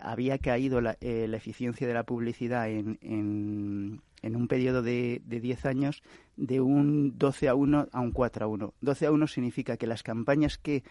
había 0.02 0.40
caído 0.40 0.82
la, 0.82 0.98
eficiencia 1.00 1.88
de 1.88 1.94
la 1.94 2.04
publicidad 2.04 2.70
en, 2.70 4.02
un 4.24 4.48
periodo 4.48 4.82
de, 4.82 5.22
de 5.26 5.40
10 5.40 5.66
años 5.66 6.04
de 6.36 6.62
un 6.62 7.18
12 7.18 7.50
a 7.50 7.56
1 7.56 7.90
a 7.92 8.00
un 8.00 8.12
4 8.12 8.46
a 8.46 8.48
1. 8.48 8.74
12 8.82 9.06
a 9.06 9.12
1 9.12 9.28
significa 9.28 9.78
que 9.78 9.88
las 9.88 10.04
campañas 10.04 10.58
que 10.58 10.84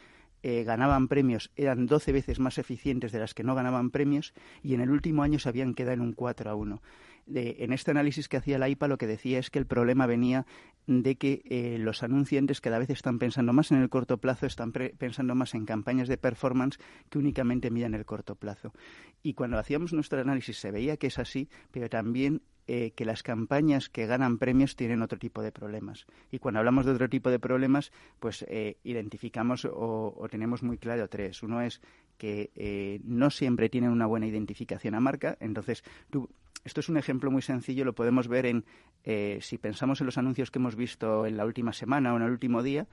eh, 0.42 0.64
ganaban 0.64 1.08
premios 1.08 1.50
eran 1.56 1.86
12 1.86 2.12
veces 2.12 2.38
más 2.38 2.58
eficientes 2.58 3.10
de 3.10 3.18
las 3.18 3.34
que 3.34 3.42
no 3.42 3.54
ganaban 3.54 3.90
premios 3.90 4.34
y 4.62 4.74
en 4.74 4.80
el 4.80 4.90
último 4.90 5.22
año 5.22 5.38
se 5.38 5.48
habían 5.48 5.74
quedado 5.74 5.94
en 5.94 6.02
un 6.02 6.12
4 6.12 6.50
a 6.50 6.54
1. 6.54 6.82
en 7.26 7.72
este 7.72 7.90
análisis 7.90 8.28
que 8.28 8.36
hacía 8.36 8.58
la 8.58 8.68
IPA 8.68 8.86
lo 8.86 8.98
que 8.98 9.08
decía 9.08 9.40
es 9.40 9.50
que 9.50 9.58
el 9.58 9.66
problema 9.66 10.06
venía 10.06 10.46
de 10.86 11.16
que 11.16 11.42
eh, 11.46 11.78
los 11.80 12.04
anunciantes 12.04 12.60
cada 12.60 12.78
vez 12.78 12.90
están 12.90 13.18
pensando 13.18 13.52
más 13.52 13.72
en 13.72 13.78
el 13.82 13.88
corto 13.88 14.18
plazo, 14.18 14.46
están 14.46 14.70
pensando 14.72 15.34
más 15.34 15.54
en 15.54 15.64
campañas 15.64 16.06
de 16.06 16.16
performance 16.16 16.78
que 17.10 17.18
únicamente 17.18 17.72
miran 17.72 17.94
el 17.94 18.04
corto 18.04 18.36
plazo. 18.36 18.72
Y 19.24 19.34
cuando 19.34 19.58
hacíamos 19.58 19.92
nuestro 19.92 20.20
análisis 20.20 20.58
se 20.58 20.70
veía 20.70 20.96
que 20.96 21.08
es 21.08 21.18
así, 21.18 21.48
pero 21.72 21.88
también 21.88 22.42
eh, 22.68 22.90
que 22.96 23.04
las 23.04 23.22
campañas 23.22 23.88
que 23.88 24.06
ganan 24.06 24.38
premios 24.38 24.74
tienen 24.74 25.00
otro 25.00 25.20
tipo 25.20 25.40
de 25.40 25.52
problemas. 25.52 26.04
Y 26.32 26.40
cuando 26.40 26.58
hablamos 26.58 26.84
de 26.84 26.90
otro 26.90 27.08
tipo 27.08 27.30
de 27.30 27.38
problemas, 27.38 27.92
pues 28.18 28.44
eh, 28.48 28.78
identificamos 28.82 29.68
o, 29.70 30.26
tenemos 30.28 30.64
muy 30.64 30.76
claro 30.76 31.08
tres. 31.08 31.44
Uno 31.44 31.60
es 31.60 31.80
que 32.18 32.50
eh, 32.56 33.00
no 33.04 33.30
siempre 33.30 33.68
tienen 33.68 33.90
una 33.90 34.06
buena 34.06 34.26
identificación 34.26 34.96
a 34.96 35.00
marca. 35.00 35.36
Entonces, 35.38 35.84
esto 36.64 36.80
es 36.80 36.88
un 36.88 36.96
ejemplo 36.96 37.30
muy 37.30 37.42
sencillo, 37.42 37.84
lo 37.84 37.94
podemos 37.94 38.26
ver 38.26 38.46
en, 38.46 38.64
si 39.40 39.58
pensamos 39.58 40.00
en 40.00 40.06
los 40.06 40.18
anuncios 40.18 40.50
que 40.50 40.58
hemos 40.58 40.74
visto 40.74 41.24
en 41.24 41.36
la 41.36 41.46
última 41.46 41.72
semana 41.72 42.12
o 42.12 42.16
en 42.16 42.24
el 42.24 42.32
último 42.32 42.64
día, 42.64 42.88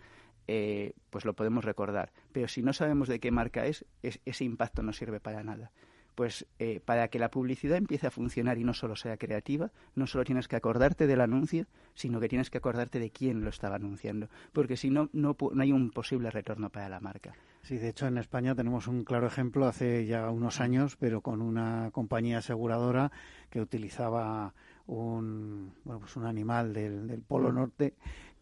pues 0.46 1.26
lo 1.26 1.34
podemos 1.34 1.66
recordar. 1.66 2.12
Pero 2.32 2.48
si 2.48 2.62
no 2.62 2.74
sabemos 2.74 3.08
de 3.08 3.20
qué 3.20 3.32
marca 3.32 3.66
es, 3.66 3.86
ese 4.04 4.44
impacto 4.44 4.84
no 4.84 4.94
sirve 4.94 5.20
para 5.20 5.44
nada 5.44 5.72
pues 6.16 6.46
eh, 6.60 6.80
para 6.84 7.08
que 7.08 7.20
la 7.20 7.32
publicidad 7.32 7.78
empiece 7.78 8.08
a 8.08 8.12
funcionar 8.12 8.58
y 8.58 8.64
no 8.64 8.74
solo 8.74 8.96
sea 8.96 9.18
creativa, 9.18 9.72
no 9.96 10.08
solo 10.08 10.24
tienes 10.24 10.48
que 10.48 10.56
acordarte 10.56 11.08
del 11.08 11.22
anuncio, 11.22 11.66
sino 11.94 12.20
que 12.20 12.30
tienes 12.30 12.50
que 12.50 12.58
acordarte 12.58 13.00
de 13.00 13.10
quién 13.10 13.44
lo 13.44 13.50
estaba 13.50 13.76
anunciando, 13.76 14.30
porque 14.52 14.78
si 14.78 14.90
no, 14.90 15.10
no, 15.14 15.36
hay 15.60 15.72
un 15.72 15.92
posible 15.92 16.32
retorno 16.32 16.70
para 16.70 16.90
la 16.90 17.00
marca. 17.00 17.34
Sí, 17.62 17.78
de 17.78 17.90
hecho 17.90 18.08
en 18.08 18.18
España 18.18 18.56
tenemos 18.56 18.88
un 18.88 19.04
claro 19.04 19.28
ejemplo 19.28 19.68
hace 19.68 20.06
ya 20.06 20.30
unos 20.30 20.60
años, 20.60 20.98
pero 20.98 21.22
con 21.22 21.42
una 21.42 21.92
compañía 21.92 22.40
aseguradora 22.40 23.12
que 23.50 23.62
utilizaba 23.62 24.54
un, 24.88 25.74
bueno, 25.84 26.00
pues 26.02 26.16
un 26.16 26.26
animal 26.26 26.74
del, 26.74 27.08
del 27.08 27.22
Polo 27.22 27.52
mm. 27.52 27.56
Norte 27.56 27.94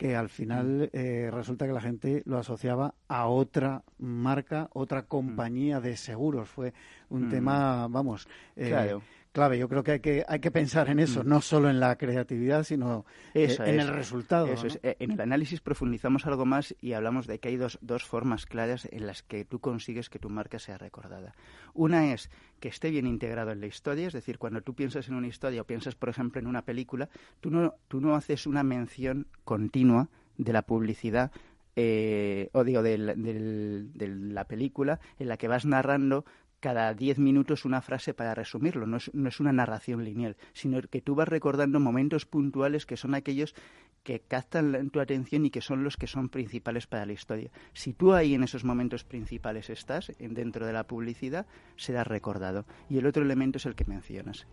que 0.01 0.15
al 0.15 0.30
final 0.30 0.89
mm. 0.91 0.97
eh, 0.97 1.30
resulta 1.32 1.67
que 1.67 1.73
la 1.73 1.82
gente 1.82 2.23
lo 2.25 2.39
asociaba 2.39 2.95
a 3.08 3.27
otra 3.27 3.84
marca, 3.99 4.67
otra 4.73 5.04
compañía 5.04 5.80
de 5.80 5.95
seguros. 5.95 6.49
Fue 6.49 6.73
un 7.10 7.27
mm. 7.27 7.30
tema, 7.30 7.88
vamos, 7.88 8.27
eh, 8.56 8.97
clave. 9.31 9.57
Yo 9.57 9.69
creo 9.69 9.83
que 9.83 9.91
hay 9.93 9.99
que, 9.99 10.25
hay 10.27 10.39
que 10.39 10.51
pensar 10.51 10.89
en 10.89 10.99
eso, 10.99 11.23
mm. 11.23 11.27
no 11.27 11.41
solo 11.41 11.69
en 11.69 11.79
la 11.79 11.97
creatividad, 11.97 12.63
sino 12.63 13.05
eh, 13.33 13.55
en 13.59 13.79
el 13.79 13.87
resultado. 13.87 14.47
Eh, 14.47 14.95
en 14.99 15.11
el 15.11 15.21
análisis 15.21 15.61
profundizamos 15.61 16.25
algo 16.25 16.45
más 16.45 16.75
y 16.81 16.93
hablamos 16.93 17.27
de 17.27 17.39
que 17.39 17.49
hay 17.49 17.57
dos, 17.57 17.79
dos 17.81 18.03
formas 18.03 18.45
claras 18.45 18.87
en 18.91 19.07
las 19.07 19.23
que 19.23 19.45
tú 19.45 19.59
consigues 19.59 20.09
que 20.09 20.19
tu 20.19 20.29
marca 20.29 20.59
sea 20.59 20.77
recordada. 20.77 21.33
Una 21.73 22.13
es 22.13 22.29
que 22.59 22.69
esté 22.69 22.91
bien 22.91 23.07
integrado 23.07 23.51
en 23.51 23.61
la 23.61 23.67
historia, 23.67 24.07
es 24.07 24.13
decir, 24.13 24.37
cuando 24.37 24.61
tú 24.61 24.73
piensas 24.73 25.07
en 25.07 25.15
una 25.15 25.27
historia 25.27 25.61
o 25.61 25.65
piensas, 25.65 25.95
por 25.95 26.09
ejemplo, 26.09 26.39
en 26.39 26.47
una 26.47 26.63
película, 26.63 27.09
tú 27.39 27.49
no, 27.49 27.75
tú 27.87 28.01
no 28.01 28.15
haces 28.15 28.45
una 28.45 28.63
mención 28.63 29.27
continua 29.43 30.09
de 30.37 30.53
la 30.53 30.61
publicidad 30.63 31.31
eh, 31.75 32.49
o 32.51 32.65
digo, 32.65 32.83
de 32.83 32.97
la 32.97 34.45
película 34.45 34.99
en 35.19 35.29
la 35.29 35.37
que 35.37 35.47
vas 35.47 35.65
narrando 35.65 36.25
cada 36.62 36.93
diez 36.93 37.17
minutos 37.19 37.65
una 37.65 37.82
frase 37.82 38.13
para 38.13 38.34
resumirlo. 38.34 38.88
No 38.88 38.97
es, 38.97 39.13
no 39.13 39.28
es, 39.28 39.41
una 39.41 39.52
narración 39.52 40.06
lineal, 40.06 40.38
sino 40.54 40.80
que 40.82 41.02
tú 41.02 41.15
vas 41.15 41.28
recordando 41.28 41.82
momentos 41.82 42.26
puntuales 42.26 42.86
que 42.86 42.95
son 42.95 43.15
aquellos 43.15 43.54
que 44.04 44.21
captan 44.21 44.89
tu 44.89 45.00
atención 45.00 45.45
y 45.45 45.50
que 45.50 45.62
son 45.62 45.84
los 45.84 45.97
que 45.97 46.08
son 46.08 46.30
principales 46.30 46.88
para 46.88 47.06
la 47.06 47.13
historia. 47.13 47.52
Si 47.74 47.93
tú 47.93 48.13
ahí 48.13 48.34
en 48.34 48.43
esos 48.43 48.63
momentos 48.63 49.04
principales 49.04 49.69
estás, 49.69 50.12
dentro 50.19 50.65
de 50.65 50.74
la 50.74 50.86
publicidad, 50.86 51.45
serás 51.76 52.08
recordado. 52.08 52.65
Y 52.89 52.97
el 52.97 53.06
otro 53.06 53.24
elemento 53.24 53.58
es 53.58 53.65
el 53.65 53.76
que 53.76 53.86
mencionas. 53.86 54.47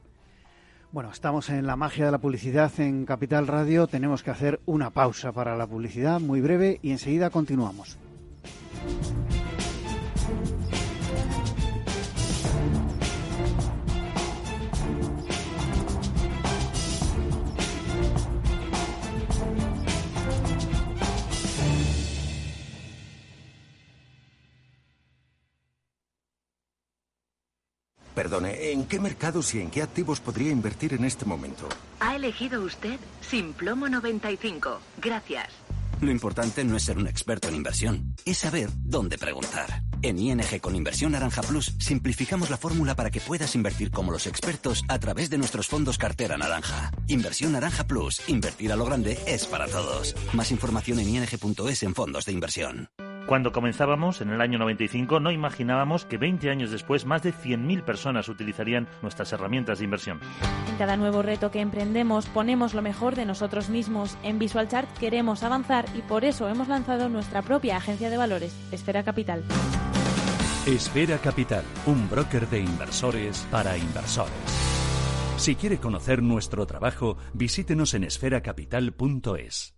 Bueno, 0.91 1.11
estamos 1.11 1.51
en 1.51 1.67
la 1.67 1.77
magia 1.77 2.07
de 2.07 2.13
la 2.13 2.19
publicidad 2.19 2.73
en 2.81 3.05
Capital 3.05 3.47
Radio. 3.47 3.87
Tenemos 3.87 4.23
que 4.23 4.31
hacer 4.31 4.61
una 4.65 4.91
pausa 4.91 5.33
para 5.33 5.57
la 5.57 5.67
publicidad 5.67 6.19
muy 6.19 6.41
breve 6.41 6.79
y 6.83 6.93
enseguida 6.93 7.29
continuamos. 7.29 7.99
Perdone, 28.19 28.73
¿en 28.73 28.87
qué 28.87 28.99
mercados 28.99 29.55
y 29.55 29.61
en 29.61 29.71
qué 29.71 29.81
activos 29.81 30.19
podría 30.19 30.51
invertir 30.51 30.93
en 30.93 31.05
este 31.05 31.25
momento? 31.25 31.69
Ha 32.01 32.17
elegido 32.17 32.65
usted 32.65 32.99
Simplomo 33.21 33.89
95. 33.89 34.81
Gracias. 35.01 35.47
Lo 36.01 36.11
importante 36.11 36.65
no 36.65 36.77
es 36.77 36.83
ser 36.83 36.99
un 36.99 37.07
experto 37.07 37.47
en 37.47 37.55
inversión, 37.55 38.17
es 38.25 38.39
saber 38.39 38.71
dónde 38.75 39.19
preguntar. 39.19 39.85
En 40.03 40.19
ING 40.19 40.61
con 40.61 40.75
Inversión 40.75 41.13
Naranja 41.13 41.43
Plus 41.43 41.77
simplificamos 41.79 42.51
la 42.51 42.57
fórmula 42.57 42.97
para 42.97 43.13
que 43.13 43.21
puedas 43.21 43.55
invertir 43.55 43.93
como 43.93 44.11
los 44.11 44.27
expertos 44.27 44.83
a 44.89 44.99
través 44.99 45.31
de 45.31 45.39
nuestros 45.39 45.69
fondos 45.69 45.97
cartera 45.97 46.37
naranja. 46.37 46.91
Inversión 47.07 47.53
Naranja 47.53 47.87
Plus, 47.87 48.29
invertir 48.29 48.73
a 48.73 48.77
lo 48.77 48.85
grande 48.85 49.17
es 49.29 49.47
para 49.47 49.69
todos. 49.69 50.17
Más 50.33 50.51
información 50.51 50.99
en 50.99 51.09
ing.es 51.09 51.85
en 51.85 51.95
fondos 51.95 52.25
de 52.25 52.33
inversión. 52.33 52.89
Cuando 53.29 53.53
comenzábamos, 53.53 54.23
en 54.23 54.31
el 54.31 54.41
año 54.41 54.59
95, 54.59 55.21
no 55.21 55.31
imaginábamos 55.31 56.07
que 56.07 56.17
20 56.17 56.49
años 56.49 56.71
después 56.71 57.05
más 57.05 57.23
de 57.23 57.35
100.000 57.35 57.83
personas 57.83 58.31
utilizarían 58.31 58.89
nuestras 59.03 59.31
herramientas 59.35 59.79
de 59.79 59.85
inversión. 59.85 60.19
En 60.67 60.77
cada 60.79 60.97
nuevo 60.97 61.21
reto 61.21 61.51
que 61.51 61.61
emprendemos 61.61 62.25
ponemos 62.25 62.73
lo 62.73 62.81
mejor 62.81 63.17
de 63.17 63.27
nosotros 63.27 63.69
mismos. 63.69 64.17
En 64.23 64.39
VisualChart 64.39 64.97
queremos 64.97 65.43
avanzar 65.43 65.85
y 65.95 66.01
por 66.01 66.25
eso 66.25 66.49
hemos 66.49 66.69
lanzado 66.69 67.11
nuestra 67.11 67.43
propia 67.43 67.77
agencia 67.77 68.09
de 68.09 68.17
valores, 68.17 68.57
Esfera 68.73 69.03
Capital. 69.03 69.45
Esfera 70.67 71.19
Capital, 71.19 71.65
un 71.85 72.09
broker 72.09 72.49
de 72.49 72.61
inversores 72.61 73.47
para 73.51 73.77
inversores. 73.77 74.33
Si 75.37 75.55
quiere 75.55 75.77
conocer 75.77 76.23
nuestro 76.23 76.65
trabajo, 76.67 77.19
visítenos 77.35 77.93
en 77.93 78.05
esferacapital.es. 78.05 79.78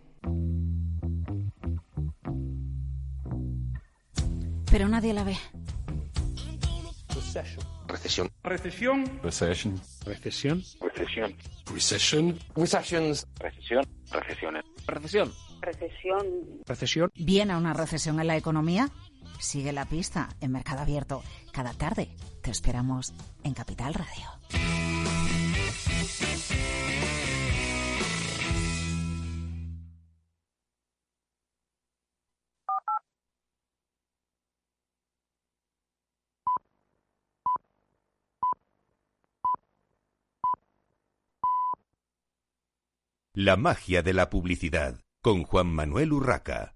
pero 4.71 4.87
nadie 4.87 5.13
la 5.13 5.23
ve. 5.23 5.37
Recesión. 7.09 7.65
Recesión. 7.87 8.31
Recesión. 9.21 9.81
Recesión. 10.05 10.63
Recesión. 10.79 11.35
Recesión. 11.65 12.39
Recessions. 12.55 13.27
Recesión. 13.37 13.85
Recesiones. 14.11 14.65
Recesión. 14.87 15.33
Recesión. 15.61 16.27
Recesión. 16.65 17.11
¿Viene 17.15 17.53
a 17.53 17.57
una 17.57 17.73
recesión 17.73 18.19
en 18.19 18.27
la 18.27 18.37
economía? 18.37 18.89
Sigue 19.39 19.73
la 19.73 19.85
pista 19.85 20.29
en 20.39 20.51
Mercado 20.51 20.81
Abierto. 20.81 21.21
Cada 21.51 21.73
tarde 21.73 22.09
te 22.41 22.51
esperamos 22.51 23.13
en 23.43 23.53
Capital 23.53 23.93
Radio. 23.93 24.90
La 43.43 43.57
magia 43.57 44.03
de 44.03 44.13
la 44.13 44.29
publicidad 44.29 44.99
con 45.23 45.41
Juan 45.41 45.65
Manuel 45.65 46.13
Urraca. 46.13 46.75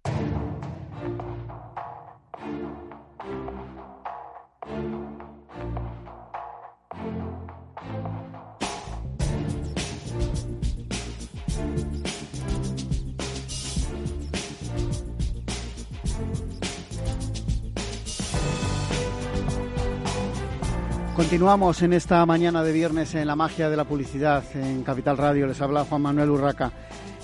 Continuamos 21.36 21.82
en 21.82 21.91
esta 21.91 22.26
mañana 22.26 22.63
de 22.63 22.71
viernes 22.71 23.13
en 23.13 23.28
la 23.28 23.36
magia 23.36 23.69
de 23.69 23.76
la 23.76 23.84
publicidad 23.84 24.41
en 24.56 24.84
Capital 24.84 25.17
Radio. 25.17 25.45
Les 25.45 25.60
habla 25.60 25.84
Juan 25.84 26.02
Manuel 26.02 26.30
Urraca. 26.30 26.71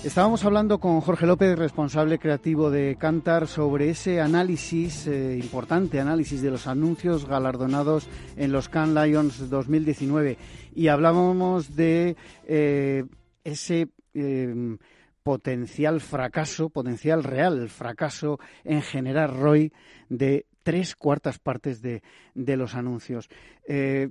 Estábamos 0.04 0.44
hablando 0.44 0.78
con 0.78 1.00
Jorge 1.00 1.24
López, 1.24 1.58
responsable 1.58 2.18
creativo 2.18 2.70
de 2.70 2.98
Cantar, 3.00 3.46
sobre 3.46 3.88
ese 3.88 4.20
análisis, 4.20 5.06
eh, 5.06 5.38
importante 5.42 5.98
análisis 5.98 6.42
de 6.42 6.50
los 6.50 6.66
anuncios 6.66 7.24
galardonados 7.24 8.06
en 8.36 8.52
los 8.52 8.68
Cannes 8.68 9.02
Lions 9.02 9.48
2019. 9.48 10.36
Y 10.74 10.88
hablábamos 10.88 11.74
de 11.74 12.14
eh, 12.46 13.06
ese 13.44 13.88
eh, 14.12 14.76
potencial 15.22 16.02
fracaso, 16.02 16.68
potencial 16.68 17.24
real 17.24 17.70
fracaso 17.70 18.38
en 18.62 18.82
generar 18.82 19.34
ROI 19.34 19.72
de 20.10 20.44
tres 20.62 20.96
cuartas 20.96 21.38
partes 21.38 21.82
de, 21.82 22.02
los 22.34 22.74
anuncios. 22.74 23.28
Eh, 23.66 24.10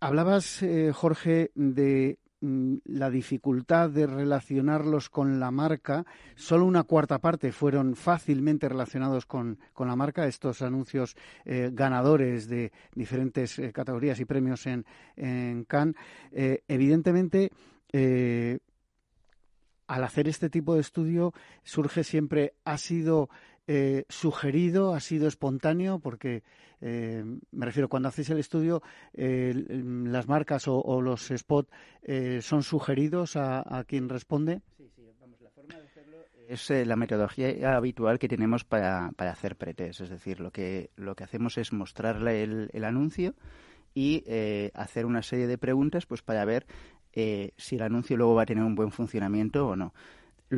hablabas, 0.00 0.62
eh, 0.62 0.92
Jorge, 0.92 1.50
de 1.54 2.18
mm, 2.40 2.76
la 2.84 3.10
dificultad 3.10 3.90
de 3.90 4.06
relacionarlos 4.06 5.08
con 5.10 5.40
la 5.40 5.50
marca. 5.50 6.04
Solo 6.34 6.66
una 6.66 6.84
cuarta 6.84 7.18
parte 7.18 7.52
fueron 7.52 7.96
fácilmente 7.96 8.68
relacionados 8.68 9.26
con, 9.26 9.58
con 9.72 9.88
la 9.88 9.96
marca, 9.96 10.26
estos 10.26 10.62
anuncios 10.62 11.16
eh, 11.44 11.70
ganadores 11.72 12.48
de 12.48 12.72
diferentes 12.94 13.60
categorías 13.72 14.20
y 14.20 14.24
premios 14.24 14.66
en, 14.66 14.84
en 15.16 15.64
Cannes. 15.64 15.96
Evidentemente, 16.32 17.50
al 19.86 20.04
hacer 20.04 20.28
este 20.28 20.50
tipo 20.50 20.74
de 20.74 20.80
estudio 20.80 21.32
surge 21.62 22.04
siempre, 22.04 22.54
ha 22.64 22.78
sido 22.78 23.28
eh, 23.66 24.04
sugerido, 24.08 24.94
ha 24.94 25.00
sido 25.00 25.28
espontáneo, 25.28 25.98
porque 25.98 26.42
eh, 26.80 27.24
me 27.50 27.66
refiero, 27.66 27.88
cuando 27.88 28.08
hacéis 28.08 28.30
el 28.30 28.38
estudio, 28.38 28.82
eh, 29.14 29.54
las 29.56 30.28
marcas 30.28 30.68
o, 30.68 30.80
o 30.80 31.00
los 31.00 31.28
spots 31.28 31.70
eh, 32.02 32.40
son 32.42 32.62
sugeridos 32.62 33.36
a, 33.36 33.62
a, 33.66 33.84
quien 33.84 34.08
responde. 34.08 34.60
Sí, 34.76 34.90
sí, 34.94 35.02
vamos, 35.18 35.40
la 35.40 35.50
forma 35.50 35.76
de 35.76 35.84
hacerlo 35.84 36.18
es 36.46 36.70
eh, 36.70 36.84
la 36.84 36.96
metodología 36.96 37.74
habitual 37.74 38.18
que 38.18 38.28
tenemos 38.28 38.64
para, 38.64 39.12
para 39.16 39.30
hacer 39.30 39.56
pretest. 39.56 40.02
Es 40.02 40.10
decir, 40.10 40.40
lo 40.40 40.50
que, 40.50 40.90
lo 40.96 41.14
que 41.14 41.24
hacemos 41.24 41.56
es 41.56 41.72
mostrarle 41.72 42.42
el, 42.42 42.70
el 42.72 42.84
anuncio 42.84 43.34
y 43.94 44.22
eh, 44.26 44.70
hacer 44.74 45.06
una 45.06 45.22
serie 45.22 45.46
de 45.46 45.56
preguntas 45.56 46.04
pues 46.04 46.22
para 46.22 46.44
ver 46.44 46.66
si 47.56 47.76
el 47.76 47.82
anuncio 47.82 48.16
luego 48.16 48.34
va 48.34 48.42
a 48.42 48.46
tener 48.46 48.64
un 48.64 48.74
buen 48.74 48.90
funcionamiento 48.90 49.68
o 49.68 49.76
no 49.76 49.94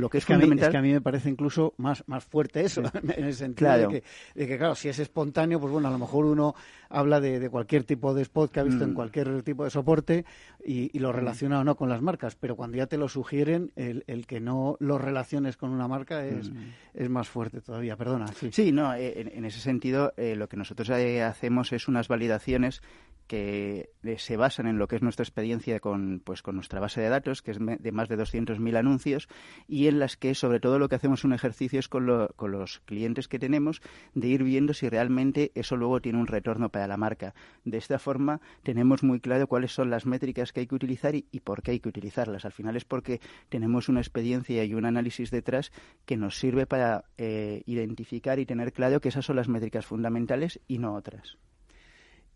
lo 0.00 0.08
que 0.08 0.18
es, 0.18 0.24
es, 0.24 0.26
que 0.26 0.34
fundamental... 0.34 0.58
a 0.58 0.66
mí, 0.66 0.68
es 0.68 0.72
que 0.72 0.76
a 0.76 0.82
mí 0.82 0.92
me 0.92 1.00
parece 1.00 1.28
incluso 1.28 1.74
más, 1.78 2.04
más 2.06 2.24
fuerte 2.24 2.62
eso, 2.62 2.82
sí. 2.84 2.90
en 3.16 3.24
el 3.24 3.34
sentido 3.34 3.68
claro. 3.68 3.88
de, 3.88 4.00
que, 4.00 4.06
de, 4.34 4.46
que, 4.46 4.58
claro, 4.58 4.74
si 4.74 4.88
es 4.88 4.98
espontáneo, 4.98 5.60
pues 5.60 5.72
bueno, 5.72 5.88
a 5.88 5.90
lo 5.90 5.98
mejor 5.98 6.24
uno 6.24 6.54
habla 6.88 7.20
de, 7.20 7.40
de 7.40 7.50
cualquier 7.50 7.84
tipo 7.84 8.14
de 8.14 8.22
spot 8.22 8.50
que 8.50 8.60
ha 8.60 8.62
visto 8.62 8.84
mm. 8.84 8.88
en 8.88 8.94
cualquier 8.94 9.42
tipo 9.42 9.64
de 9.64 9.70
soporte 9.70 10.24
y, 10.64 10.90
y 10.96 10.98
lo 11.00 11.12
relaciona 11.12 11.58
mm. 11.58 11.60
o 11.60 11.64
no 11.64 11.76
con 11.76 11.88
las 11.88 12.02
marcas, 12.02 12.36
pero 12.36 12.56
cuando 12.56 12.76
ya 12.76 12.86
te 12.86 12.96
lo 12.96 13.08
sugieren, 13.08 13.72
el, 13.76 14.04
el 14.06 14.26
que 14.26 14.40
no 14.40 14.76
lo 14.80 14.98
relaciones 14.98 15.56
con 15.56 15.70
una 15.70 15.88
marca 15.88 16.24
es, 16.24 16.50
mm. 16.50 16.56
es 16.94 17.10
más 17.10 17.28
fuerte 17.28 17.60
todavía. 17.60 17.96
Perdona. 17.96 18.28
Sí, 18.28 18.50
sí 18.52 18.72
no, 18.72 18.94
en, 18.94 19.28
en, 19.28 19.44
ese 19.44 19.60
sentido, 19.60 20.12
eh, 20.16 20.36
lo 20.36 20.48
que 20.48 20.56
nosotros 20.56 20.88
eh, 20.90 21.22
hacemos 21.22 21.72
es 21.72 21.88
unas 21.88 22.08
validaciones 22.08 22.82
que 23.26 23.90
eh, 24.02 24.18
se 24.18 24.36
basan 24.36 24.66
en 24.66 24.78
lo 24.78 24.88
que 24.88 24.96
es 24.96 25.02
nuestra 25.02 25.24
experiencia 25.24 25.80
con, 25.80 26.20
pues, 26.24 26.42
con 26.42 26.54
nuestra 26.54 26.80
base 26.80 27.00
de 27.00 27.08
datos, 27.08 27.42
que 27.42 27.50
es 27.50 27.58
de 27.58 27.92
más 27.92 28.08
de 28.08 28.18
200.000 28.18 28.76
anuncios, 28.76 29.28
y 29.66 29.88
en 29.88 29.98
las 29.98 30.16
que 30.16 30.34
sobre 30.34 30.60
todo 30.60 30.78
lo 30.78 30.88
que 30.88 30.96
hacemos 30.96 31.24
un 31.24 31.32
ejercicio 31.32 31.80
es 31.80 31.88
con, 31.88 32.06
lo, 32.06 32.28
con, 32.36 32.52
los 32.52 32.80
clientes 32.80 33.28
que 33.28 33.38
tenemos 33.38 33.82
de 34.14 34.28
ir 34.28 34.42
viendo 34.42 34.74
si 34.74 34.88
realmente 34.88 35.52
eso 35.54 35.76
luego 35.76 36.00
tiene 36.00 36.18
un 36.18 36.26
retorno 36.26 36.70
para 36.70 36.86
la 36.86 36.96
marca. 36.96 37.34
De 37.64 37.78
esta 37.78 37.98
forma 37.98 38.40
tenemos 38.62 39.02
muy 39.02 39.20
claro 39.20 39.46
cuáles 39.46 39.72
son 39.72 39.90
las 39.90 40.06
métricas 40.06 40.52
que 40.52 40.60
hay 40.60 40.66
que 40.66 40.74
utilizar 40.74 41.14
y, 41.14 41.22
por 41.40 41.62
qué 41.62 41.72
hay 41.72 41.80
que 41.80 41.88
utilizarlas. 41.88 42.44
Al 42.44 42.52
final 42.52 42.76
es 42.76 42.84
porque 42.84 43.20
tenemos 43.48 43.88
una 43.88 44.00
experiencia 44.00 44.64
y 44.64 44.74
un 44.74 44.84
análisis 44.84 45.30
detrás 45.30 45.72
que 46.04 46.16
nos 46.16 46.38
sirve 46.38 46.66
para 46.66 47.04
eh, 47.18 47.62
identificar 47.66 48.38
y 48.38 48.46
tener 48.46 48.72
claro 48.72 49.00
que 49.00 49.08
esas 49.08 49.24
son 49.24 49.36
las 49.36 49.48
métricas 49.48 49.86
fundamentales 49.86 50.60
y 50.66 50.78
no 50.78 50.94
otras. 50.94 51.38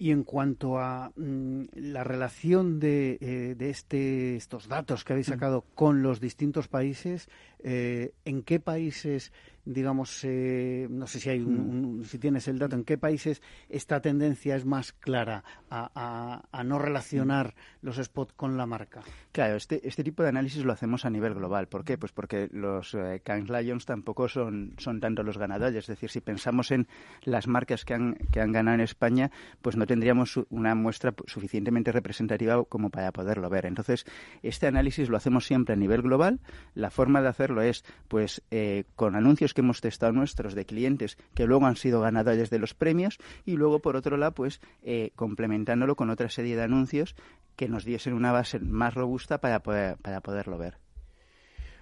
Y 0.00 0.12
en 0.12 0.24
cuanto 0.24 0.78
a 0.78 1.12
mm, 1.14 1.64
la 1.74 2.04
relación 2.04 2.80
de, 2.80 3.18
eh, 3.20 3.54
de 3.54 3.68
este, 3.68 4.34
estos 4.34 4.66
datos 4.66 5.04
que 5.04 5.12
habéis 5.12 5.26
sacado 5.26 5.66
con 5.74 6.02
los 6.02 6.20
distintos 6.20 6.68
países, 6.68 7.28
eh, 7.58 8.14
¿en 8.24 8.42
qué 8.42 8.60
países 8.60 9.30
digamos, 9.64 10.20
eh, 10.24 10.86
no 10.90 11.06
sé 11.06 11.20
si 11.20 11.30
hay 11.30 11.40
un, 11.40 11.60
un, 11.60 12.04
si 12.04 12.18
tienes 12.18 12.48
el 12.48 12.58
dato, 12.58 12.76
en 12.76 12.84
qué 12.84 12.98
países 12.98 13.42
esta 13.68 14.00
tendencia 14.00 14.56
es 14.56 14.64
más 14.64 14.92
clara 14.92 15.44
a, 15.68 15.90
a, 15.94 16.42
a 16.50 16.64
no 16.64 16.78
relacionar 16.78 17.54
los 17.82 17.96
spots 17.96 18.34
con 18.34 18.56
la 18.56 18.66
marca? 18.66 19.00
Claro, 19.32 19.56
este, 19.56 19.86
este 19.86 20.02
tipo 20.02 20.22
de 20.22 20.28
análisis 20.28 20.64
lo 20.64 20.72
hacemos 20.72 21.04
a 21.04 21.10
nivel 21.10 21.34
global. 21.34 21.68
¿Por 21.68 21.84
qué? 21.84 21.96
Pues 21.96 22.12
porque 22.12 22.48
los 22.52 22.94
eh, 22.94 23.20
Cannes 23.24 23.48
Lions 23.48 23.86
tampoco 23.86 24.28
son, 24.28 24.74
son 24.78 25.00
tanto 25.00 25.22
los 25.22 25.38
ganadores. 25.38 25.84
Es 25.84 25.86
decir, 25.86 26.10
si 26.10 26.20
pensamos 26.20 26.70
en 26.70 26.88
las 27.22 27.46
marcas 27.46 27.84
que 27.84 27.94
han, 27.94 28.14
que 28.32 28.40
han 28.40 28.52
ganado 28.52 28.74
en 28.74 28.80
España, 28.80 29.30
pues 29.62 29.76
no 29.76 29.86
tendríamos 29.86 30.40
una 30.50 30.74
muestra 30.74 31.14
suficientemente 31.26 31.92
representativa 31.92 32.62
como 32.64 32.90
para 32.90 33.12
poderlo 33.12 33.48
ver. 33.48 33.66
Entonces, 33.66 34.04
este 34.42 34.66
análisis 34.66 35.08
lo 35.08 35.16
hacemos 35.16 35.46
siempre 35.46 35.74
a 35.74 35.76
nivel 35.76 36.02
global. 36.02 36.40
La 36.74 36.90
forma 36.90 37.22
de 37.22 37.28
hacerlo 37.28 37.62
es, 37.62 37.84
pues, 38.08 38.42
eh, 38.50 38.84
con 38.96 39.14
anuncios 39.14 39.49
que 39.54 39.60
hemos 39.60 39.80
testado 39.80 40.12
nuestros 40.12 40.54
de 40.54 40.64
clientes 40.64 41.16
que 41.34 41.46
luego 41.46 41.66
han 41.66 41.76
sido 41.76 42.00
ganadores 42.00 42.50
de 42.50 42.58
los 42.58 42.74
premios 42.74 43.18
y 43.44 43.56
luego 43.56 43.80
por 43.80 43.96
otro 43.96 44.16
lado 44.16 44.32
pues 44.32 44.60
eh, 44.82 45.10
complementándolo 45.16 45.96
con 45.96 46.10
otra 46.10 46.28
serie 46.28 46.56
de 46.56 46.62
anuncios 46.62 47.14
que 47.56 47.68
nos 47.68 47.84
diesen 47.84 48.14
una 48.14 48.32
base 48.32 48.58
más 48.58 48.94
robusta 48.94 49.40
para 49.40 49.62
poder, 49.62 49.96
para 49.98 50.20
poderlo 50.20 50.58
ver. 50.58 50.78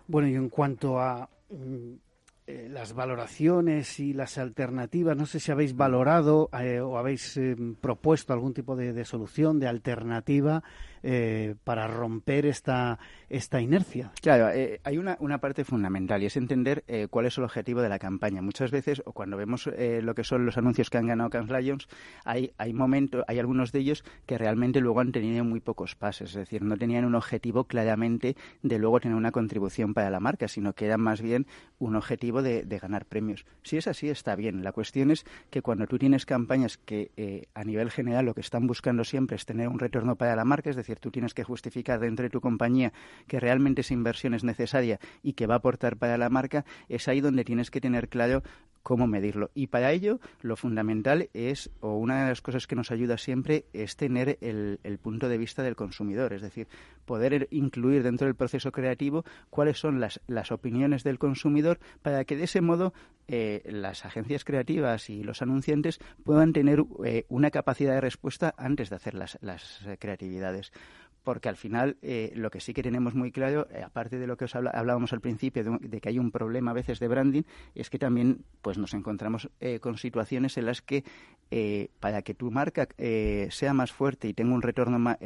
Bueno, 0.06 0.28
y 0.28 0.34
en 0.34 0.48
cuanto 0.48 0.98
a 0.98 1.28
eh, 2.50 2.66
las 2.70 2.94
valoraciones 2.94 4.00
y 4.00 4.14
las 4.14 4.38
alternativas, 4.38 5.14
no 5.14 5.26
sé 5.26 5.38
si 5.38 5.52
habéis 5.52 5.76
valorado 5.76 6.48
eh, 6.58 6.80
o 6.80 6.96
habéis 6.96 7.36
eh, 7.36 7.54
propuesto 7.78 8.32
algún 8.32 8.54
tipo 8.54 8.74
de 8.74 9.04
solución, 9.04 9.60
de 9.60 9.68
alternativa 9.68 10.62
eh, 11.02 11.54
para 11.64 11.86
romper 11.86 12.46
esta, 12.46 12.98
esta 13.28 13.60
inercia. 13.60 14.12
Claro, 14.20 14.48
eh, 14.50 14.80
hay 14.84 14.98
una, 14.98 15.16
una, 15.20 15.38
parte 15.38 15.64
fundamental 15.64 16.22
y 16.22 16.26
es 16.26 16.36
entender 16.36 16.84
eh, 16.88 17.06
cuál 17.10 17.26
es 17.26 17.38
el 17.38 17.44
objetivo 17.44 17.82
de 17.82 17.88
la 17.88 17.98
campaña. 17.98 18.42
Muchas 18.42 18.70
veces, 18.70 19.02
o 19.04 19.12
cuando 19.12 19.36
vemos 19.36 19.66
eh, 19.66 20.00
lo 20.02 20.14
que 20.14 20.24
son 20.24 20.46
los 20.46 20.56
anuncios 20.56 20.90
que 20.90 20.98
han 20.98 21.06
ganado 21.06 21.30
Cannes 21.30 21.50
Lions, 21.50 21.88
hay, 22.24 22.52
hay 22.58 22.72
momentos, 22.72 23.24
hay 23.28 23.38
algunos 23.38 23.72
de 23.72 23.80
ellos 23.80 24.04
que 24.26 24.38
realmente 24.38 24.80
luego 24.80 25.00
han 25.00 25.12
tenido 25.12 25.44
muy 25.44 25.60
pocos 25.60 25.94
pases, 25.94 26.30
es 26.30 26.36
decir, 26.36 26.62
no 26.62 26.76
tenían 26.76 27.04
un 27.04 27.14
objetivo 27.14 27.64
claramente 27.64 28.36
de 28.62 28.78
luego 28.78 29.00
tener 29.00 29.16
una 29.16 29.32
contribución 29.32 29.94
para 29.94 30.10
la 30.10 30.20
marca, 30.20 30.48
sino 30.48 30.72
que 30.72 30.86
era 30.86 30.96
más 30.96 31.20
bien 31.20 31.46
un 31.78 31.96
objetivo 31.96 32.42
de, 32.42 32.64
de 32.64 32.78
ganar 32.78 33.04
premios. 33.04 33.44
Si 33.62 33.76
es 33.76 33.86
así, 33.86 34.08
está 34.08 34.34
bien. 34.36 34.64
La 34.64 34.72
cuestión 34.72 35.10
es 35.10 35.24
que 35.50 35.62
cuando 35.62 35.86
tú 35.86 35.98
tienes 35.98 36.24
campañas 36.24 36.78
que 36.78 37.10
eh, 37.16 37.46
a 37.54 37.64
nivel 37.64 37.90
general 37.90 38.24
lo 38.24 38.34
que 38.34 38.40
están 38.40 38.66
buscando 38.66 39.04
siempre 39.04 39.36
es 39.36 39.44
tener 39.44 39.68
un 39.68 39.78
retorno 39.78 40.16
para 40.16 40.34
la 40.34 40.44
marca, 40.44 40.70
es 40.70 40.76
decir, 40.76 40.87
decir, 40.88 41.00
tú 41.00 41.10
tienes 41.10 41.34
que 41.34 41.44
justificar 41.44 42.00
dentro 42.00 42.24
de 42.24 42.30
tu 42.30 42.40
compañía 42.40 42.92
que 43.26 43.40
realmente 43.40 43.82
esa 43.82 43.94
inversión 43.94 44.34
es 44.34 44.44
necesaria 44.44 44.98
y 45.22 45.34
que 45.34 45.46
va 45.46 45.54
a 45.54 45.58
aportar 45.58 45.96
para 45.96 46.18
la 46.18 46.30
marca, 46.30 46.64
es 46.88 47.08
ahí 47.08 47.20
donde 47.20 47.44
tienes 47.44 47.70
que 47.70 47.80
tener 47.80 48.08
claro 48.08 48.42
cómo 48.88 49.06
medirlo. 49.06 49.50
Y 49.54 49.66
para 49.66 49.92
ello, 49.92 50.18
lo 50.40 50.56
fundamental 50.56 51.28
es, 51.34 51.68
o 51.80 51.98
una 51.98 52.22
de 52.22 52.30
las 52.30 52.40
cosas 52.40 52.66
que 52.66 52.74
nos 52.74 52.90
ayuda 52.90 53.18
siempre, 53.18 53.66
es 53.74 53.96
tener 53.96 54.38
el, 54.40 54.80
el 54.82 54.96
punto 54.96 55.28
de 55.28 55.36
vista 55.36 55.62
del 55.62 55.76
consumidor, 55.76 56.32
es 56.32 56.40
decir, 56.40 56.68
poder 57.04 57.48
incluir 57.50 58.02
dentro 58.02 58.26
del 58.26 58.34
proceso 58.34 58.72
creativo 58.72 59.26
cuáles 59.50 59.78
son 59.78 60.00
las, 60.00 60.22
las 60.26 60.52
opiniones 60.52 61.04
del 61.04 61.18
consumidor 61.18 61.78
para 62.00 62.24
que 62.24 62.38
de 62.38 62.44
ese 62.44 62.62
modo 62.62 62.94
eh, 63.26 63.62
las 63.66 64.06
agencias 64.06 64.42
creativas 64.42 65.10
y 65.10 65.22
los 65.22 65.42
anunciantes 65.42 66.00
puedan 66.24 66.54
tener 66.54 66.82
eh, 67.04 67.26
una 67.28 67.50
capacidad 67.50 67.92
de 67.92 68.00
respuesta 68.00 68.54
antes 68.56 68.88
de 68.88 68.96
hacer 68.96 69.12
las, 69.12 69.36
las 69.42 69.86
eh, 69.86 69.98
creatividades 69.98 70.72
porque 71.24 71.48
al 71.48 71.56
final 71.56 71.96
eh, 72.02 72.32
lo 72.34 72.50
que 72.50 72.60
sí 72.60 72.72
que 72.72 72.82
tenemos 72.82 73.14
muy 73.14 73.32
claro, 73.32 73.66
eh, 73.70 73.82
aparte 73.82 74.18
de 74.18 74.26
lo 74.26 74.36
que 74.36 74.46
os 74.46 74.54
hablábamos 74.54 75.12
al 75.12 75.20
principio, 75.20 75.78
de, 75.80 76.00
que 76.00 76.08
hay 76.08 76.18
un 76.18 76.30
problema 76.30 76.70
a 76.70 76.74
veces 76.74 76.98
de 77.00 77.08
branding, 77.08 77.42
es 77.74 77.90
que 77.90 77.98
también 77.98 78.44
pues 78.62 78.78
nos 78.78 78.94
encontramos 78.94 79.50
eh, 79.60 79.80
con 79.80 79.98
situaciones 79.98 80.56
en 80.56 80.66
las 80.66 80.82
que 80.82 81.04
eh, 81.50 81.88
para 82.00 82.22
que 82.22 82.34
tu 82.34 82.50
marca 82.50 82.88
eh, 82.98 83.48
sea 83.50 83.72
más 83.72 83.92
fuerte 83.92 84.28
y 84.28 84.34
tenga 84.34 84.54
un 84.54 84.62
retorno 84.62 84.98
ma, 84.98 85.18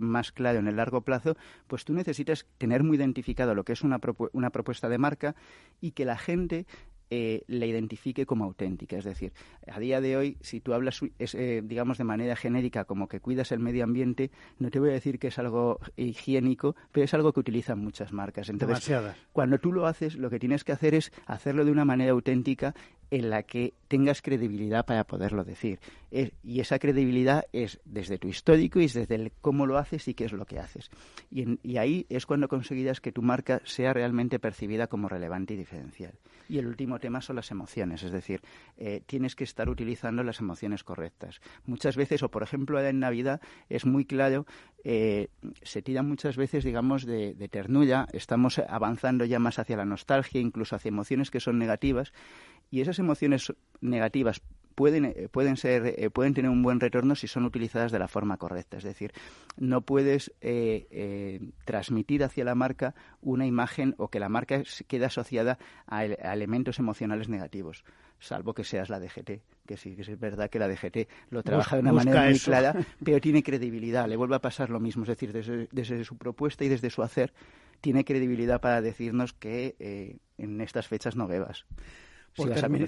más 0.00 0.32
claro 0.32 0.58
en 0.58 0.68
el 0.68 0.76
largo 0.76 1.02
plazo, 1.02 1.36
pues 1.66 1.84
tú 1.84 1.94
necesitas 1.94 2.46
tener 2.58 2.82
muy 2.82 2.96
identificado 2.96 3.54
lo 3.54 3.64
que 3.64 3.72
es 3.72 3.82
una, 3.82 3.98
propu 3.98 4.28
una 4.32 4.50
propuesta 4.50 4.88
de 4.88 4.98
marca 4.98 5.34
y 5.80 5.92
que 5.92 6.04
la 6.04 6.18
gente 6.18 6.66
eh, 7.14 7.44
la 7.46 7.66
identifique 7.66 8.24
como 8.24 8.44
auténtica. 8.44 8.96
Es 8.96 9.04
decir, 9.04 9.34
a 9.70 9.78
día 9.78 10.00
de 10.00 10.16
hoy, 10.16 10.38
si 10.40 10.60
tú 10.60 10.72
hablas, 10.72 10.98
eh, 11.18 11.60
digamos, 11.62 11.98
de 11.98 12.04
manera 12.04 12.36
genérica, 12.36 12.86
como 12.86 13.06
que 13.06 13.20
cuidas 13.20 13.52
el 13.52 13.58
medio 13.58 13.84
ambiente, 13.84 14.30
no 14.58 14.70
te 14.70 14.80
voy 14.80 14.88
a 14.88 14.92
decir 14.94 15.18
que 15.18 15.28
es 15.28 15.38
algo 15.38 15.78
higiénico, 15.96 16.74
pero 16.90 17.04
es 17.04 17.12
algo 17.12 17.34
que 17.34 17.40
utilizan 17.40 17.80
muchas 17.80 18.14
marcas. 18.14 18.48
Entonces, 18.48 18.86
Demasiadas. 18.86 19.18
cuando 19.34 19.58
tú 19.58 19.74
lo 19.74 19.86
haces, 19.86 20.16
lo 20.16 20.30
que 20.30 20.38
tienes 20.38 20.64
que 20.64 20.72
hacer 20.72 20.94
es 20.94 21.12
hacerlo 21.26 21.66
de 21.66 21.72
una 21.72 21.84
manera 21.84 22.12
auténtica 22.12 22.74
en 23.12 23.28
la 23.28 23.42
que 23.42 23.74
tengas 23.88 24.22
credibilidad 24.22 24.86
para 24.86 25.04
poderlo 25.04 25.44
decir. 25.44 25.78
Es, 26.10 26.32
y 26.42 26.60
esa 26.60 26.78
credibilidad 26.78 27.44
es 27.52 27.78
desde 27.84 28.16
tu 28.16 28.28
histórico 28.28 28.80
y 28.80 28.86
desde 28.86 29.14
el 29.14 29.32
cómo 29.42 29.66
lo 29.66 29.76
haces 29.76 30.08
y 30.08 30.14
qué 30.14 30.24
es 30.24 30.32
lo 30.32 30.46
que 30.46 30.58
haces. 30.58 30.90
Y, 31.30 31.76
ahí 31.76 32.06
es 32.08 32.24
cuando 32.24 32.48
conseguirás 32.48 33.02
que 33.02 33.12
tu 33.12 33.20
marca 33.20 33.60
sea 33.64 33.92
realmente 33.92 34.38
percibida 34.38 34.86
como 34.86 35.10
relevante 35.10 35.52
y 35.52 35.58
diferencial. 35.58 36.14
Y 36.48 36.56
el 36.56 36.66
último 36.66 36.98
tema 37.00 37.20
son 37.20 37.36
las 37.36 37.50
emociones, 37.50 38.02
es 38.02 38.12
decir, 38.12 38.40
eh, 38.78 39.02
tienes 39.04 39.36
que 39.36 39.44
estar 39.44 39.68
utilizando 39.68 40.22
las 40.22 40.40
emociones 40.40 40.82
correctas. 40.82 41.42
Muchas 41.66 41.96
veces, 41.96 42.22
o 42.22 42.30
por 42.30 42.42
ejemplo 42.42 42.80
en 42.80 42.98
Navidad, 42.98 43.42
es 43.68 43.84
muy 43.84 44.06
claro, 44.06 44.46
eh, 44.84 45.28
se 45.62 45.82
tira 45.82 46.02
muchas 46.02 46.38
veces, 46.38 46.64
digamos, 46.64 47.04
de, 47.04 47.34
de 47.34 47.48
ternura, 47.48 48.08
estamos 48.14 48.58
avanzando 48.58 49.26
ya 49.26 49.38
más 49.38 49.58
hacia 49.58 49.76
la 49.76 49.84
nostalgia, 49.84 50.40
incluso 50.40 50.76
hacia 50.76 50.88
emociones 50.88 51.30
que 51.30 51.40
son 51.40 51.58
negativas, 51.58 52.12
y 52.72 52.80
esas 52.80 52.98
emociones 52.98 53.52
negativas 53.82 54.42
pueden, 54.74 55.04
eh, 55.04 55.28
pueden, 55.30 55.58
ser, 55.58 55.94
eh, 55.98 56.08
pueden 56.08 56.32
tener 56.32 56.50
un 56.50 56.62
buen 56.62 56.80
retorno 56.80 57.14
si 57.14 57.28
son 57.28 57.44
utilizadas 57.44 57.92
de 57.92 57.98
la 57.98 58.08
forma 58.08 58.38
correcta. 58.38 58.78
Es 58.78 58.84
decir, 58.84 59.12
no 59.58 59.82
puedes 59.82 60.32
eh, 60.40 60.86
eh, 60.90 61.40
transmitir 61.66 62.24
hacia 62.24 62.44
la 62.44 62.54
marca 62.54 62.94
una 63.20 63.46
imagen 63.46 63.94
o 63.98 64.08
que 64.08 64.18
la 64.18 64.30
marca 64.30 64.62
quede 64.88 65.04
asociada 65.04 65.58
a, 65.86 65.98
a, 65.98 66.04
elementos 66.32 66.78
emocionales 66.78 67.28
negativos, 67.28 67.84
salvo 68.18 68.54
que 68.54 68.64
seas 68.64 68.88
la 68.88 68.98
DGT, 68.98 69.42
que 69.66 69.76
sí, 69.76 69.94
que 69.94 70.00
es 70.02 70.18
verdad 70.18 70.48
que 70.48 70.58
la 70.58 70.66
DGT 70.66 71.08
lo 71.28 71.42
trabaja 71.42 71.76
de 71.76 71.82
una 71.82 71.92
Busca 71.92 72.04
manera 72.06 72.24
muy 72.24 72.32
eso. 72.32 72.50
clara, 72.50 72.74
pero 73.04 73.20
tiene 73.20 73.42
credibilidad, 73.42 74.08
le 74.08 74.16
vuelve 74.16 74.36
a 74.36 74.40
pasar 74.40 74.70
lo 74.70 74.80
mismo. 74.80 75.02
Es 75.02 75.10
decir, 75.10 75.30
desde, 75.32 75.68
desde 75.70 76.02
su 76.04 76.16
propuesta 76.16 76.64
y 76.64 76.68
desde 76.68 76.88
su 76.88 77.02
hacer, 77.02 77.34
tiene 77.82 78.04
credibilidad 78.06 78.60
para 78.62 78.80
decirnos 78.80 79.34
que 79.34 79.76
eh, 79.78 80.16
en 80.38 80.60
estas 80.62 80.88
fechas 80.88 81.16
no 81.16 81.26
bebas. 81.26 81.66
Por, 82.34 82.48
si 82.48 82.54
termi 82.54 82.86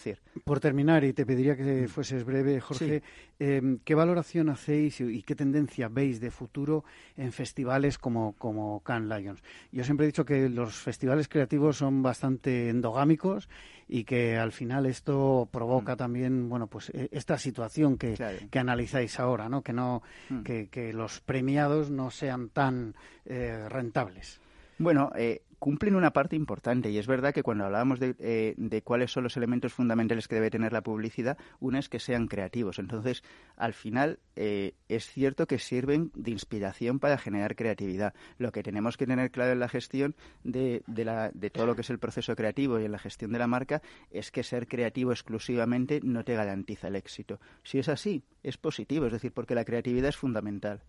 terminar, 0.60 1.04
y 1.04 1.12
te 1.12 1.26
pediría 1.26 1.54
que 1.56 1.86
fueses 1.86 2.24
breve, 2.24 2.60
Jorge, 2.60 3.00
sí. 3.00 3.06
eh, 3.38 3.78
¿qué 3.84 3.94
valoración 3.94 4.48
hacéis 4.48 5.00
y, 5.00 5.04
y, 5.04 5.22
qué 5.22 5.34
tendencia 5.34 5.88
veis 5.88 6.18
de 6.20 6.30
futuro 6.30 6.84
en 7.16 7.30
festivales 7.30 7.98
como, 7.98 8.32
como 8.38 8.80
Cannes 8.80 9.18
Lions? 9.18 9.42
Yo 9.70 9.84
siempre 9.84 10.06
he 10.06 10.08
dicho 10.08 10.24
que 10.24 10.48
los 10.48 10.74
festivales 10.76 11.28
creativos 11.28 11.76
son 11.76 12.02
bastante 12.02 12.70
endogámicos 12.70 13.48
y 13.88 14.04
que 14.04 14.36
al 14.36 14.52
final 14.52 14.86
esto 14.86 15.48
provoca 15.50 15.94
mm. 15.94 15.98
también, 15.98 16.48
bueno, 16.48 16.66
pues 16.66 16.90
e, 16.90 17.08
esta 17.12 17.38
situación 17.38 17.98
que, 17.98 18.14
claro. 18.14 18.38
que 18.50 18.58
analizáis 18.58 19.20
ahora, 19.20 19.48
¿no? 19.48 19.62
Que 19.62 19.72
no, 19.72 20.02
mm. 20.30 20.42
que, 20.42 20.68
que, 20.68 20.92
los 20.92 21.20
premiados 21.20 21.90
no 21.90 22.10
sean 22.10 22.48
tan 22.48 22.94
eh, 23.26 23.68
rentables. 23.68 24.40
Bueno, 24.78 25.12
eh, 25.16 25.42
cumplen 25.64 25.96
una 25.96 26.12
parte 26.12 26.36
importante 26.36 26.90
y 26.90 26.98
es 26.98 27.06
verdad 27.06 27.32
que 27.32 27.42
cuando 27.42 27.64
hablábamos 27.64 27.98
de, 27.98 28.14
eh, 28.18 28.52
de, 28.58 28.82
cuáles 28.82 29.10
son 29.10 29.24
los 29.24 29.38
elementos 29.38 29.72
fundamentales 29.72 30.28
que 30.28 30.34
debe 30.34 30.50
tener 30.50 30.74
la 30.74 30.82
publicidad, 30.82 31.38
una 31.58 31.78
es 31.78 31.88
que 31.88 32.00
sean 32.00 32.26
creativos. 32.26 32.78
Entonces, 32.78 33.24
al 33.56 33.72
final, 33.72 34.18
eh, 34.36 34.74
es 34.90 35.06
cierto 35.06 35.46
que 35.46 35.58
sirven 35.58 36.10
de 36.14 36.32
inspiración 36.32 36.98
para 36.98 37.16
generar 37.16 37.56
creatividad. 37.56 38.12
Lo 38.36 38.52
que 38.52 38.62
tenemos 38.62 38.98
que 38.98 39.06
tener 39.06 39.30
claro 39.30 39.52
en 39.52 39.60
la 39.60 39.70
gestión 39.70 40.14
de, 40.42 40.82
de, 40.86 41.06
la, 41.06 41.30
de 41.32 41.48
todo 41.48 41.64
lo 41.64 41.74
que 41.74 41.80
es 41.80 41.88
el 41.88 41.98
proceso 41.98 42.36
creativo 42.36 42.78
y 42.78 42.84
en 42.84 42.92
la 42.92 42.98
gestión 42.98 43.32
de 43.32 43.38
la 43.38 43.46
marca 43.46 43.80
es 44.10 44.30
que 44.30 44.42
ser 44.42 44.68
creativo 44.68 45.12
exclusivamente 45.12 46.00
no 46.02 46.26
te 46.26 46.34
garantiza 46.34 46.88
el 46.88 46.96
éxito. 46.96 47.40
Si 47.62 47.78
es 47.78 47.88
así, 47.88 48.22
es 48.42 48.58
positivo, 48.58 49.06
es 49.06 49.12
decir, 49.12 49.32
porque 49.32 49.54
la 49.54 49.64
creatividad 49.64 50.10
es 50.10 50.18
fundamental. 50.18 50.82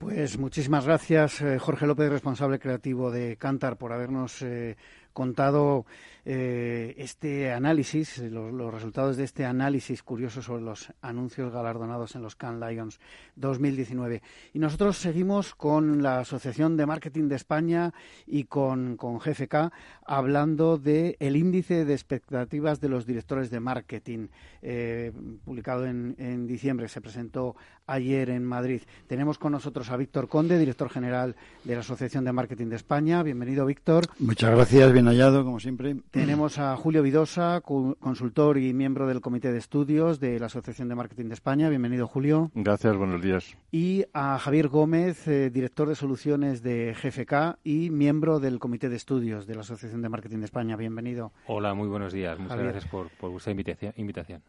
Pues 0.00 0.38
muchísimas 0.38 0.86
gracias, 0.86 1.42
eh, 1.42 1.58
Jorge 1.58 1.86
López, 1.86 2.08
responsable 2.08 2.58
creativo 2.58 3.10
de 3.10 3.36
Cantar, 3.36 3.76
por 3.76 3.92
habernos 3.92 4.40
eh, 4.40 4.78
contado 5.20 5.84
eh, 6.24 6.94
este 6.96 7.52
análisis, 7.52 8.18
los, 8.18 8.72
resultados 8.72 9.18
de 9.18 9.24
este 9.24 9.44
análisis 9.44 10.02
curioso 10.02 10.40
sobre 10.40 10.62
los 10.62 10.92
anuncios 11.02 11.52
galardonados 11.52 12.14
en 12.14 12.22
los 12.22 12.36
Cannes 12.36 12.70
Lions 12.70 13.00
2019. 13.36 14.22
Y 14.54 14.58
nosotros 14.58 14.96
seguimos 14.96 15.54
con 15.54 16.02
la 16.02 16.20
Asociación 16.20 16.78
de 16.78 16.86
Marketing 16.86 17.28
de 17.28 17.36
España 17.36 17.92
y 18.26 18.44
con, 18.44 18.96
con 18.96 19.18
GFK 19.18 19.70
hablando 20.06 20.78
del 20.78 21.16
el 21.20 21.36
índice 21.36 21.84
de 21.84 21.92
expectativas 21.92 22.80
de 22.80 22.88
los 22.88 23.04
directores 23.04 23.50
de 23.50 23.60
marketing, 23.60 24.28
eh, 24.62 25.12
publicado 25.44 25.84
en, 25.84 26.16
en 26.18 26.46
diciembre, 26.46 26.88
se 26.88 27.02
presentó 27.02 27.56
ayer 27.86 28.30
en 28.30 28.44
Madrid. 28.44 28.82
Tenemos 29.06 29.36
con 29.38 29.52
nosotros 29.52 29.90
a 29.90 29.96
Víctor 29.96 30.28
Conde, 30.28 30.58
director 30.58 30.88
general 30.88 31.36
de 31.64 31.74
la 31.74 31.80
Asociación 31.80 32.24
de 32.24 32.32
Marketing 32.32 32.68
de 32.68 32.76
España. 32.76 33.22
Bienvenido, 33.22 33.66
Víctor. 33.66 34.06
Muchas 34.18 34.50
gracias, 34.50 34.92
bien 34.92 35.09
hallado, 35.10 35.44
como 35.44 35.60
siempre. 35.60 35.96
Tenemos 36.10 36.58
a 36.58 36.76
Julio 36.76 37.02
Vidosa, 37.02 37.60
consultor 37.60 38.58
y 38.58 38.72
miembro 38.72 39.06
del 39.06 39.20
Comité 39.20 39.52
de 39.52 39.58
Estudios 39.58 40.20
de 40.20 40.38
la 40.38 40.46
Asociación 40.46 40.88
de 40.88 40.94
Marketing 40.94 41.26
de 41.26 41.34
España. 41.34 41.68
Bienvenido, 41.68 42.06
Julio. 42.06 42.50
Gracias, 42.54 42.96
buenos 42.96 43.20
días. 43.20 43.56
Y 43.72 44.04
a 44.12 44.38
Javier 44.38 44.68
Gómez, 44.68 45.26
eh, 45.26 45.50
director 45.50 45.88
de 45.88 45.94
soluciones 45.94 46.62
de 46.62 46.94
GFK 46.94 47.58
y 47.64 47.90
miembro 47.90 48.40
del 48.40 48.58
Comité 48.58 48.88
de 48.88 48.96
Estudios 48.96 49.46
de 49.46 49.54
la 49.54 49.62
Asociación 49.62 50.02
de 50.02 50.08
Marketing 50.08 50.38
de 50.38 50.44
España. 50.44 50.76
Bienvenido. 50.76 51.32
Hola, 51.46 51.74
muy 51.74 51.88
buenos 51.88 52.12
días. 52.12 52.38
Muchas 52.38 52.56
Javier. 52.56 52.72
gracias 52.72 52.90
por, 52.90 53.10
por 53.10 53.30
vuestra 53.30 53.52
invitación. 53.52 54.42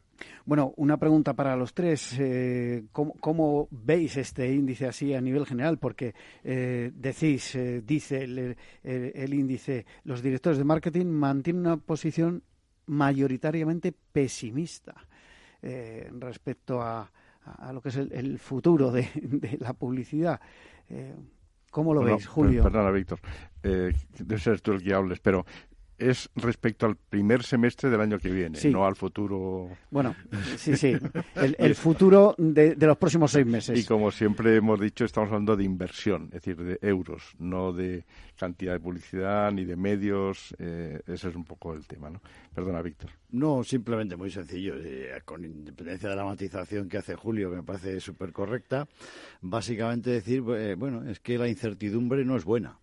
Bueno, 0.46 0.74
una 0.78 0.98
pregunta 0.98 1.34
para 1.34 1.56
los 1.56 1.74
tres. 1.74 2.16
Eh, 2.20 2.84
¿cómo, 2.92 3.14
¿cómo, 3.20 3.68
veis 3.72 4.18
este 4.18 4.52
índice 4.54 4.88
así 4.88 5.14
a 5.14 5.22
nivel 5.22 5.46
general? 5.46 5.78
Porque 5.78 6.14
eh, 6.44 6.92
decís, 6.94 7.56
eh, 7.56 7.82
dice 7.86 8.24
el, 8.24 8.38
el, 8.84 9.12
el, 9.16 9.34
índice, 9.34 9.86
los 10.04 10.22
directores 10.22 10.41
de 10.50 10.64
marketing 10.64 11.06
mantienen 11.06 11.66
una 11.68 11.78
posición 11.78 12.44
mayoritariamente 12.88 13.94
pesimista 14.12 14.96
eh, 15.62 16.10
respecto 16.20 16.82
a, 16.82 17.12
a, 17.44 17.72
lo 17.72 17.82
que 17.82 17.90
es 17.90 17.96
el, 17.98 18.12
el 18.12 18.40
futuro 18.40 18.92
de, 18.92 19.08
de, 19.16 19.58
la 19.60 19.74
publicidad. 19.74 20.42
Eh, 20.90 21.16
¿Cómo 21.70 21.94
lo 21.94 22.02
bueno, 22.02 22.18
veis, 22.18 22.28
Julio? 22.28 22.64
Perdona, 22.64 22.92
Víctor. 22.92 23.20
Eh, 23.64 23.94
debe 24.18 24.40
ser 24.40 24.60
tú 24.60 24.74
el 24.74 24.84
que 24.84 24.94
hables, 24.94 25.20
pero 25.20 25.46
es 26.02 26.30
respecto 26.36 26.88
al 26.88 26.96
primer 26.96 27.44
semestre 27.44 27.90
del 27.90 28.02
año 28.02 28.18
que 28.18 28.30
viene, 28.30 28.58
sí. 28.58 28.70
no 28.70 28.86
al 28.86 28.96
futuro. 28.96 29.70
Bueno, 29.92 30.16
sí, 30.58 30.76
sí, 30.76 30.94
el, 31.36 31.56
el 31.60 31.76
futuro 31.76 32.34
de, 32.38 32.76
de, 32.76 32.88
los 32.88 32.98
próximos 32.98 33.32
seis 33.32 33.46
meses. 33.46 33.80
Y 33.80 33.86
como 33.86 34.12
siempre 34.12 34.56
hemos 34.56 34.80
dicho, 34.80 35.06
estamos 35.06 35.28
hablando 35.28 35.56
de 35.56 35.64
inversión, 35.64 36.26
es 36.26 36.42
decir, 36.42 36.58
de 36.58 36.80
euros, 36.82 37.36
no 37.38 37.72
de 37.72 38.04
cantidad 38.36 38.74
de 38.74 38.80
publicidad 38.80 39.52
ni 39.52 39.64
de 39.64 39.76
medios. 39.76 40.56
Eh, 40.58 41.00
ese 41.06 41.30
es 41.30 41.36
un 41.36 41.46
poco 41.46 41.74
el 41.76 41.86
tema, 41.86 42.10
¿no? 42.10 42.22
Perdona, 42.54 42.82
Víctor. 42.82 43.12
No, 43.30 43.64
simplemente 43.64 44.16
muy 44.16 44.32
sencillo. 44.32 44.74
Eh, 44.78 45.22
con 45.24 45.46
independencia 45.46 46.10
de 46.10 46.16
la 46.16 46.26
matización 46.26 46.90
que 46.90 46.98
hace 46.98 47.16
Julio, 47.16 47.52
que 47.52 47.58
me 47.58 47.64
parece 47.64 48.00
súper 48.00 48.32
correcta, 48.32 48.88
básicamente 49.42 50.10
decir, 50.10 50.44
eh, 50.50 50.74
bueno, 50.76 51.08
es 51.08 51.20
que 51.20 51.38
la 51.38 51.48
incertidumbre 51.48 52.26
no 52.26 52.36
es 52.36 52.44
buena 52.44 52.80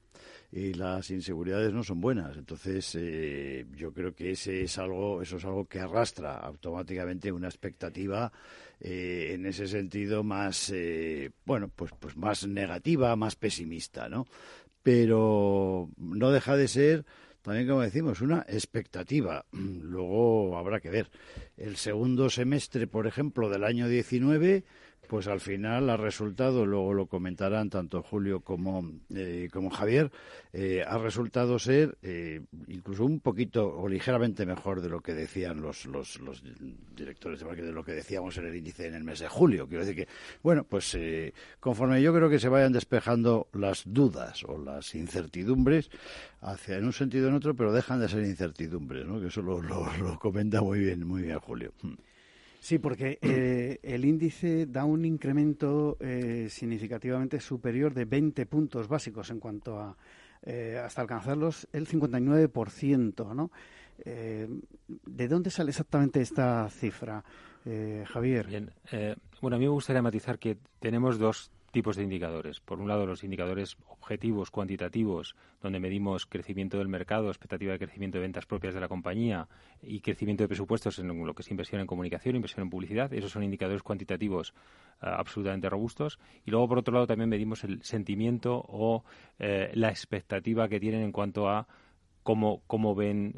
y 0.50 0.74
las 0.74 1.10
inseguridades 1.10 1.72
no 1.72 1.84
son 1.84 2.00
buenas. 2.00 2.36
Entonces, 2.36 2.94
eh, 2.98 3.66
yo 3.74 3.92
creo 3.92 4.14
que 4.14 4.30
ese 4.30 4.62
es 4.62 4.78
algo, 4.78 5.20
eso 5.20 5.36
es 5.36 5.44
algo 5.44 5.66
que 5.66 5.80
arrastra 5.80 6.38
automáticamente 6.38 7.30
una 7.30 7.48
expectativa 7.48 8.32
eh, 8.80 9.32
en 9.34 9.46
ese 9.46 9.66
sentido 9.66 10.22
más, 10.22 10.70
eh, 10.70 11.30
bueno, 11.44 11.68
pues, 11.68 11.92
pues 11.98 12.16
más 12.16 12.46
negativa, 12.46 13.14
más 13.16 13.36
pesimista, 13.36 14.08
¿no? 14.08 14.26
Pero 14.82 15.90
no 15.98 16.30
deja 16.30 16.56
de 16.56 16.68
ser 16.68 17.04
también 17.42 17.68
como 17.68 17.80
decimos, 17.80 18.20
una 18.20 18.44
expectativa. 18.48 19.46
Luego 19.52 20.58
habrá 20.58 20.80
que 20.80 20.90
ver. 20.90 21.08
El 21.56 21.76
segundo 21.76 22.28
semestre, 22.28 22.86
por 22.86 23.06
ejemplo, 23.06 23.48
del 23.48 23.64
año 23.64 23.88
19 23.88 24.64
pues 25.08 25.26
al 25.26 25.40
final 25.40 25.88
ha 25.90 25.96
resultado, 25.96 26.66
luego 26.66 26.92
lo 26.92 27.06
comentarán 27.06 27.70
tanto 27.70 28.02
Julio 28.02 28.40
como, 28.40 28.84
eh, 29.14 29.48
como 29.52 29.70
Javier, 29.70 30.12
eh, 30.52 30.84
ha 30.86 30.98
resultado 30.98 31.58
ser 31.58 31.96
eh, 32.02 32.42
incluso 32.68 33.04
un 33.04 33.20
poquito 33.20 33.66
o 33.66 33.88
ligeramente 33.88 34.44
mejor 34.44 34.82
de 34.82 34.90
lo 34.90 35.00
que 35.00 35.14
decían 35.14 35.62
los, 35.62 35.86
los, 35.86 36.20
los 36.20 36.42
directores 36.94 37.40
de 37.40 37.46
marketing, 37.46 37.68
de 37.68 37.72
lo 37.72 37.84
que 37.84 37.92
decíamos 37.92 38.36
en 38.36 38.46
el 38.46 38.54
índice 38.54 38.86
en 38.86 38.94
el 38.94 39.04
mes 39.04 39.20
de 39.20 39.28
julio. 39.28 39.66
Quiero 39.66 39.84
decir 39.84 40.04
que, 40.04 40.12
bueno, 40.42 40.64
pues 40.64 40.96
conforme 41.58 42.02
yo 42.02 42.14
creo 42.14 42.28
que 42.28 42.38
se 42.38 42.48
vayan 42.48 42.72
despejando 42.72 43.48
las 43.52 43.84
dudas 43.86 44.44
o 44.44 44.58
las 44.58 44.94
incertidumbres, 44.94 45.90
hacia 46.42 46.76
en 46.76 46.84
un 46.84 46.92
sentido 46.92 47.26
o 47.26 47.28
en 47.30 47.36
otro, 47.36 47.54
pero 47.54 47.72
dejan 47.72 48.00
de 48.00 48.08
ser 48.08 48.24
incertidumbres, 48.24 49.06
¿no? 49.06 49.20
Que 49.20 49.28
eso 49.28 49.42
lo, 49.42 49.62
lo, 49.62 49.90
lo 49.96 50.18
comenta 50.18 50.60
muy 50.60 50.80
bien, 50.80 51.06
muy 51.06 51.22
bien 51.22 51.38
Julio. 51.38 51.72
Sí, 52.60 52.78
porque 52.78 53.18
eh, 53.22 53.78
el 53.82 54.04
índice 54.04 54.66
da 54.66 54.84
un 54.84 55.04
incremento 55.04 55.96
eh, 56.00 56.48
significativamente 56.50 57.40
superior 57.40 57.94
de 57.94 58.04
20 58.04 58.46
puntos 58.46 58.88
básicos 58.88 59.30
en 59.30 59.40
cuanto 59.40 59.78
a 59.78 59.96
eh, 60.42 60.80
hasta 60.82 61.02
alcanzarlos 61.02 61.68
el 61.72 61.86
59%, 61.86 63.34
¿no? 63.34 63.50
¿De 64.04 65.28
dónde 65.28 65.50
sale 65.50 65.70
exactamente 65.70 66.20
esta 66.20 66.70
cifra, 66.70 67.24
Javier? 68.06 68.46
Bien, 68.46 68.70
bueno, 69.42 69.56
a 69.56 69.58
mí 69.58 69.64
me 69.64 69.72
gustaría 69.72 70.00
matizar 70.00 70.38
que 70.38 70.56
tenemos 70.78 71.18
dos 71.18 71.50
tipos 71.70 71.96
de 71.96 72.04
indicadores. 72.04 72.60
Por 72.60 72.80
un 72.80 72.88
lado, 72.88 73.06
los 73.06 73.24
indicadores 73.24 73.76
objetivos, 73.88 74.50
cuantitativos, 74.50 75.36
donde 75.60 75.80
medimos 75.80 76.26
crecimiento 76.26 76.78
del 76.78 76.88
mercado, 76.88 77.28
expectativa 77.28 77.72
de 77.72 77.78
crecimiento 77.78 78.18
de 78.18 78.22
ventas 78.22 78.46
propias 78.46 78.74
de 78.74 78.80
la 78.80 78.88
compañía 78.88 79.48
y 79.82 80.00
crecimiento 80.00 80.44
de 80.44 80.48
presupuestos 80.48 80.98
en 80.98 81.08
lo 81.08 81.34
que 81.34 81.42
es 81.42 81.50
inversión 81.50 81.80
en 81.80 81.86
comunicación, 81.86 82.36
inversión 82.36 82.64
en 82.64 82.70
publicidad. 82.70 83.12
Esos 83.12 83.32
son 83.32 83.42
indicadores 83.42 83.82
cuantitativos 83.82 84.54
eh, 85.02 85.06
absolutamente 85.06 85.68
robustos. 85.68 86.18
Y 86.44 86.50
luego, 86.50 86.68
por 86.68 86.78
otro 86.78 86.94
lado, 86.94 87.06
también 87.06 87.28
medimos 87.28 87.64
el 87.64 87.82
sentimiento 87.82 88.64
o 88.68 89.04
eh, 89.38 89.70
la 89.74 89.88
expectativa 89.90 90.68
que 90.68 90.80
tienen 90.80 91.02
en 91.02 91.12
cuanto 91.12 91.48
a 91.48 91.68
cómo, 92.22 92.62
cómo 92.66 92.94
ven 92.94 93.34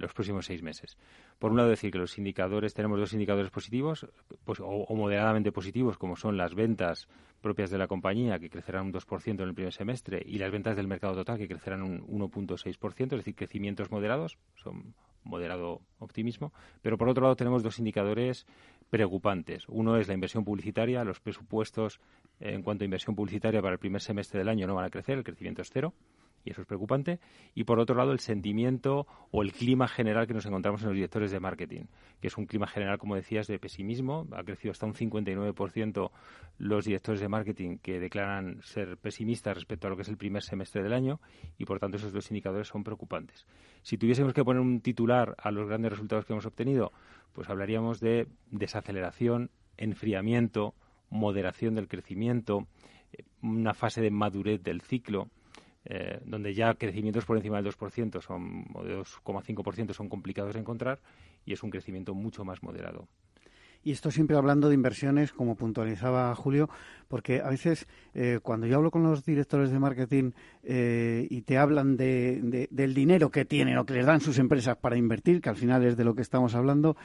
los 0.00 0.12
próximos 0.14 0.46
seis 0.46 0.62
meses. 0.62 0.96
Por 1.40 1.52
un 1.52 1.56
lado, 1.56 1.70
decir 1.70 1.90
que 1.90 1.96
los 1.96 2.18
indicadores, 2.18 2.74
tenemos 2.74 3.00
dos 3.00 3.14
indicadores 3.14 3.50
positivos 3.50 4.06
pues, 4.44 4.60
o, 4.60 4.94
moderadamente 4.94 5.50
positivos, 5.52 5.96
como 5.96 6.14
son 6.14 6.36
las 6.36 6.54
ventas 6.54 7.08
propias 7.40 7.70
de 7.70 7.78
la 7.78 7.88
compañía, 7.88 8.38
que 8.38 8.50
crecerán 8.50 8.84
un 8.84 8.92
2% 8.92 9.26
en 9.26 9.48
el 9.48 9.54
primer 9.54 9.72
semestre, 9.72 10.22
y 10.24 10.36
las 10.36 10.50
ventas 10.50 10.76
del 10.76 10.86
mercado 10.86 11.14
total, 11.14 11.38
que 11.38 11.48
crecerán 11.48 11.82
un 11.82 12.06
1.6%, 12.06 13.04
es 13.04 13.10
decir, 13.10 13.34
crecimientos 13.34 13.90
moderados, 13.90 14.36
son 14.54 14.94
moderado 15.24 15.80
optimismo. 15.98 16.52
Pero 16.82 16.98
por 16.98 17.08
otro 17.08 17.22
lado, 17.22 17.36
tenemos 17.36 17.62
dos 17.62 17.78
indicadores 17.78 18.46
preocupantes. 18.90 19.64
Uno 19.68 19.96
es 19.96 20.08
la 20.08 20.14
inversión 20.14 20.44
publicitaria. 20.44 21.04
Los 21.04 21.20
presupuestos 21.20 22.00
en 22.38 22.62
cuanto 22.62 22.84
a 22.84 22.86
inversión 22.86 23.16
publicitaria 23.16 23.62
para 23.62 23.72
el 23.72 23.78
primer 23.78 24.02
semestre 24.02 24.40
del 24.40 24.48
año 24.50 24.66
no 24.66 24.74
van 24.74 24.84
a 24.84 24.90
crecer, 24.90 25.16
el 25.16 25.24
crecimiento 25.24 25.62
es 25.62 25.70
cero 25.72 25.94
y 26.44 26.50
eso 26.50 26.62
es 26.62 26.66
preocupante. 26.66 27.20
Y 27.54 27.64
por 27.64 27.78
otro 27.78 27.96
lado, 27.96 28.12
el 28.12 28.20
sentimiento 28.20 29.06
o 29.30 29.42
el 29.42 29.52
clima 29.52 29.88
general 29.88 30.26
que 30.26 30.34
nos 30.34 30.46
encontramos 30.46 30.82
en 30.82 30.88
los 30.88 30.94
directores 30.94 31.30
de 31.30 31.40
marketing, 31.40 31.82
que 32.20 32.28
es 32.28 32.36
un 32.36 32.46
clima 32.46 32.66
general, 32.66 32.98
como 32.98 33.14
decías, 33.14 33.46
de 33.46 33.58
pesimismo. 33.58 34.26
Ha 34.32 34.42
crecido 34.42 34.72
hasta 34.72 34.86
un 34.86 34.94
59% 34.94 36.10
los 36.58 36.84
directores 36.84 37.20
de 37.20 37.28
marketing 37.28 37.78
que 37.78 38.00
declaran 38.00 38.60
ser 38.62 38.96
pesimistas 38.98 39.54
respecto 39.54 39.86
a 39.86 39.90
lo 39.90 39.96
que 39.96 40.02
es 40.02 40.08
el 40.08 40.16
primer 40.16 40.42
semestre 40.42 40.82
del 40.82 40.92
año 40.92 41.20
y, 41.58 41.64
por 41.64 41.78
tanto, 41.78 41.96
esos 41.96 42.12
dos 42.12 42.30
indicadores 42.30 42.68
son 42.68 42.84
preocupantes. 42.84 43.46
Si 43.82 43.98
tuviésemos 43.98 44.32
que 44.32 44.44
poner 44.44 44.60
un 44.60 44.80
titular 44.80 45.36
a 45.38 45.50
los 45.50 45.68
grandes 45.68 45.92
resultados 45.92 46.24
que 46.24 46.32
hemos 46.32 46.46
obtenido, 46.46 46.92
pues 47.32 47.48
hablaríamos 47.48 48.00
de 48.00 48.28
desaceleración, 48.50 49.50
enfriamiento, 49.76 50.74
moderación 51.10 51.74
del 51.74 51.88
crecimiento, 51.88 52.66
eh, 53.12 53.24
una 53.42 53.74
fase 53.74 54.00
de 54.00 54.10
madurez 54.10 54.62
del 54.62 54.80
ciclo 54.80 55.28
eh, 55.84 56.20
donde 56.24 56.54
ya 56.54 56.74
crecimientos 56.74 57.24
por 57.24 57.36
encima 57.36 57.60
del 57.60 57.72
2% 57.72 58.20
son, 58.20 58.66
o 58.74 58.84
de 58.84 58.98
2,5% 58.98 59.94
son 59.94 60.08
complicados 60.08 60.54
de 60.54 60.60
encontrar 60.60 61.00
y 61.46 61.52
es 61.52 61.62
un 61.62 61.70
crecimiento 61.70 62.14
mucho 62.14 62.44
más 62.44 62.62
moderado. 62.62 63.08
Y 63.82 63.92
esto 63.92 64.10
siempre 64.10 64.36
hablando 64.36 64.68
de 64.68 64.74
inversiones, 64.74 65.32
como 65.32 65.56
puntualizaba 65.56 66.34
Julio, 66.34 66.68
porque 67.08 67.40
a 67.40 67.48
veces 67.48 67.86
eh, 68.12 68.38
cuando 68.42 68.66
yo 68.66 68.76
hablo 68.76 68.90
con 68.90 69.02
los 69.02 69.24
directores 69.24 69.70
de 69.70 69.78
marketing 69.78 70.32
eh, 70.62 71.26
y 71.30 71.40
te 71.42 71.56
hablan 71.56 71.96
de, 71.96 72.68
del 72.70 72.92
dinero 72.92 73.30
que 73.30 73.46
tienen 73.46 73.78
o 73.78 73.86
que 73.86 73.94
les 73.94 74.04
dan 74.04 74.20
sus 74.20 74.38
empresas 74.38 74.76
para 74.76 74.98
invertir, 74.98 75.40
que 75.40 75.48
al 75.48 75.56
final 75.56 75.82
es 75.86 75.96
de 75.96 76.04
lo 76.04 76.14
que 76.14 76.20
estamos 76.20 76.54
hablando, 76.54 76.96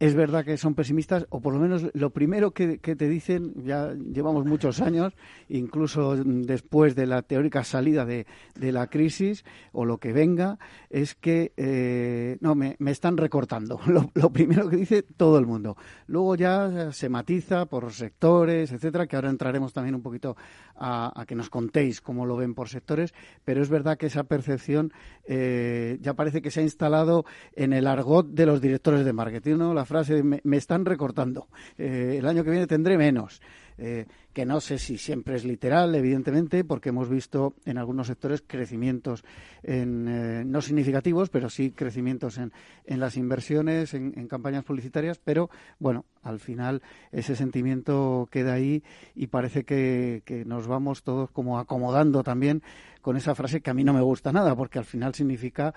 es 0.00 0.14
verdad 0.14 0.44
que 0.44 0.56
son 0.56 0.74
pesimistas, 0.74 1.26
o 1.30 1.40
por 1.40 1.54
lo 1.54 1.60
menos 1.60 1.86
lo 1.94 2.10
primero 2.10 2.50
que, 2.50 2.78
te 2.78 3.08
dicen, 3.08 3.54
ya 3.64 3.92
llevamos 3.92 4.44
muchos 4.44 4.80
años, 4.80 5.14
incluso 5.48 6.16
después 6.16 6.96
de 6.96 7.06
la 7.06 7.22
teórica 7.22 7.62
salida 7.62 8.04
de, 8.04 8.26
la 8.60 8.88
crisis 8.88 9.44
o 9.72 9.84
lo 9.84 9.98
que 9.98 10.12
venga, 10.12 10.58
es 10.90 11.14
que 11.14 11.52
eh, 11.56 12.38
no, 12.40 12.54
me, 12.54 12.76
están 12.86 13.16
recortando. 13.16 13.80
Lo, 14.14 14.30
primero 14.30 14.68
que 14.68 14.76
dice 14.76 15.02
todo 15.02 15.38
el 15.38 15.46
mundo. 15.46 15.76
Luego 16.06 16.34
ya 16.34 16.90
se 16.92 17.08
matiza 17.08 17.66
por 17.66 17.92
sectores, 17.92 18.72
etcétera, 18.72 19.06
que 19.06 19.16
ahora 19.16 19.30
entraremos 19.30 19.72
también 19.72 19.94
un 19.94 20.02
poquito 20.02 20.36
a, 20.76 21.24
que 21.28 21.36
nos 21.36 21.50
contéis 21.50 22.00
cómo 22.00 22.26
lo 22.26 22.36
ven 22.36 22.54
por 22.54 22.68
sectores, 22.68 23.14
pero 23.44 23.62
es 23.62 23.68
verdad 23.68 23.96
que 23.96 24.06
esa 24.06 24.24
percepción 24.24 24.92
eh, 25.24 25.98
ya 26.00 26.14
parece 26.14 26.42
que 26.42 26.50
se 26.50 26.60
ha 26.60 26.62
instalado 26.64 27.24
en 27.54 27.72
el 27.72 27.86
argot 27.86 28.26
de 28.26 28.46
los 28.46 28.60
directores 28.60 29.04
de 29.04 29.12
marketing, 29.12 29.56
¿no? 29.56 29.74
Frase 29.84 30.22
me, 30.22 30.56
están 30.56 30.84
recortando, 30.84 31.48
eh, 31.78 32.16
el 32.18 32.26
año 32.26 32.44
que 32.44 32.50
viene 32.50 32.66
tendré 32.66 32.96
menos. 32.98 33.40
Eh, 33.76 34.06
que 34.32 34.46
no 34.46 34.60
sé 34.60 34.78
si 34.78 34.98
siempre 34.98 35.36
es 35.36 35.44
literal, 35.44 35.94
evidentemente, 35.94 36.64
porque 36.64 36.88
hemos 36.90 37.08
visto 37.08 37.54
en 37.64 37.78
algunos 37.78 38.08
sectores 38.08 38.42
crecimientos 38.46 39.24
en, 39.62 40.08
eh, 40.08 40.44
no 40.44 40.60
significativos, 40.60 41.28
pero 41.30 41.48
sí 41.48 41.70
crecimientos 41.70 42.38
en, 42.38 42.52
en 42.84 43.00
las 43.00 43.16
inversiones, 43.16 43.94
en, 43.94 44.12
campañas 44.28 44.64
publicitarias, 44.64 45.18
pero 45.18 45.50
bueno, 45.78 46.04
al 46.22 46.40
final 46.40 46.82
ese 47.12 47.36
sentimiento 47.36 48.28
queda 48.30 48.54
ahí 48.54 48.82
y 49.14 49.28
parece 49.28 49.64
que, 49.64 50.22
nos 50.46 50.66
vamos 50.66 51.04
todos 51.04 51.30
como 51.30 51.58
acomodando 51.58 52.24
también 52.24 52.62
con 53.02 53.16
esa 53.16 53.34
frase 53.34 53.60
que 53.60 53.70
a 53.70 53.74
mí 53.74 53.84
no 53.84 53.92
me 53.92 54.00
gusta 54.00 54.32
nada, 54.32 54.56
porque 54.56 54.78
al 54.78 54.84
final 54.84 55.14
significa 55.14 55.74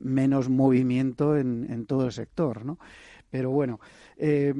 menos 0.00 0.48
movimiento 0.48 1.36
en, 1.36 1.66
en 1.70 1.86
todo 1.86 2.06
el 2.06 2.12
sector, 2.12 2.64
¿no? 2.64 2.78
Pero 3.30 3.50
bueno, 3.50 3.80
eh, 4.16 4.54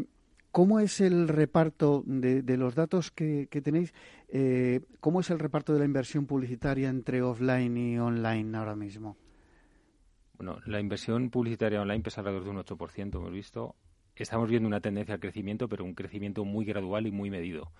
¿cómo 0.53 0.81
es 0.81 1.01
el 1.01 1.29
reparto 1.29 2.03
de, 2.07 2.57
los 2.57 2.75
datos 2.75 3.11
que, 3.11 3.47
tenéis? 3.47 3.95
Eh, 4.29 4.81
¿Cómo 5.01 5.21
es 5.21 5.31
el 5.31 5.39
reparto 5.39 5.73
de 5.73 5.81
la 5.81 5.85
inversión 5.85 6.27
publicitaria 6.27 6.89
entre 6.89 7.23
offline 7.23 7.77
y 7.77 7.99
online 7.99 8.57
ahora 8.57 8.77
mismo? 8.77 9.17
Bueno, 10.35 10.59
la 10.67 10.81
inversión 10.81 11.31
publicitaria 11.31 11.83
online 11.83 12.03
pesa 12.03 12.21
alrededor 12.21 12.45
de 12.45 12.51
un 12.51 12.59
8%, 12.59 13.15
hemos 13.15 13.33
visto. 13.33 13.77
Estamos 14.17 14.51
viendo 14.51 14.67
una 14.67 14.81
tendencia 14.81 15.15
al 15.15 15.21
crecimiento, 15.21 15.69
pero 15.69 15.85
un 15.85 15.95
crecimiento 15.95 16.45
muy 16.45 16.65
gradual 16.65 17.07
y 17.07 17.11
muy 17.11 17.31
medido. 17.31 17.73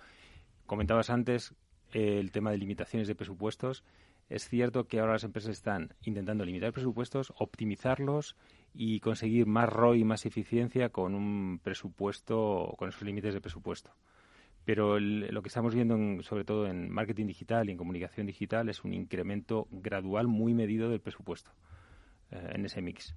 Comentabas 0.65 1.09
antes 1.09 1.53
eh, 1.93 2.19
el 2.19 2.31
tema 2.31 2.51
de 2.51 2.57
limitaciones 2.57 3.07
de 3.07 3.15
presupuestos. 3.15 3.83
Es 4.29 4.47
cierto 4.47 4.87
que 4.87 4.99
ahora 4.99 5.13
las 5.13 5.23
empresas 5.23 5.51
están 5.51 5.93
intentando 6.03 6.45
limitar 6.45 6.71
presupuestos, 6.71 7.33
optimizarlos 7.37 8.35
y 8.73 8.99
conseguir 8.99 9.45
más 9.47 9.69
ROI 9.69 10.01
y 10.01 10.03
más 10.03 10.25
eficiencia 10.25 10.89
con 10.89 11.15
un 11.15 11.59
presupuesto, 11.63 12.73
con 12.77 12.89
esos 12.89 13.01
límites 13.03 13.33
de 13.33 13.41
presupuesto. 13.41 13.91
Pero 14.63 14.99
lo 14.99 15.41
que 15.41 15.47
estamos 15.47 15.73
viendo, 15.73 16.21
sobre 16.23 16.45
todo 16.45 16.67
en 16.67 16.89
marketing 16.89 17.27
digital 17.27 17.67
y 17.67 17.71
en 17.71 17.77
comunicación 17.77 18.27
digital, 18.27 18.69
es 18.69 18.83
un 18.83 18.93
incremento 18.93 19.67
gradual 19.71 20.27
muy 20.27 20.53
medido 20.53 20.89
del 20.89 21.01
presupuesto 21.01 21.51
eh, 22.29 22.51
en 22.53 22.65
ese 22.65 22.81
mix. 22.81 23.15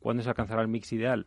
¿Cuándo 0.00 0.22
se 0.22 0.28
alcanzará 0.28 0.62
el 0.62 0.68
mix 0.68 0.92
ideal? 0.92 1.26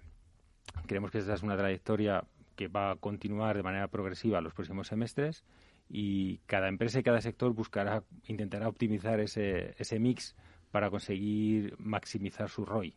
Creemos 0.85 1.11
que 1.11 1.19
esta 1.19 1.33
es 1.33 1.43
una 1.43 1.55
trayectoria 1.55 2.25
que 2.55 2.67
va 2.67 2.91
a 2.91 2.95
continuar 2.97 3.55
de 3.55 3.63
manera 3.63 3.87
progresiva 3.87 4.41
los 4.41 4.53
próximos 4.53 4.87
semestres 4.87 5.43
y 5.89 6.39
cada 6.39 6.67
empresa 6.67 6.99
y 6.99 7.03
cada 7.03 7.21
sector 7.21 7.53
buscará, 7.53 8.03
intentará 8.27 8.67
optimizar 8.67 9.19
ese, 9.19 9.73
ese 9.77 9.97
mix 9.97 10.35
para 10.71 10.89
conseguir 10.89 11.75
maximizar 11.79 12.49
su 12.49 12.65
ROI 12.65 12.95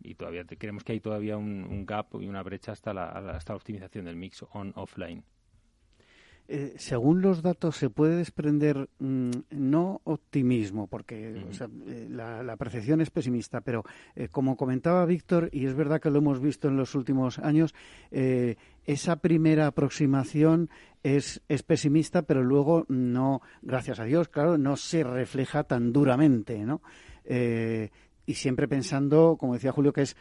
y 0.00 0.14
todavía 0.14 0.44
creemos 0.44 0.84
que 0.84 0.92
hay 0.92 1.00
todavía 1.00 1.36
un, 1.36 1.84
gap 1.86 2.14
y 2.20 2.26
una 2.26 2.42
brecha 2.42 2.72
hasta 2.72 2.92
la, 2.92 3.08
hasta 3.08 3.52
la 3.52 3.56
optimización 3.56 4.04
del 4.04 4.16
mix 4.16 4.44
on-offline. 4.52 5.24
Eh, 6.50 6.72
según 6.78 7.20
los 7.20 7.42
datos 7.42 7.76
se 7.76 7.90
puede 7.90 8.16
desprender 8.16 8.88
mm, 9.00 9.30
no 9.50 10.00
optimismo, 10.04 10.86
porque 10.86 11.34
eh, 11.36 12.06
la, 12.08 12.56
percepción 12.56 13.02
es 13.02 13.10
pesimista, 13.10 13.60
pero 13.60 13.84
eh, 14.16 14.28
como 14.28 14.56
comentaba 14.56 15.04
Víctor, 15.04 15.50
y 15.52 15.66
es 15.66 15.74
verdad 15.74 16.00
que 16.00 16.08
lo 16.08 16.20
hemos 16.20 16.40
visto 16.40 16.68
en 16.68 16.78
los 16.78 16.94
últimos 16.94 17.38
años, 17.38 17.74
esa 18.10 19.16
primera 19.16 19.66
aproximación 19.66 20.70
es, 21.02 21.42
es, 21.48 21.62
pesimista, 21.62 22.22
pero 22.22 22.42
luego 22.42 22.86
no, 22.88 23.42
gracias 23.60 24.00
a 24.00 24.04
Dios, 24.04 24.28
claro, 24.28 24.56
no 24.56 24.76
se 24.76 25.04
refleja 25.04 25.64
tan 25.64 25.92
duramente, 25.92 26.64
¿no? 26.64 26.80
Y 28.28 28.34
siempre 28.34 28.68
pensando, 28.68 29.38
como 29.40 29.54
decía 29.54 29.72
Julio, 29.72 29.94
que 29.94 30.02
es 30.02 30.14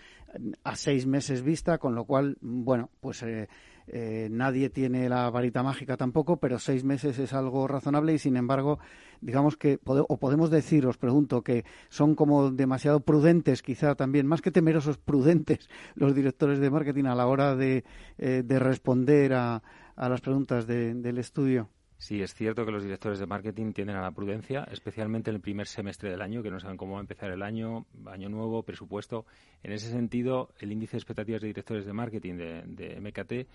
a 0.63 0.77
seis 0.77 1.05
meses 1.05 1.41
vista, 1.41 1.77
con 1.77 1.93
lo 1.93 2.05
cual, 2.05 2.37
bueno, 2.39 2.89
pues 3.01 3.21
eh, 3.21 3.49
eh, 3.85 4.29
nadie 4.31 4.69
tiene 4.69 5.09
la 5.09 5.29
varita 5.29 5.61
mágica 5.61 5.97
tampoco, 5.97 6.37
pero 6.37 6.57
seis 6.57 6.85
meses 6.85 7.19
es 7.19 7.33
algo 7.33 7.67
razonable 7.67 8.13
y, 8.13 8.17
sin 8.17 8.37
embargo, 8.37 8.79
digamos 9.19 9.57
que, 9.57 9.81
o 9.83 10.17
podemos 10.19 10.49
decir, 10.49 10.87
os 10.87 10.97
pregunto, 10.97 11.41
que 11.43 11.65
son 11.89 12.15
como 12.15 12.49
demasiado 12.49 13.01
prudentes, 13.01 13.61
quizá 13.61 13.95
también, 13.95 14.25
más 14.25 14.41
que 14.41 14.51
temerosos, 14.51 14.97
prudentes 14.97 15.69
los 15.95 16.15
directores 16.15 16.59
de 16.59 16.69
marketing 16.69 17.07
a 17.07 17.15
la 17.15 17.27
hora 17.27 17.57
de, 17.57 17.83
eh, 18.17 18.41
de 18.45 18.59
responder 18.59 19.33
a, 19.33 19.61
a 19.97 20.07
las 20.07 20.21
preguntas 20.21 20.65
del 20.65 21.17
estudio. 21.17 21.67
Sí, 21.99 22.21
es 22.21 22.35
cierto 22.35 22.63
que 22.63 22.71
los 22.71 22.83
directores 22.83 23.17
de 23.17 23.25
marketing 23.25 23.73
tienden 23.73 23.95
a 23.95 24.01
la 24.01 24.11
prudencia, 24.11 24.67
especialmente 24.71 25.31
en 25.31 25.35
el 25.37 25.41
primer 25.41 25.65
semestre 25.65 26.11
del 26.11 26.21
año, 26.21 26.43
que 26.43 26.51
no 26.51 26.59
saben 26.59 26.77
cómo 26.77 26.93
va 26.93 26.99
a 26.99 27.01
empezar 27.01 27.31
el 27.31 27.41
año, 27.41 27.87
año 28.05 28.29
nuevo, 28.29 28.61
presupuesto. 28.61 29.25
En 29.63 29.71
ese 29.71 29.89
sentido, 29.89 30.53
el 30.59 30.71
índice 30.71 30.91
de 30.91 30.99
expectativas 30.99 31.41
de 31.41 31.47
directores 31.47 31.85
de 31.85 31.93
marketing 31.93 32.35
de, 32.35 33.01
MKT 33.01 33.49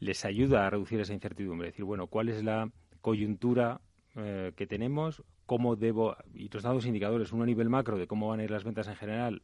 les 0.00 0.24
ayuda 0.26 0.66
a 0.66 0.70
reducir 0.70 1.00
esa 1.00 1.14
incertidumbre. 1.14 1.68
Es 1.68 1.74
decir, 1.74 1.86
bueno, 1.86 2.06
¿cuál 2.06 2.28
es 2.28 2.44
la 2.44 2.70
coyuntura 3.00 3.80
eh, 4.14 4.52
que 4.54 4.66
tenemos? 4.66 5.24
¿Cómo 5.46 5.74
debo? 5.74 6.16
Y 6.34 6.50
los 6.50 6.64
dados 6.64 6.84
indicadores, 6.84 7.32
uno 7.32 7.44
a 7.44 7.46
nivel 7.46 7.70
macro 7.70 7.96
de 7.96 8.06
cómo 8.06 8.28
van 8.28 8.40
a 8.40 8.44
ir 8.44 8.50
las 8.50 8.64
ventas 8.64 8.88
en 8.88 8.96
general 8.96 9.42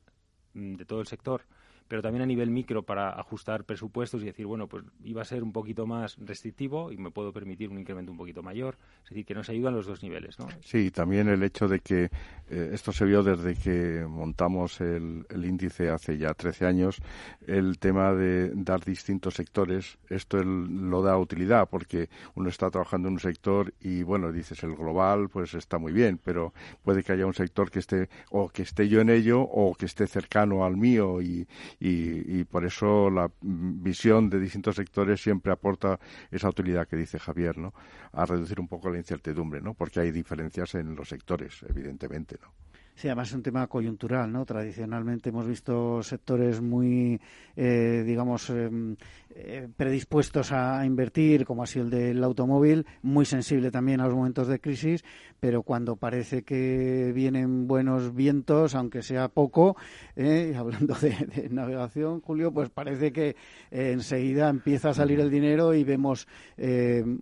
mm, 0.53 0.75
de 0.75 0.85
todo 0.85 1.01
el 1.01 1.07
sector 1.07 1.47
pero 1.89 2.03
también 2.03 2.23
a 2.23 2.27
nivel 2.27 2.51
micro 2.51 2.83
para 2.83 3.11
ajustar 3.11 3.65
presupuestos 3.65 4.23
y 4.23 4.27
decir, 4.27 4.47
bueno, 4.47 4.69
pues 4.69 4.85
iba 5.05 5.23
a 5.23 5.25
ser 5.25 5.43
un 5.43 5.53
poquito 5.53 5.87
más 5.87 6.17
restrictivo 6.19 6.93
y 6.93 6.97
me 6.97 7.11
puedo 7.11 7.33
permitir 7.33 7.71
un 7.71 7.79
incremento 7.79 8.13
un 8.13 8.19
poquito 8.19 8.43
mayor. 8.43 8.77
Es 9.05 9.11
decir, 9.11 9.25
que 9.25 9.35
nos 9.35 9.49
ayudan 9.49 9.75
los 9.75 9.87
dos 9.87 10.03
niveles, 10.03 10.39
¿no? 10.39 10.49
Sí, 10.65 10.91
también 10.91 11.29
el 11.29 11.43
hecho 11.43 11.69
de 11.69 11.81
que 11.81 12.11
eh, 12.49 12.71
esto 12.73 12.93
se 12.93 13.05
vio 13.05 13.23
desde 13.23 13.55
que 13.55 14.05
montamos 14.09 14.81
el, 14.81 15.25
índice 15.45 15.91
hace 15.91 16.19
ya 16.19 16.35
13 16.35 16.67
años, 16.67 16.99
el 17.47 17.79
tema 17.79 18.13
de 18.13 18.51
dar 18.55 18.85
distintos 18.85 19.35
sectores, 19.35 19.99
esto 20.09 20.43
lo 20.43 21.03
da 21.03 21.19
utilidad 21.19 21.69
porque 21.69 22.09
uno 22.35 22.49
está 22.49 22.71
trabajando 22.71 23.09
en 23.09 23.15
un 23.15 23.21
sector 23.21 23.75
y, 23.81 24.03
bueno, 24.03 24.33
dices 24.33 24.63
el 24.63 24.75
global, 24.75 25.29
pues 25.29 25.55
está 25.55 25.79
muy 25.79 25.93
bien, 25.93 26.19
pero 26.23 26.53
puede 26.83 27.03
que 27.03 27.13
haya 27.13 27.27
un 27.27 27.35
sector 27.35 27.71
que 27.71 27.81
esté, 27.81 28.09
o 28.31 28.49
que 28.49 28.63
esté 28.63 28.89
yo 28.89 29.01
en 29.01 29.11
ello, 29.11 29.41
o 29.41 29.75
que 29.75 29.87
esté 29.87 30.07
cercano 30.07 30.65
al 30.65 30.77
mío 30.77 31.21
y, 31.21 31.47
y, 31.85 32.45
por 32.45 32.65
eso 32.65 33.11
la 33.11 33.29
visión 33.41 34.31
de 34.31 34.39
distintos 34.39 34.77
sectores 34.77 35.21
siempre 35.21 35.53
aporta 35.53 35.99
esa 36.31 36.49
utilidad 36.49 36.87
que 36.87 36.97
dice 36.97 37.19
Javier, 37.19 37.59
¿no? 37.59 37.75
A 38.13 38.25
reducir 38.25 38.61
un 38.61 38.69
poco 38.69 38.89
la 38.89 38.99
incertidumbre, 38.99 39.61
¿no? 39.61 39.75
Porque 39.75 39.99
hay 39.99 40.13
diferencias 40.13 40.77
en 40.77 40.95
los 40.95 41.09
sectores, 41.09 41.65
evidentemente, 41.69 42.39
¿no? 42.41 42.53
Sí, 42.95 43.09
además 43.09 43.29
es 43.29 43.35
un 43.35 43.43
tema 43.43 43.67
coyuntural, 43.69 44.31
¿no? 44.31 44.45
Tradicionalmente 44.45 45.31
hemos 45.31 45.47
visto 45.47 46.03
sectores 46.03 46.61
muy, 46.61 47.19
eh, 47.57 48.03
digamos, 48.07 48.51
em, 48.51 48.97
eh, 49.35 49.67
predispuestos 49.75 50.53
a 50.53 50.85
invertir, 50.85 51.47
como 51.47 51.63
ha 51.63 51.67
sido 51.67 51.87
el 51.87 51.91
del 51.91 52.23
automóvil, 52.23 52.87
muy 53.01 53.25
sensible 53.25 53.71
también 53.71 54.01
a 54.01 54.05
los 54.05 54.15
momentos 54.15 54.47
de 54.47 54.61
crisis, 54.61 55.05
pero 55.41 55.63
cuando 55.63 55.97
parece 55.97 56.43
que 56.43 57.13
vienen 57.15 57.67
buenos 57.67 58.15
vientos, 58.15 58.75
aunque 58.75 59.03
sea 59.03 59.29
poco, 59.29 59.75
eh, 60.15 60.55
hablando 60.57 60.95
de, 60.95 61.49
navegación, 61.51 62.21
Julio, 62.21 62.53
pues 62.53 62.69
parece 62.69 63.11
que 63.11 63.37
enseguida 63.71 64.51
empieza 64.51 64.91
a 64.91 64.95
salir 64.95 65.19
el 65.21 65.31
dinero 65.31 65.75
y 65.75 65.83
vemos 65.83 66.29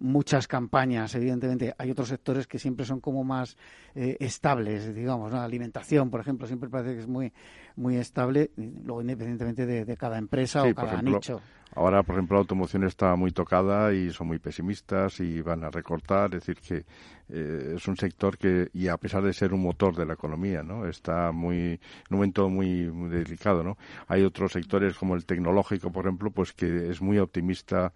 muchas 0.00 0.48
campañas. 0.48 1.14
Evidentemente, 1.14 1.74
hay 1.78 1.90
otros 1.92 2.08
sectores 2.08 2.46
que 2.46 2.58
siempre 2.58 2.84
son 2.84 3.00
como 3.00 3.24
más 3.24 3.56
estables, 3.94 4.94
digamos, 4.94 5.32
¿no? 5.32 5.40
Alimentación, 5.60 6.10
por 6.10 6.20
ejemplo, 6.20 6.46
siempre 6.46 6.68
parece 6.68 6.94
que 6.94 7.00
es 7.00 7.08
muy, 7.08 7.32
muy 7.76 7.96
estable, 7.96 8.50
luego 8.56 9.02
independientemente 9.02 9.66
de, 9.66 9.96
cada 9.96 10.18
empresa 10.18 10.64
o 10.64 10.74
cada 10.74 11.02
nicho. 11.02 11.40
Ahora, 11.74 12.02
por 12.02 12.16
ejemplo, 12.16 12.36
la 12.36 12.40
automoción 12.40 12.82
está 12.82 13.14
muy 13.14 13.30
tocada 13.30 13.92
y 13.92 14.10
son 14.10 14.26
muy 14.26 14.40
pesimistas 14.40 15.20
y 15.20 15.40
van 15.40 15.62
a 15.62 15.70
recortar. 15.70 16.34
Es 16.34 16.44
decir, 16.44 16.56
que 16.56 16.84
eh, 17.28 17.74
es 17.76 17.86
un 17.86 17.96
sector 17.96 18.36
que, 18.36 18.70
y 18.72 18.88
a 18.88 18.96
pesar 18.96 19.22
de 19.22 19.32
ser 19.32 19.52
un 19.52 19.62
motor 19.62 19.94
de 19.94 20.04
la 20.04 20.14
economía, 20.14 20.64
¿no? 20.64 20.86
Está 20.86 21.30
muy, 21.30 21.56
en 21.56 21.80
un 22.10 22.16
momento 22.16 22.48
muy, 22.48 22.90
muy 22.90 23.08
delicado, 23.08 23.62
¿no? 23.62 23.76
Hay 24.08 24.24
otros 24.24 24.52
sectores 24.52 24.96
como 24.96 25.14
el 25.14 25.24
tecnológico, 25.24 25.92
por 25.92 26.06
ejemplo, 26.06 26.32
pues 26.32 26.52
que 26.52 26.90
es 26.90 27.00
muy 27.00 27.18
optimista 27.18 27.92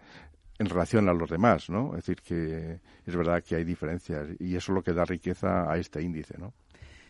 en 0.58 0.66
relación 0.66 1.08
a 1.08 1.12
los 1.12 1.28
demás, 1.28 1.68
¿no? 1.68 1.96
Es 1.96 2.06
decir, 2.06 2.22
que 2.22 2.80
es 3.04 3.16
verdad 3.16 3.42
que 3.42 3.56
hay 3.56 3.64
diferencias 3.64 4.28
y 4.38 4.54
eso 4.54 4.70
es 4.70 4.76
lo 4.76 4.82
que 4.82 4.92
da 4.92 5.04
riqueza 5.04 5.70
a 5.70 5.76
este 5.78 6.00
índice, 6.00 6.38
¿no? 6.38 6.54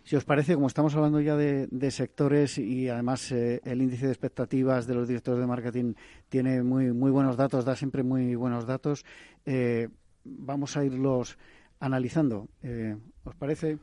Si 0.05 0.17
os 0.17 0.25
parece, 0.25 0.55
como 0.55 0.67
estamos 0.67 0.95
hablando 0.95 1.19
ya 1.21 1.35
de, 1.35 1.91
sectores 1.91 2.59
y 2.59 2.91
además 2.91 3.33
eh, 3.33 3.63
el 3.65 3.81
índice 3.81 4.05
de 4.05 4.13
expectativas 4.13 4.87
de 4.87 4.95
los 4.95 5.09
directores 5.09 5.41
de 5.41 5.47
marketing 5.47 5.95
tiene 6.29 6.63
muy, 6.63 6.93
muy 6.93 7.11
buenos 7.11 7.39
datos, 7.39 7.65
da 7.65 7.75
siempre 7.75 8.03
muy 8.03 8.35
buenos 8.35 8.67
datos, 8.67 9.03
eh, 9.47 9.89
vamos 10.25 10.77
a 10.77 10.85
irlos 10.85 11.39
analizando. 11.81 12.49
Eh, 12.63 12.97
¿Os 13.25 13.35
parece? 13.35 13.79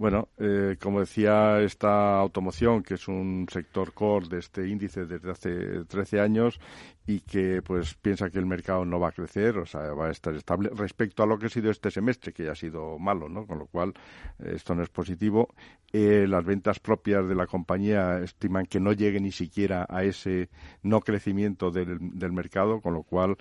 Bueno, 0.00 0.30
eh, 0.38 0.78
como 0.80 1.00
decía, 1.00 1.60
esta 1.60 2.18
automoción, 2.18 2.82
que 2.82 2.94
es 2.94 3.06
un 3.06 3.46
sector 3.52 3.92
core 3.92 4.28
de 4.28 4.38
este 4.38 4.66
índice 4.66 5.04
desde 5.04 5.30
hace 5.30 5.84
13 5.84 6.20
años 6.20 6.58
y 7.06 7.20
que 7.20 7.60
pues 7.60 7.96
piensa 7.96 8.30
que 8.30 8.38
el 8.38 8.46
mercado 8.46 8.86
no 8.86 8.98
va 8.98 9.08
a 9.08 9.12
crecer, 9.12 9.58
o 9.58 9.66
sea, 9.66 9.92
va 9.92 10.06
a 10.06 10.10
estar 10.10 10.34
estable 10.34 10.70
respecto 10.74 11.22
a 11.22 11.26
lo 11.26 11.38
que 11.38 11.46
ha 11.46 11.48
sido 11.50 11.70
este 11.70 11.90
semestre, 11.90 12.32
que 12.32 12.48
ha 12.48 12.54
sido 12.54 12.98
malo, 12.98 13.28
¿no? 13.28 13.46
Con 13.46 13.58
lo 13.58 13.66
cual, 13.66 13.92
eh, 14.38 14.52
esto 14.54 14.74
no 14.74 14.82
es 14.82 14.88
positivo. 14.88 15.50
Eh, 15.92 16.24
las 16.26 16.46
ventas 16.46 16.80
propias 16.80 17.28
de 17.28 17.34
la 17.34 17.46
compañía 17.46 18.20
estiman 18.20 18.64
que 18.64 18.80
no 18.80 18.94
llegue 18.94 19.20
ni 19.20 19.32
siquiera 19.32 19.86
a 19.86 20.02
ese 20.02 20.48
no 20.82 21.00
crecimiento 21.02 21.70
del, 21.70 21.98
del 22.18 22.32
mercado, 22.32 22.80
con 22.80 22.94
lo 22.94 23.02
cual 23.02 23.36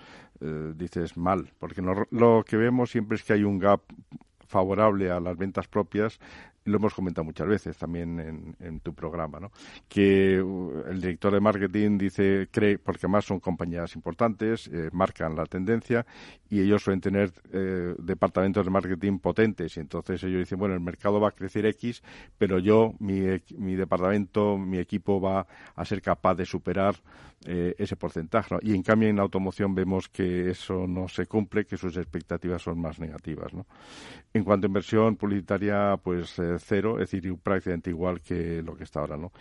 dices 0.76 1.18
mal, 1.18 1.52
porque 1.60 1.82
lo 1.82 2.46
que 2.46 2.56
vemos 2.56 2.92
siempre 2.92 3.18
es 3.18 3.24
que 3.24 3.34
hay 3.34 3.44
un 3.44 3.60
gap 3.60 3.82
favorable 4.50 5.12
a 5.12 5.20
las 5.20 5.38
ventas 5.38 5.68
propias 5.68 6.20
lo 6.70 6.78
hemos 6.78 6.94
comentado 6.94 7.26
muchas 7.26 7.48
veces 7.48 7.78
también 7.78 8.56
en, 8.60 8.80
tu 8.80 8.94
programa, 8.94 9.40
¿no? 9.40 9.52
que 9.88 10.42
uh, 10.42 10.84
el 10.90 11.02
director 11.02 11.34
de 11.34 11.40
marketing 11.40 11.98
dice, 11.98 12.48
cree, 12.52 12.78
porque 12.78 13.08
más 13.08 13.26
son 13.26 13.40
compañías 13.40 13.96
importantes, 13.96 14.68
eh, 14.68 14.90
marcan 14.94 15.36
la 15.36 15.46
tendencia 15.46 16.06
y 16.50 16.62
ellos 16.62 16.84
suelen 16.84 17.02
tener 17.02 17.32
eh, 17.52 17.96
departamentos 17.98 18.66
de 18.66 18.72
marketing 18.72 19.20
potentes 19.20 19.76
y 19.78 19.80
entonces 19.80 20.24
ellos 20.24 20.40
dicen, 20.40 20.60
bueno, 20.60 20.76
el 20.76 20.82
mercado 20.82 21.20
va 21.20 21.30
a 21.30 21.32
crecer 21.32 21.66
X, 21.66 22.04
pero 22.38 22.60
yo, 22.60 22.94
mi, 23.00 23.22
mi 23.58 23.76
departamento, 23.76 24.58
mi 24.58 24.78
equipo 24.78 25.20
va 25.20 25.48
a 25.76 25.86
ser 25.86 26.02
capaz 26.02 26.36
de 26.36 26.46
superar 26.46 26.96
eh, 27.46 27.76
ese 27.78 27.96
porcentaje. 27.96 28.56
Y 28.62 28.76
en 28.76 28.84
cambio 28.84 29.10
en 29.10 29.16
la 29.16 29.22
automoción 29.22 29.74
vemos 29.74 30.10
que 30.10 30.50
eso 30.50 30.88
no 30.88 31.08
se 31.08 31.26
cumple, 31.26 31.66
que 31.66 31.78
sus 31.78 31.96
expectativas 31.98 32.62
son 32.62 32.80
más 32.80 33.00
negativas. 33.00 33.54
¿no? 33.54 33.66
En 34.34 34.44
cuanto 34.44 34.66
a 34.66 34.70
inversión 34.70 35.16
publicitaria, 35.16 35.98
pues 36.04 36.36
cero, 36.60 37.00
es 37.00 37.12
decir, 37.12 37.36
prácticamente 37.42 37.90
igual 37.90 38.22
que 38.22 38.62
lo 38.62 38.76
que 38.76 38.84
está 38.84 39.00
ahora, 39.00 39.18
¿no? 39.18 39.32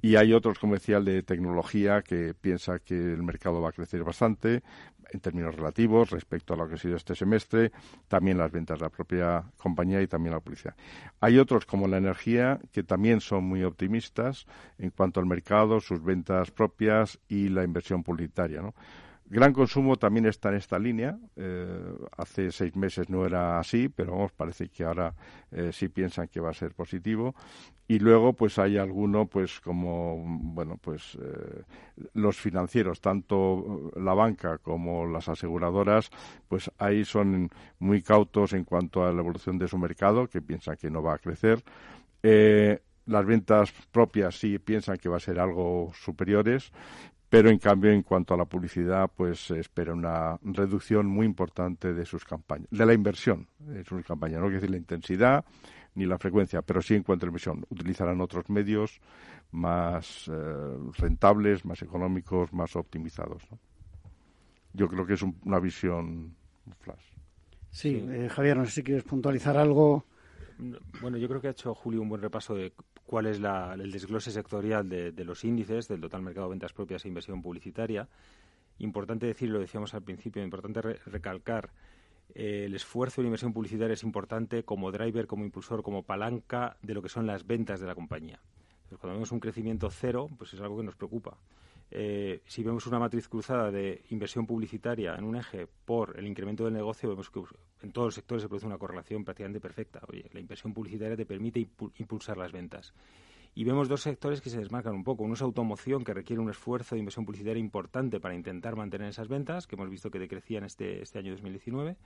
Y 0.00 0.14
hay 0.14 0.32
otros, 0.32 0.58
el 0.60 1.04
de 1.04 1.22
tecnología, 1.24 2.02
que 2.02 2.32
piensa 2.32 2.78
que 2.78 2.94
el 2.94 3.22
mercado 3.22 3.60
va 3.60 3.70
a 3.70 3.72
crecer 3.72 4.04
bastante 4.04 4.62
en 5.10 5.20
términos 5.20 5.54
relativos 5.54 6.10
respecto 6.10 6.54
a 6.54 6.56
lo 6.56 6.68
que 6.68 6.74
ha 6.74 6.78
sido 6.78 6.96
este 6.96 7.14
semestre, 7.14 7.72
también 8.08 8.38
las 8.38 8.50
ventas 8.50 8.78
de 8.78 8.84
la 8.84 8.90
propia 8.90 9.44
compañía 9.56 10.00
y 10.02 10.06
también 10.06 10.34
la 10.34 10.40
publicidad. 10.40 10.74
Hay 11.20 11.38
otros, 11.38 11.66
como 11.66 11.88
la 11.88 11.98
energía, 11.98 12.58
que 12.72 12.82
también 12.82 13.20
son 13.20 13.44
muy 13.44 13.64
optimistas 13.64 14.46
en 14.78 14.90
cuanto 14.90 15.20
al 15.20 15.26
mercado, 15.26 15.80
sus 15.80 16.02
ventas 16.02 16.50
propias 16.50 17.18
y 17.28 17.48
la 17.48 17.64
inversión 17.64 18.02
publicitaria, 18.02 18.60
¿no? 18.60 18.74
Gran 19.30 19.52
consumo 19.52 19.96
también 19.98 20.24
está 20.24 20.48
en 20.48 20.54
esta 20.54 20.78
línea. 20.78 21.18
Eh, 21.36 21.94
hace 22.16 22.50
seis 22.50 22.74
meses 22.74 23.10
no 23.10 23.26
era 23.26 23.58
así, 23.58 23.90
pero 23.90 24.12
vamos, 24.12 24.32
parece 24.32 24.70
que 24.70 24.84
ahora 24.84 25.14
eh, 25.52 25.70
sí 25.70 25.88
piensan 25.90 26.28
que 26.28 26.40
va 26.40 26.48
a 26.48 26.54
ser 26.54 26.74
positivo. 26.74 27.34
Y 27.86 27.98
luego, 27.98 28.32
pues 28.32 28.58
hay 28.58 28.78
alguno, 28.78 29.26
pues 29.26 29.60
como, 29.60 30.16
bueno, 30.26 30.78
pues 30.80 31.18
eh, 31.20 31.62
los 32.14 32.38
financieros, 32.38 33.02
tanto 33.02 33.90
la 33.96 34.14
banca 34.14 34.56
como 34.58 35.06
las 35.06 35.28
aseguradoras, 35.28 36.10
pues 36.48 36.70
ahí 36.78 37.04
son 37.04 37.50
muy 37.80 38.00
cautos 38.00 38.54
en 38.54 38.64
cuanto 38.64 39.04
a 39.04 39.12
la 39.12 39.20
evolución 39.20 39.58
de 39.58 39.68
su 39.68 39.76
mercado, 39.76 40.26
que 40.26 40.40
piensan 40.40 40.76
que 40.76 40.90
no 40.90 41.02
va 41.02 41.14
a 41.14 41.18
crecer. 41.18 41.62
las 43.06 43.24
ventas 43.26 43.72
propias 43.90 44.38
sí 44.38 44.58
piensan 44.58 44.96
que 44.96 45.08
va 45.08 45.16
a 45.16 45.20
ser 45.20 45.38
algo 45.38 45.92
superiores 45.94 46.72
pero 47.28 47.50
en 47.50 47.58
cambio 47.58 47.90
en 47.90 48.02
cuanto 48.02 48.34
a 48.34 48.36
la 48.36 48.44
publicidad 48.44 49.10
pues 49.14 49.46
se 49.46 49.60
espera 49.60 49.92
una 49.92 50.38
reducción 50.42 51.06
muy 51.06 51.26
importante 51.26 51.92
de 51.92 52.04
sus 52.04 52.24
campañas, 52.24 52.68
de 52.70 52.86
la 52.86 52.94
inversión 52.94 53.48
en 53.66 53.84
sus 53.84 54.04
campañas, 54.04 54.40
no 54.40 54.46
quiere 54.46 54.60
decir 54.60 54.70
la 54.70 54.76
intensidad 54.78 55.44
ni 55.94 56.06
la 56.06 56.18
frecuencia, 56.18 56.62
pero 56.62 56.80
sí 56.80 56.94
en 56.94 57.02
cuanto 57.02 57.24
a 57.24 57.26
la 57.26 57.30
inversión. 57.30 57.66
Utilizarán 57.70 58.20
otros 58.20 58.48
medios 58.48 59.00
más 59.50 60.28
eh, 60.32 60.76
rentables, 60.96 61.64
más 61.64 61.82
económicos, 61.82 62.52
más 62.52 62.76
optimizados. 62.76 63.42
Yo 64.72 64.86
creo 64.86 65.04
que 65.04 65.14
es 65.14 65.22
una 65.22 65.58
visión 65.58 66.36
flash. 66.80 67.04
Sí, 67.70 68.04
eh, 68.10 68.28
Javier, 68.30 68.56
no 68.56 68.64
sé 68.66 68.70
si 68.70 68.82
quieres 68.82 69.04
puntualizar 69.04 69.56
algo. 69.56 70.04
Bueno, 71.00 71.18
yo 71.18 71.28
creo 71.28 71.40
que 71.40 71.48
ha 71.48 71.52
hecho 71.52 71.74
Julio 71.74 72.02
un 72.02 72.08
buen 72.08 72.20
repaso 72.20 72.54
de 72.54 72.72
cuál 73.06 73.26
es 73.26 73.38
la, 73.38 73.74
el 73.74 73.92
desglose 73.92 74.32
sectorial 74.32 74.88
de, 74.88 75.24
los 75.24 75.44
índices 75.44 75.86
del 75.86 76.00
total 76.00 76.22
mercado 76.22 76.46
de 76.46 76.50
ventas 76.50 76.72
propias 76.72 77.04
e 77.04 77.08
inversión 77.08 77.40
publicitaria. 77.42 78.08
Importante 78.78 79.26
decir, 79.26 79.50
lo 79.50 79.60
decíamos 79.60 79.94
al 79.94 80.02
principio, 80.02 80.42
importante 80.42 80.82
re 80.82 81.00
recalcar 81.06 81.70
eh, 82.34 82.64
el 82.66 82.74
esfuerzo 82.74 83.20
de 83.20 83.28
inversión 83.28 83.52
publicitaria 83.52 83.94
es 83.94 84.02
importante 84.02 84.64
como 84.64 84.90
driver, 84.90 85.26
como 85.26 85.44
impulsor, 85.44 85.82
como 85.82 86.02
palanca 86.02 86.76
de 86.82 86.94
lo 86.94 87.02
que 87.02 87.08
son 87.08 87.26
las 87.26 87.46
ventas 87.46 87.80
de 87.80 87.86
la 87.86 87.94
compañía. 87.94 88.40
Entonces, 88.82 88.98
cuando 88.98 89.14
vemos 89.14 89.32
un 89.32 89.40
crecimiento 89.40 89.90
cero, 89.90 90.28
pues 90.36 90.52
es 90.54 90.60
algo 90.60 90.76
que 90.78 90.84
nos 90.84 90.96
preocupa. 90.96 91.38
Eh, 91.90 92.42
si 92.46 92.62
vemos 92.62 92.86
una 92.86 92.98
matriz 92.98 93.28
cruzada 93.28 93.70
de 93.70 94.04
inversión 94.10 94.46
publicitaria 94.46 95.14
en 95.14 95.24
un 95.24 95.36
eje 95.36 95.66
por 95.84 96.18
el 96.18 96.26
incremento 96.26 96.64
del 96.64 96.74
negocio, 96.74 97.08
vemos 97.08 97.30
que 97.30 97.40
en 97.82 97.92
todos 97.92 98.08
los 98.08 98.14
sectores 98.14 98.42
se 98.42 98.48
produce 98.48 98.66
una 98.66 98.78
correlación 98.78 99.24
prácticamente 99.24 99.60
perfecta. 99.60 100.00
Oye, 100.08 100.28
la 100.32 100.40
inversión 100.40 100.74
publicitaria 100.74 101.16
te 101.16 101.24
permite 101.24 101.60
impulsar 101.98 102.36
las 102.36 102.52
ventas. 102.52 102.92
Y 103.54 103.64
vemos 103.64 103.88
dos 103.88 104.02
sectores 104.02 104.40
que 104.40 104.50
se 104.50 104.58
desmarcan 104.58 104.94
un 104.94 105.02
poco. 105.02 105.24
Uno 105.24 105.34
es 105.34 105.42
automoción, 105.42 106.04
que 106.04 106.14
requiere 106.14 106.40
un 106.40 106.50
esfuerzo 106.50 106.94
de 106.94 107.00
inversión 107.00 107.24
publicitaria 107.24 107.58
importante 107.58 108.20
para 108.20 108.34
intentar 108.34 108.76
mantener 108.76 109.08
esas 109.08 109.26
ventas, 109.26 109.66
que 109.66 109.74
hemos 109.74 109.90
visto 109.90 110.10
que 110.10 110.18
decrecían 110.18 110.64
este, 110.64 111.02
este 111.02 111.18
año 111.18 111.32
2019. 111.32 111.96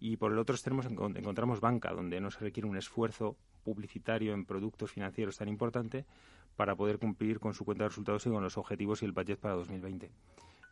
Y 0.00 0.16
por 0.16 0.32
el 0.32 0.38
otro 0.38 0.54
extremo 0.54 0.82
encontramos 0.82 1.60
banca, 1.60 1.92
donde 1.92 2.20
no 2.20 2.30
se 2.30 2.40
requiere 2.40 2.68
un 2.68 2.76
esfuerzo 2.76 3.36
publicitario 3.64 4.34
en 4.34 4.44
productos 4.44 4.90
financieros 4.92 5.38
tan 5.38 5.48
importante 5.48 6.04
para 6.58 6.74
poder 6.74 6.98
cumplir 6.98 7.38
con 7.38 7.54
su 7.54 7.64
cuenta 7.64 7.84
de 7.84 7.90
resultados 7.90 8.26
y 8.26 8.30
con 8.30 8.42
los 8.42 8.58
objetivos 8.58 9.00
y 9.00 9.04
el 9.04 9.12
budget 9.12 9.38
para 9.38 9.54
2020. 9.54 10.10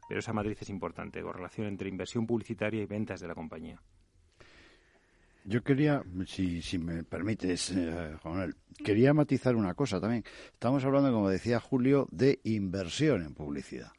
Pero 0.08 0.18
esa 0.18 0.32
matriz 0.32 0.60
es 0.60 0.68
importante, 0.68 1.22
correlación 1.22 1.68
entre 1.68 1.88
inversión 1.88 2.26
publicitaria 2.26 2.82
y 2.82 2.86
ventas 2.86 3.20
de 3.20 3.28
la 3.28 3.36
compañía. 3.36 3.80
Yo 5.44 5.62
quería, 5.62 6.02
si, 6.26 6.60
si 6.60 6.78
me 6.78 7.04
permites, 7.04 7.70
eh, 7.70 8.16
quería 8.84 9.14
matizar 9.14 9.54
una 9.54 9.74
cosa 9.74 10.00
también. 10.00 10.24
Estamos 10.52 10.84
hablando, 10.84 11.12
como 11.12 11.30
decía 11.30 11.60
Julio, 11.60 12.08
de 12.10 12.40
inversión 12.42 13.22
en 13.22 13.32
publicidad. 13.32 13.92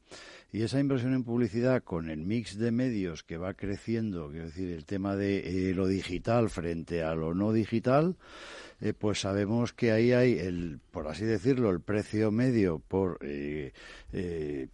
Y 0.52 0.62
esa 0.62 0.80
inversión 0.80 1.14
en 1.14 1.24
publicidad 1.24 1.84
con 1.84 2.10
el 2.10 2.26
mix 2.26 2.58
de 2.58 2.72
medios 2.72 3.24
que 3.24 3.38
va 3.38 3.54
creciendo, 3.54 4.30
quiero 4.30 4.46
decir, 4.46 4.72
el 4.72 4.86
tema 4.86 5.16
de 5.16 5.70
eh, 5.70 5.74
lo 5.74 5.88
digital 5.88 6.50
frente 6.50 7.04
a 7.04 7.16
lo 7.16 7.34
no 7.34 7.52
digital, 7.52 8.16
eh, 8.80 8.94
pues 8.94 9.20
sabemos 9.22 9.74
que 9.74 9.92
ahí 9.92 10.14
hay, 10.14 10.40
el, 10.40 10.80
por 10.92 11.08
así 11.08 11.26
decirlo, 11.26 11.70
el 11.70 11.82
precio 11.82 12.32
medio 12.32 12.80
por, 12.80 13.20
eh, 13.22 13.74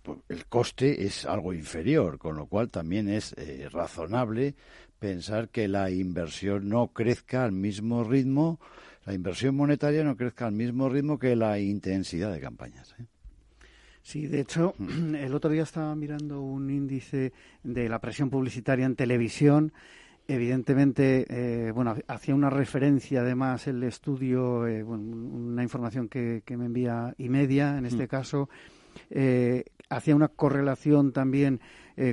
por 0.03 0.19
el 0.29 0.45
coste 0.45 1.05
es 1.05 1.25
algo 1.25 1.53
inferior, 1.53 2.19
con 2.19 2.35
lo 2.37 2.45
cual 2.45 2.69
también 2.69 3.09
es 3.09 3.35
razonable 3.71 4.55
pensar 4.99 5.49
que 5.49 5.67
la 5.67 5.89
inversión 5.89 6.69
no 6.69 6.93
crezca 6.93 7.43
al 7.43 7.51
mismo 7.51 8.05
ritmo, 8.05 8.59
la 9.05 9.13
inversión 9.13 9.53
monetaria 9.53 10.03
no 10.03 10.15
crezca 10.15 10.45
al 10.45 10.53
mismo 10.53 10.87
ritmo 10.87 11.19
que 11.19 11.35
la 11.35 11.59
intensidad 11.59 12.31
de 12.31 12.39
campañas. 12.39 12.95
¿eh? 12.97 13.05
Sí, 14.03 14.27
de 14.27 14.41
hecho, 14.41 14.75
el 15.17 15.33
otro 15.33 15.49
día 15.49 15.63
estaba 15.63 15.95
mirando 15.95 16.41
un 16.41 16.69
índice 16.69 17.33
de 17.63 17.89
la 17.89 17.99
presión 17.99 18.29
publicitaria 18.29 18.85
en 18.85 18.95
televisión. 18.95 19.73
Evidentemente, 20.27 21.25
eh, 21.29 21.71
bueno, 21.71 21.95
hacía 22.07 22.35
una 22.35 22.49
referencia 22.49 23.21
además 23.21 23.67
el 23.67 23.81
estudio, 23.83 24.67
eh, 24.67 24.83
una 24.83 25.63
información 25.63 26.07
que, 26.07 26.43
me 26.49 26.65
envía 26.65 27.13
Imedia, 27.17 27.77
en 27.77 27.85
este 27.85 28.05
mm. 28.05 28.07
caso, 28.07 28.49
hacía 29.89 30.15
una 30.15 30.27
correlación 30.27 31.11
también 31.11 31.59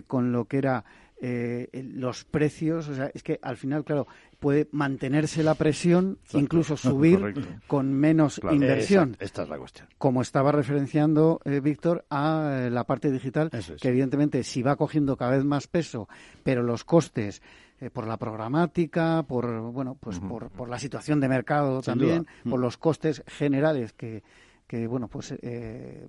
con 0.07 0.32
lo 0.32 0.47
que 0.47 0.59
era 0.59 0.84
eh, 1.22 1.68
los 1.93 2.24
precios, 2.24 2.88
o 2.88 2.95
sea, 2.95 3.11
es 3.12 3.22
que 3.22 3.38
al 3.43 3.59
final, 3.59 3.84
claro, 3.84 4.07
puede 4.41 4.68
mantenerse 4.72 5.43
la 5.45 5.55
presión, 5.55 6.18
incluso 6.32 6.76
subir 6.76 7.61
con 7.66 7.93
menos 7.93 8.41
inversión. 8.51 9.16
esta 9.20 9.45
es 9.45 9.49
la 9.49 9.59
cuestión. 9.59 9.88
Como 9.99 10.22
estaba 10.22 10.51
referenciando 10.51 11.41
eh, 11.45 11.61
Víctor 11.61 12.05
a 12.11 12.62
eh, 12.66 12.70
la 12.70 12.84
parte 12.84 13.12
digital, 13.12 13.51
que 13.51 13.88
evidentemente 13.88 14.43
si 14.43 14.62
va 14.62 14.76
cogiendo 14.76 15.16
cada 15.16 15.36
vez 15.36 15.45
más 15.45 15.68
peso, 15.68 16.09
pero 16.43 16.62
los 16.62 16.84
costes 16.84 17.43
por 17.95 18.07
la 18.07 18.18
programática, 18.18 19.22
por 19.22 19.72
bueno, 19.72 19.97
pues 19.99 20.18
por, 20.18 20.51
por, 20.51 20.68
la 20.68 20.78
situación 20.78 21.18
de 21.18 21.30
mercado 21.30 21.80
también, 21.80 22.26
por 22.47 22.61
los 22.61 22.76
costes 22.76 23.22
generales 23.26 23.95
que, 23.95 24.22
que 24.70 24.86
bueno, 24.86 25.09
pues 25.09 25.34
eh, 25.43 26.07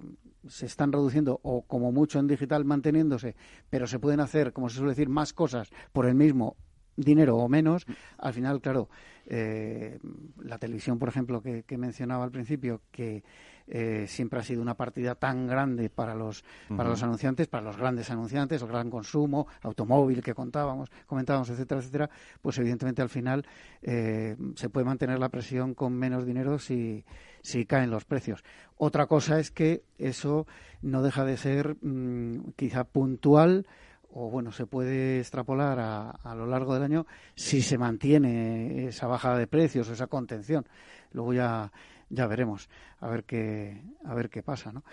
se 0.48 0.68
están 0.68 0.92
reduciendo 0.92 1.40
o 1.42 1.64
como 1.64 1.92
mucho 1.92 2.20
en 2.20 2.28
digital 2.28 2.64
manteniéndose, 2.64 3.36
pero 3.72 3.88
se 3.88 3.98
pueden 3.98 4.20
hacer, 4.20 4.54
como 4.54 4.70
se 4.70 4.76
suele 4.76 4.92
decir, 4.92 5.10
más 5.10 5.34
cosas 5.34 5.72
por 5.92 6.06
el 6.06 6.14
mismo 6.14 6.56
dinero 7.02 7.38
o 7.38 7.48
menos, 7.50 7.86
al 8.18 8.34
final, 8.34 8.62
claro, 8.62 8.90
eh, 9.26 10.00
la 10.44 10.58
televisión, 10.58 11.00
por 11.00 11.10
ejemplo, 11.10 11.42
que, 11.42 11.78
mencionaba 11.78 12.24
al 12.24 12.32
principio, 12.32 12.82
que 12.92 13.24
eh, 13.68 14.06
siempre 14.08 14.40
ha 14.40 14.44
sido 14.44 14.62
una 14.62 14.76
partida 14.76 15.16
tan 15.16 15.48
grande 15.48 15.90
para 15.90 16.16
los 16.16 16.44
para 16.76 16.90
los 16.90 17.02
anunciantes, 17.04 17.48
para 17.48 17.64
los 17.64 17.78
grandes 17.78 18.10
anunciantes, 18.10 18.62
el 18.62 18.68
gran 18.68 18.90
consumo, 18.90 19.48
automóvil 19.62 20.22
que 20.22 20.34
contábamos, 20.34 20.90
comentábamos, 21.06 21.50
etcétera, 21.50 21.80
etcétera, 21.80 22.10
pues 22.42 22.58
evidentemente 22.58 23.02
al 23.02 23.10
final 23.10 23.46
se 23.82 24.70
puede 24.70 24.86
mantener 24.86 25.20
la 25.20 25.30
presión 25.30 25.74
con 25.74 25.94
menos 25.94 26.26
dinero 26.26 26.60
si 26.60 27.06
si 27.42 27.66
caen 27.66 27.90
los 27.90 28.06
precios. 28.06 28.44
Otra 28.78 29.08
cosa 29.08 29.40
es 29.40 29.52
que 29.52 29.84
eso 29.98 30.48
no 30.82 31.02
deja 31.02 31.26
de 31.26 31.38
ser 31.38 31.78
mm, 31.82 32.52
quizá 32.56 32.84
puntual 32.84 33.68
o 34.14 34.30
bueno, 34.30 34.52
se 34.52 34.66
puede 34.66 35.20
extrapolar 35.20 35.80
a, 35.80 36.10
a, 36.12 36.36
lo 36.36 36.46
largo 36.46 36.74
del 36.74 36.84
año 36.84 37.06
si 37.36 37.62
se 37.62 37.78
mantiene 37.78 38.88
esa 38.88 39.08
bajada 39.08 39.38
de 39.38 39.48
precios 39.48 39.90
o 39.90 39.94
esa 39.94 40.08
contención. 40.08 40.66
Luego 41.12 41.34
ya, 41.34 41.72
ya 42.10 42.28
veremos 42.28 42.70
a 43.00 43.10
ver 43.10 43.24
qué, 43.24 43.82
a 44.06 44.14
ver 44.14 44.30
qué 44.30 44.44
pasa, 44.44 44.72
¿no? 44.72 44.84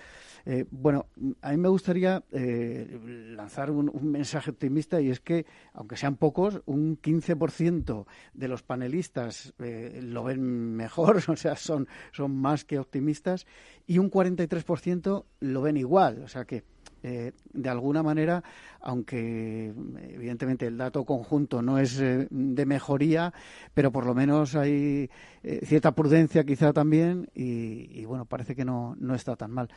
Eh, 0.47 0.64
bueno, 0.71 1.07
a 1.43 1.51
mí 1.51 1.57
me 1.59 1.69
gustaría 1.69 2.25
eh, 2.33 2.99
lanzar 3.37 3.71
un, 3.71 3.91
mensaje 4.03 4.51
optimista 4.51 5.01
y 5.01 5.11
es 5.11 5.21
que, 5.21 5.45
aunque 5.75 5.97
sean 5.97 6.16
pocos, 6.16 6.62
un 6.64 6.99
15% 7.01 8.07
de 8.33 8.49
los 8.49 8.62
panelistas 8.62 9.53
eh, 9.59 10.01
lo 10.03 10.25
ven 10.25 10.41
mejor, 10.75 11.23
o 11.29 11.37
sea, 11.37 11.57
son, 11.57 11.87
son 12.12 12.35
más 12.35 12.64
que 12.64 12.79
optimistas, 12.79 13.47
y 13.87 13.99
un 13.99 14.11
43% 14.11 15.25
lo 15.41 15.62
ven 15.62 15.77
igual, 15.77 16.23
o 16.23 16.29
sea 16.29 16.47
que 16.47 16.64
eh, 17.03 17.32
de 17.53 17.68
alguna 17.68 18.03
manera, 18.03 18.42
aunque 18.80 19.72
evidentemente 20.11 20.66
el 20.66 20.76
dato 20.76 21.05
conjunto 21.05 21.62
no 21.62 21.78
es 21.78 22.01
eh, 22.01 22.26
de 22.30 22.66
mejoría, 22.66 23.32
pero 23.74 23.92
por 23.92 24.07
lo 24.07 24.14
menos 24.14 24.55
hay 24.55 25.11
eh, 25.42 25.61
cierta 25.64 25.92
prudencia 25.92 26.44
quizá 26.44 26.72
también 26.72 27.30
y, 27.34 28.05
bueno, 28.05 28.24
parece 28.24 28.55
que 28.55 28.64
no, 28.64 28.96
no 28.99 29.14
está 29.14 29.36
tan 29.36 29.51
mal. 29.51 29.68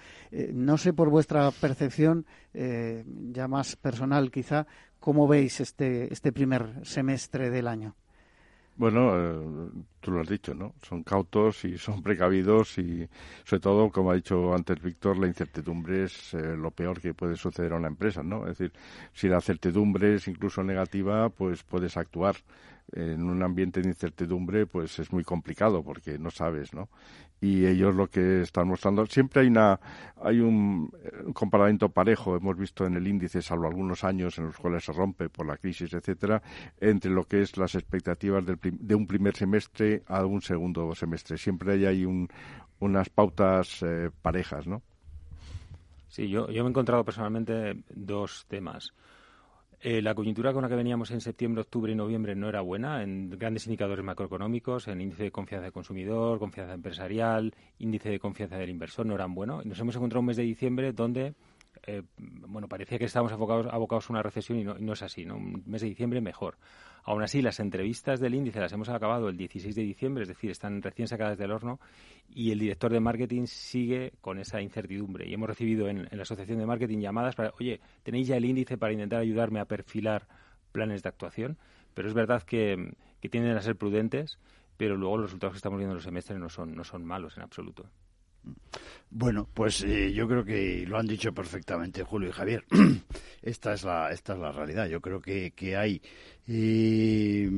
no 0.53 0.78
sé 0.78 0.93
por 0.93 1.09
vuestra 1.09 1.51
percepción, 1.51 2.26
ya 2.53 3.47
más 3.47 3.76
personal 3.76 4.32
quizá, 4.32 4.67
cómo 4.99 5.28
veis 5.28 5.59
este, 5.59 6.11
este 6.13 6.32
primer 6.32 6.86
semestre 6.86 7.49
del 7.49 7.67
año. 7.67 7.95
Bueno, 8.78 9.11
eh, 9.15 9.69
tú 10.02 10.12
lo 10.12 10.22
has 10.22 10.28
dicho, 10.28 10.54
¿no? 10.54 10.74
Son 10.82 11.04
cautos 11.04 11.64
y 11.64 11.78
son 11.78 12.02
precavidos 12.04 12.78
y, 12.78 13.08
sobre 13.45 13.62
todo, 13.62 13.89
como 13.89 14.12
ha 14.12 14.16
dicho 14.16 14.54
antes 14.54 14.82
Víctor, 14.82 15.18
la 15.18 15.28
incertidumbre 15.28 16.04
es 16.04 16.34
eh, 16.34 16.58
lo 16.58 16.72
peor 16.72 16.99
que 16.99 17.14
puede 17.14 17.38
suceder 17.38 17.74
a 17.74 17.78
una 17.78 17.88
empresa, 17.88 18.24
¿no? 18.24 18.47
Es 18.47 18.58
decir, 18.58 18.74
si 19.14 19.30
la 19.30 19.39
certidumbre 19.39 20.16
es 20.16 20.28
incluso 20.28 20.64
negativa, 20.64 21.30
pues 21.30 21.64
puedes 21.64 21.95
actuar. 21.97 22.36
En 22.93 23.24
un 23.24 23.41
ambiente 23.41 23.80
de 23.80 23.88
incertidumbre, 23.88 24.66
pues 24.66 24.99
es 24.99 25.14
muy 25.14 25.24
complicado 25.24 25.82
porque 25.82 26.20
no 26.20 26.30
sabes, 26.30 26.74
¿no? 26.74 26.89
y 27.41 27.66
ellos 27.66 27.95
lo 27.95 28.08
que 28.08 28.41
están 28.43 28.68
mostrando 28.68 29.06
siempre 29.08 29.41
hay 29.41 29.47
una 29.47 29.80
hay 30.24 30.39
un, 30.39 30.91
comportamiento 31.34 31.89
parejo 31.89 32.38
hemos 32.38 32.56
visto 32.56 32.86
en 32.86 32.95
el 32.95 33.08
índice 33.08 33.41
salvo 33.41 33.66
algunos 33.66 34.04
años 34.04 34.38
en 34.38 34.45
los 34.45 34.58
cuales 34.58 34.86
se 34.86 34.93
rompe 34.93 35.28
por 35.28 35.47
la 35.47 35.58
crisis 35.58 35.91
etcétera 35.93 36.41
entre 36.80 37.10
lo 37.10 37.24
que 37.24 37.41
es 37.41 37.58
las 37.58 37.74
expectativas 37.74 38.45
de 38.45 38.95
un 38.95 39.08
primer 39.08 39.36
semestre 39.36 39.91
a 40.08 40.26
un 40.26 40.42
segundo 40.42 40.94
semestre 40.96 41.38
siempre 41.38 41.74
hay 41.74 41.86
ahí 41.86 42.06
un, 42.06 42.28
unas 42.80 43.10
pautas 43.10 43.82
eh, 43.84 44.10
parejas 44.22 44.68
no 44.68 44.82
sí 46.08 46.30
yo 46.30 46.50
yo 46.50 46.64
me 46.64 46.70
he 46.70 46.72
encontrado 46.72 47.04
personalmente 47.04 47.84
dos 47.89 48.46
temas 48.48 48.94
eh, 49.84 50.00
la 50.00 50.14
coyuntura 50.14 50.54
con 50.54 50.62
la 50.62 50.70
que 50.70 50.76
veníamos 50.76 51.10
en 51.10 51.22
septiembre, 51.22 51.62
octubre 51.62 51.92
y 51.92 51.96
noviembre 51.96 52.36
no 52.36 52.48
era 52.48 52.62
buena 52.62 53.02
en 53.02 53.32
grandes 53.32 53.66
indicadores 53.66 54.06
macroeconómicos, 54.06 54.88
en 54.88 55.02
índice 55.02 55.24
de 55.24 55.32
confianza 55.32 55.64
del 55.64 55.74
consumidor, 55.74 56.38
confianza 56.38 56.76
empresarial, 56.76 57.52
índice 57.80 58.10
de 58.12 58.20
confianza 58.20 58.58
del 58.58 58.70
inversor, 58.70 59.08
no 59.08 59.16
eran 59.16 59.34
buenos. 59.34 59.66
Y 59.66 59.70
nos 59.70 59.80
hemos 59.80 59.96
encontrado 59.96 60.20
un 60.20 60.28
mes 60.28 60.38
de 60.38 60.44
diciembre 60.44 60.94
donde 60.94 61.34
eh, 61.88 62.04
bueno, 62.18 62.68
parecía 62.68 63.00
que 63.00 63.06
estábamos 63.06 63.34
abocados, 63.34 63.68
abocados 63.72 64.10
a 64.10 64.14
una 64.14 64.22
recesión 64.22 64.60
y 64.60 64.64
no, 64.64 64.76
no, 64.78 64.94
es 64.94 65.02
así, 65.02 65.26
¿no? 65.26 65.36
Un 65.38 65.64
mes 65.66 65.82
de 65.82 65.88
diciembre 65.88 66.22
mejor. 66.22 66.58
Aún 67.04 67.24
así, 67.24 67.41
las 67.41 67.60
entrevistas 67.60 68.20
del 68.20 68.36
índice 68.36 68.60
las 68.60 68.72
hemos 68.74 68.89
acabado 68.89 69.30
el 69.30 69.38
16 69.38 69.76
de 69.76 69.82
diciembre, 69.82 70.24
es 70.24 70.30
decir, 70.30 70.52
están 70.52 70.82
recién 70.82 71.08
sacadas 71.08 71.38
del 71.38 71.52
horno 71.52 71.80
y 72.30 72.52
el 72.52 72.60
director 72.60 72.91
de 72.91 72.99
marketing 72.99 73.45
sigue 73.45 74.14
con 74.22 74.38
esa 74.39 74.62
incertidumbre. 74.62 75.28
Y 75.28 75.34
hemos 75.34 75.49
recibido 75.49 75.88
en, 75.88 76.08
la 76.12 76.22
asociación 76.22 76.60
de 76.60 76.66
marketing 76.66 76.99
llamadas 76.99 77.36
para, 77.36 77.54
oye, 77.60 77.80
¿tenéis 78.04 78.28
ya 78.28 78.38
el 78.38 78.45
índice 78.45 78.78
para 78.78 78.93
intentar 78.93 79.20
ayudarme 79.20 79.60
a 79.60 79.66
perfilar 79.66 80.28
planes 80.72 81.04
de 81.04 81.10
actuación? 81.10 81.58
Pero 81.93 82.08
es 82.08 82.14
verdad 82.14 82.43
que, 82.43 82.93
que 83.20 83.30
tienden 83.30 83.58
a 83.58 83.62
ser 83.62 83.76
prudentes 83.76 84.38
pero 84.82 84.97
luego 84.97 85.18
los 85.18 85.28
resultados 85.28 85.54
que 85.54 85.58
estamos 85.58 85.78
viendo 85.78 85.91
en 85.91 85.97
los 85.97 86.04
semestres 86.04 86.39
no 86.39 86.49
son, 86.49 86.76
no 86.76 86.84
son 86.84 87.06
malos 87.06 87.38
en 87.38 87.43
absoluto. 87.43 87.86
Bueno, 89.10 89.48
pues 89.54 89.84
eh, 89.84 90.14
yo 90.14 90.28
creo 90.28 90.46
que 90.46 90.86
lo 90.88 90.98
han 90.98 91.08
dicho 91.08 91.34
perfectamente 91.34 92.04
Julio 92.04 92.30
y 92.30 92.32
Javier. 92.32 92.66
esta 93.42 93.74
es 93.74 93.84
la 93.84 94.12
esta 94.12 94.34
es 94.34 94.39
la 94.39 94.52
realidad. 94.52 94.88
Yo 94.88 95.02
creo 95.02 95.22
que, 95.22 95.52
que 95.52 95.76
hay 95.76 96.02
eh, 96.48 97.50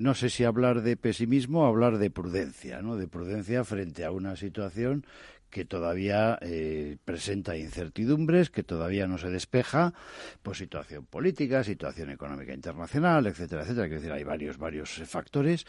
no 0.00 0.14
sé 0.14 0.30
si 0.30 0.44
hablar 0.44 0.80
de 0.80 0.96
pesimismo 0.96 1.62
o 1.62 1.66
hablar 1.66 1.98
de 1.98 2.10
prudencia, 2.10 2.80
¿no? 2.80 2.96
De 2.96 3.06
prudencia 3.06 3.64
frente 3.64 4.04
a 4.06 4.10
una 4.10 4.34
situación 4.34 5.04
que 5.50 5.66
todavía 5.66 6.38
eh, 6.40 6.96
presenta 7.04 7.58
incertidumbres, 7.58 8.48
que 8.48 8.62
todavía 8.62 9.06
no 9.06 9.18
se 9.18 9.28
despeja, 9.28 9.92
pues 10.42 10.58
situación 10.58 11.04
política, 11.04 11.64
situación 11.64 12.10
económica 12.10 12.54
internacional, 12.54 13.26
etcétera, 13.26 13.62
etcétera. 13.62 13.88
Quiero 13.88 14.00
decir, 14.00 14.12
hay 14.12 14.24
varios, 14.24 14.56
varios 14.56 14.90
factores, 15.04 15.66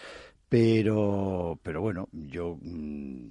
pero, 0.47 1.59
pero 1.61 1.81
bueno, 1.81 2.07
yo 2.11 2.57
mm, 2.61 3.27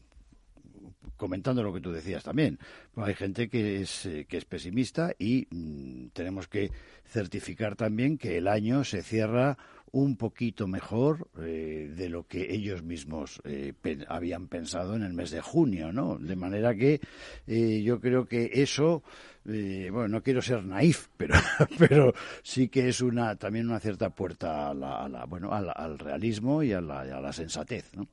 comentando 1.17 1.63
lo 1.63 1.73
que 1.73 1.81
tú 1.81 1.93
decías 1.93 2.25
también, 2.25 2.59
hay 2.97 3.15
gente 3.15 3.49
que 3.49 3.83
es, 3.83 4.07
eh, 4.07 4.27
que 4.29 4.37
es 4.37 4.45
pesimista 4.45 5.15
y 5.19 5.47
mm, 5.51 6.09
tenemos 6.13 6.49
que 6.49 6.71
certificar 7.05 7.77
también 7.77 8.19
que 8.19 8.39
el 8.39 8.49
año 8.49 8.85
se 8.85 9.03
cierra 9.03 9.59
un 9.93 10.17
poquito 10.17 10.67
mejor 10.67 11.29
eh, 11.39 11.93
de 11.97 12.09
lo 12.09 12.27
que 12.27 12.53
ellos 12.55 12.83
mismos 12.83 13.41
eh, 13.45 13.73
habían 14.09 14.49
pensado 14.49 14.95
en 14.95 15.03
el 15.03 15.13
mes 15.13 15.31
de 15.31 15.41
junio, 15.41 15.93
¿no? 15.93 16.17
De 16.19 16.37
manera 16.37 16.75
que 16.75 17.01
eh, 17.47 17.83
yo 17.83 18.01
creo 18.01 18.27
que 18.27 18.51
eso, 18.55 19.03
bueno, 19.45 20.09
no 20.09 20.23
quiero 20.23 20.43
ser 20.43 20.65
naif, 20.65 21.09
pero, 21.17 21.35
pero 21.79 22.15
sí 22.43 22.69
que 22.69 22.89
es 22.89 23.01
una 23.01 23.37
también 23.37 23.69
una 23.69 23.81
cierta 23.81 24.11
puerta 24.11 24.71
a 24.71 24.75
la, 24.75 25.25
bueno, 25.27 25.53
al, 25.53 25.99
realismo 25.99 26.63
y 26.63 26.73
a 26.73 26.81
la, 26.81 27.01
a 27.01 27.21
la 27.21 27.33
sensatez, 27.33 27.93
¿no? 27.95 28.07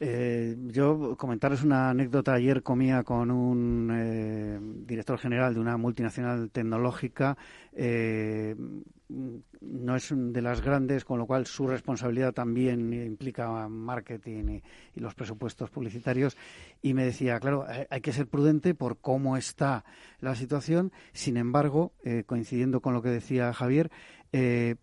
Eh, 0.00 0.56
yo 0.66 1.16
comentarles 1.16 1.64
una 1.64 1.90
anécdota. 1.90 2.34
Ayer 2.34 2.62
comía 2.62 3.02
con 3.02 3.30
un 3.30 3.90
eh, 3.92 4.58
director 4.86 5.18
general 5.18 5.54
de 5.54 5.60
una 5.60 5.76
multinacional 5.76 6.50
tecnológica. 6.50 7.36
Eh, 7.72 8.54
no 9.08 9.96
es 9.96 10.12
de 10.14 10.42
las 10.42 10.60
grandes, 10.60 11.04
con 11.04 11.18
lo 11.18 11.26
cual 11.26 11.46
su 11.46 11.66
responsabilidad 11.66 12.32
también 12.32 12.92
implica 12.92 13.68
marketing 13.68 14.60
y, 14.94 15.00
los 15.00 15.14
presupuestos 15.14 15.70
publicitarios. 15.70 16.36
Y 16.82 16.94
me 16.94 17.04
decía, 17.04 17.40
claro, 17.40 17.64
hay 17.88 18.00
que 18.00 18.12
ser 18.12 18.26
prudente 18.26 18.74
por 18.74 18.98
cómo 18.98 19.36
está 19.36 19.84
la 20.20 20.34
situación. 20.34 20.92
Sin 21.12 21.38
embargo, 21.38 21.92
coincidiendo 22.26 22.80
con 22.80 22.92
lo 22.92 23.00
que 23.00 23.08
decía 23.08 23.54
Javier, 23.54 23.90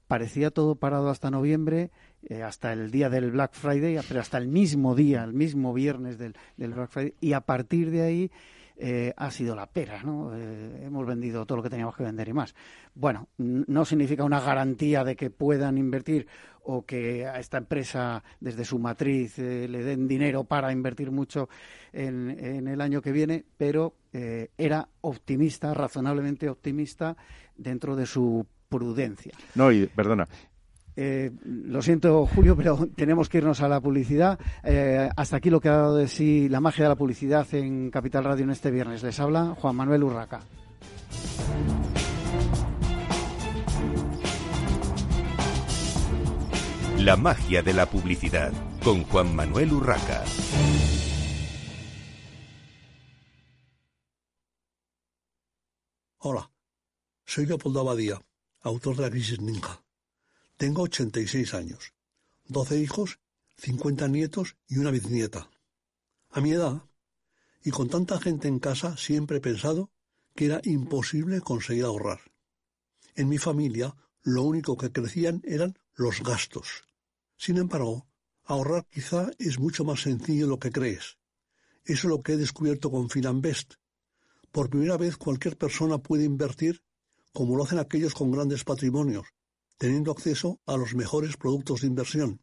parecía 0.08 0.50
todo 0.50 0.76
parado 0.76 1.10
hasta 1.10 1.30
noviembre 1.30 1.92
eh, 2.28 2.42
hasta 2.42 2.74
el 2.74 2.90
día 2.90 3.08
del 3.08 3.30
Black 3.30 3.54
Friday, 3.54 4.00
pero 4.08 4.20
hasta 4.20 4.40
el 4.40 4.48
mismo 4.48 4.96
día, 4.96 5.24
el 5.24 5.34
mismo 5.34 5.74
viernes 5.74 6.18
del, 6.18 6.34
Black 6.58 6.90
Friday, 6.90 7.14
y 7.22 7.34
a 7.34 7.42
partir 7.42 7.92
de 7.92 8.02
ahí 8.02 8.32
eh, 8.78 9.14
ha 9.16 9.30
sido 9.30 9.56
la 9.56 9.68
pera, 9.68 10.02
¿no? 10.02 10.36
Eh, 10.36 10.86
hemos 10.86 11.06
vendido 11.06 11.46
todo 11.46 11.58
lo 11.58 11.64
que 11.64 11.70
teníamos 11.70 11.96
que 11.96 12.02
vender 12.02 12.28
y 12.28 12.34
más. 12.34 12.56
Bueno, 12.96 13.28
no 13.38 13.86
significa 13.86 14.24
una 14.24 14.40
garantía 14.40 15.04
de 15.04 15.16
que 15.16 15.30
puedan 15.30 15.78
invertir 15.78 16.26
o 16.64 16.84
que 16.84 17.28
a 17.28 17.40
esta 17.40 17.60
empresa 17.60 18.24
desde 18.40 18.66
su 18.66 18.80
matriz 18.80 19.38
le 19.38 19.84
den 19.84 20.08
dinero 20.08 20.46
para 20.46 20.72
invertir 20.72 21.12
mucho 21.12 21.48
en, 21.94 22.32
en 22.32 22.68
el 22.68 22.82
año 22.82 23.04
que 23.04 23.12
viene, 23.12 23.46
pero 23.56 23.94
era 24.12 24.90
optimista, 25.02 25.76
razonablemente 25.76 26.50
optimista 26.50 27.16
dentro 27.56 27.96
de 27.96 28.08
su 28.08 28.48
prudencia. 28.68 29.34
No, 29.54 29.72
y 29.72 29.86
perdona, 29.86 30.28
eh, 30.96 31.32
lo 31.44 31.82
siento, 31.82 32.26
Julio, 32.26 32.56
pero 32.56 32.88
tenemos 32.96 33.30
que 33.30 33.40
irnos 33.40 33.62
a 33.62 33.68
la 33.68 33.82
publicidad. 33.82 34.40
Eh, 34.64 35.10
hasta 35.16 35.38
aquí 35.38 35.50
lo 35.50 35.60
que 35.60 35.70
ha 35.70 35.78
dado 35.78 35.98
de 35.98 36.08
sí 36.08 36.48
la 36.50 36.62
magia 36.62 36.86
de 36.86 36.90
la 36.90 36.96
publicidad 36.96 37.48
en 37.54 37.92
Capital 37.92 38.24
Radio 38.24 38.46
en 38.46 38.52
este 38.52 38.72
viernes. 38.72 39.04
Les 39.04 39.20
habla 39.20 39.56
Juan 39.60 39.76
Manuel 39.76 40.04
Urraca. 40.04 40.42
La 47.00 47.18
magia 47.18 47.62
de 47.62 47.74
la 47.74 47.86
publicidad 47.86 48.52
con 48.84 49.04
Juan 49.04 49.36
Manuel 49.36 49.74
Urraca. 49.74 50.24
Hola, 56.20 56.50
soy 57.26 57.46
Leopoldo 57.46 57.82
Abadía, 57.82 58.20
autor 58.62 58.96
de 58.96 59.04
La 59.04 59.10
Crisis 59.12 59.40
Ninja 59.40 59.85
tengo 60.58 60.84
86 60.84 61.54
años, 61.54 61.94
12 62.48 62.80
hijos, 62.80 63.20
50 63.58 64.08
nietos 64.08 64.56
y 64.68 64.78
una 64.78 64.92
bisnieta. 64.92 65.50
A 66.30 66.42
mi 66.42 66.52
edad, 66.52 66.84
y 67.64 67.72
con 67.72 67.90
tanta 67.90 68.20
gente 68.20 68.48
en 68.48 68.60
casa, 68.60 68.96
siempre 68.98 69.38
he 69.38 69.42
pensado 69.42 69.92
que 70.36 70.46
era 70.46 70.62
imposible 70.64 71.42
conseguir 71.42 71.86
ahorrar. 71.86 72.20
En 73.16 73.30
mi 73.30 73.38
familia, 73.38 73.96
lo 74.24 74.44
único 74.44 74.78
que 74.78 74.92
crecían 74.92 75.42
eran 75.46 75.78
los 75.96 76.22
gastos. 76.22 76.84
Sin 77.38 77.58
embargo, 77.58 78.08
ahorrar 78.44 78.86
quizá 78.88 79.32
es 79.40 79.60
mucho 79.60 79.84
más 79.84 80.02
sencillo 80.02 80.46
de 80.46 80.50
lo 80.50 80.60
que 80.60 80.72
crees. 80.72 81.18
Eso 81.84 82.08
es 82.08 82.12
lo 82.12 82.22
que 82.22 82.34
he 82.34 82.38
descubierto 82.38 82.92
con 82.92 83.10
Finanbest. 83.10 83.76
Por 84.52 84.70
primera 84.70 84.98
vez 84.98 85.18
cualquier 85.18 85.58
persona 85.58 85.98
puede 85.98 86.24
invertir 86.24 86.82
como 87.34 87.58
lo 87.58 87.64
hacen 87.64 87.80
aquellos 87.80 88.14
con 88.14 88.32
grandes 88.32 88.64
patrimonios, 88.64 89.28
teniendo 89.78 90.12
acceso 90.12 90.60
a 90.66 90.78
los 90.78 90.96
mejores 90.96 91.38
productos 91.38 91.82
de 91.82 91.88
inversión 91.88 92.42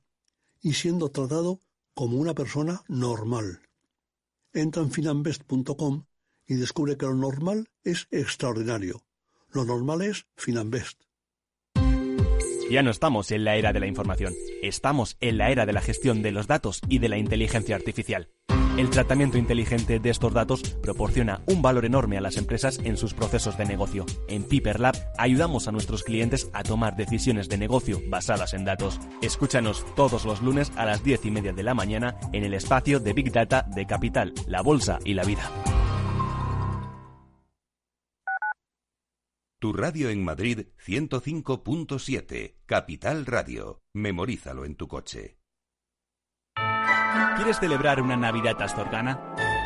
y 0.60 0.74
siendo 0.74 1.10
tratado 1.10 1.60
como 1.94 2.18
una 2.18 2.34
persona 2.34 2.82
normal. 2.88 3.60
Entra 4.52 4.82
en 4.82 4.90
finambest.com 4.90 6.04
y 6.46 6.54
descubre 6.54 6.96
que 6.96 7.06
lo 7.06 7.14
normal 7.14 7.68
es 7.84 8.08
extraordinario. 8.10 9.02
Lo 9.50 9.64
normal 9.64 10.02
es 10.02 10.26
Finambest. 10.36 11.02
Ya 12.70 12.82
no 12.82 12.90
estamos 12.90 13.30
en 13.32 13.44
la 13.44 13.56
era 13.56 13.74
de 13.74 13.80
la 13.80 13.86
información, 13.86 14.34
estamos 14.62 15.18
en 15.20 15.36
la 15.36 15.50
era 15.50 15.66
de 15.66 15.74
la 15.74 15.82
gestión 15.82 16.22
de 16.22 16.32
los 16.32 16.46
datos 16.46 16.80
y 16.88 17.00
de 17.00 17.10
la 17.10 17.18
inteligencia 17.18 17.76
artificial. 17.76 18.30
El 18.78 18.88
tratamiento 18.88 19.36
inteligente 19.36 20.00
de 20.00 20.08
estos 20.08 20.32
datos 20.32 20.62
proporciona 20.62 21.42
un 21.46 21.60
valor 21.60 21.84
enorme 21.84 22.16
a 22.16 22.22
las 22.22 22.38
empresas 22.38 22.80
en 22.82 22.96
sus 22.96 23.12
procesos 23.12 23.58
de 23.58 23.66
negocio. 23.66 24.06
En 24.28 24.44
Piper 24.44 24.80
Lab 24.80 24.96
ayudamos 25.18 25.68
a 25.68 25.72
nuestros 25.72 26.02
clientes 26.02 26.48
a 26.54 26.62
tomar 26.62 26.96
decisiones 26.96 27.50
de 27.50 27.58
negocio 27.58 28.00
basadas 28.08 28.54
en 28.54 28.64
datos. 28.64 28.98
Escúchanos 29.20 29.84
todos 29.94 30.24
los 30.24 30.40
lunes 30.40 30.72
a 30.76 30.86
las 30.86 31.04
10 31.04 31.26
y 31.26 31.30
media 31.30 31.52
de 31.52 31.62
la 31.62 31.74
mañana 31.74 32.16
en 32.32 32.44
el 32.44 32.54
espacio 32.54 32.98
de 32.98 33.12
Big 33.12 33.30
Data 33.30 33.66
de 33.74 33.86
Capital, 33.86 34.32
la 34.46 34.62
Bolsa 34.62 34.98
y 35.04 35.12
la 35.12 35.24
Vida. 35.24 35.50
Tu 39.60 39.72
radio 39.74 40.08
en 40.08 40.24
Madrid 40.24 40.68
105.7, 40.84 42.54
Capital 42.64 43.26
Radio. 43.26 43.82
Memorízalo 43.92 44.64
en 44.64 44.76
tu 44.76 44.88
coche. 44.88 45.41
¿Quieres 47.36 47.60
celebrar 47.60 48.00
una 48.00 48.16
Navidad 48.16 48.60
astorgana? 48.60 49.20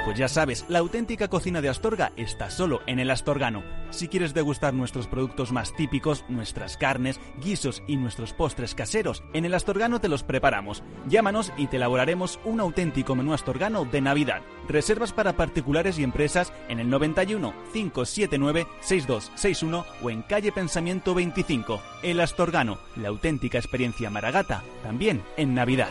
Pues 0.06 0.16
ya 0.16 0.28
sabes, 0.28 0.64
la 0.68 0.78
auténtica 0.78 1.26
cocina 1.26 1.60
de 1.60 1.68
Astorga 1.68 2.12
está 2.16 2.48
solo 2.48 2.80
en 2.86 3.00
el 3.00 3.10
Astorgano. 3.10 3.64
Si 3.90 4.06
quieres 4.06 4.34
degustar 4.34 4.72
nuestros 4.72 5.08
productos 5.08 5.50
más 5.50 5.74
típicos, 5.74 6.24
nuestras 6.28 6.76
carnes, 6.76 7.18
guisos 7.40 7.82
y 7.88 7.96
nuestros 7.96 8.32
postres 8.32 8.76
caseros, 8.76 9.24
en 9.32 9.44
el 9.44 9.52
Astorgano 9.52 10.00
te 10.00 10.08
los 10.08 10.22
preparamos. 10.22 10.84
Llámanos 11.08 11.52
y 11.56 11.66
te 11.66 11.76
elaboraremos 11.76 12.38
un 12.44 12.60
auténtico 12.60 13.16
menú 13.16 13.34
astorgano 13.34 13.84
de 13.84 14.00
Navidad. 14.00 14.42
Reservas 14.68 15.12
para 15.12 15.32
particulares 15.32 15.98
y 15.98 16.04
empresas 16.04 16.52
en 16.68 16.78
el 16.78 16.88
91 16.88 17.52
579 17.72 18.68
6261 18.78 19.84
o 20.02 20.10
en 20.10 20.22
calle 20.22 20.52
Pensamiento 20.52 21.14
25. 21.14 21.80
El 22.04 22.20
Astorgano, 22.20 22.78
la 22.94 23.08
auténtica 23.08 23.58
experiencia 23.58 24.08
maragata, 24.08 24.62
también 24.84 25.20
en 25.36 25.54
Navidad. 25.54 25.88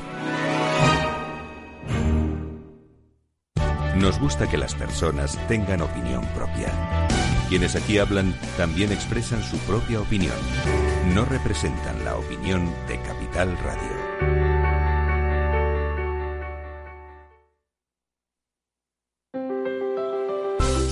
Nos 4.06 4.20
gusta 4.20 4.48
que 4.48 4.56
las 4.56 4.76
personas 4.76 5.36
tengan 5.48 5.82
opinión 5.82 6.24
propia. 6.36 6.72
Quienes 7.50 7.76
aquí 7.76 7.98
hablan 7.98 8.36
también 8.56 8.92
expresan 8.92 9.42
su 9.42 9.58
propia 9.66 10.00
opinión. 10.00 10.36
No 11.16 11.26
representan 11.26 12.06
la 12.06 12.16
opinión 12.16 12.72
de 12.88 13.02
Capital 13.02 13.58
Radio. 13.64 14.05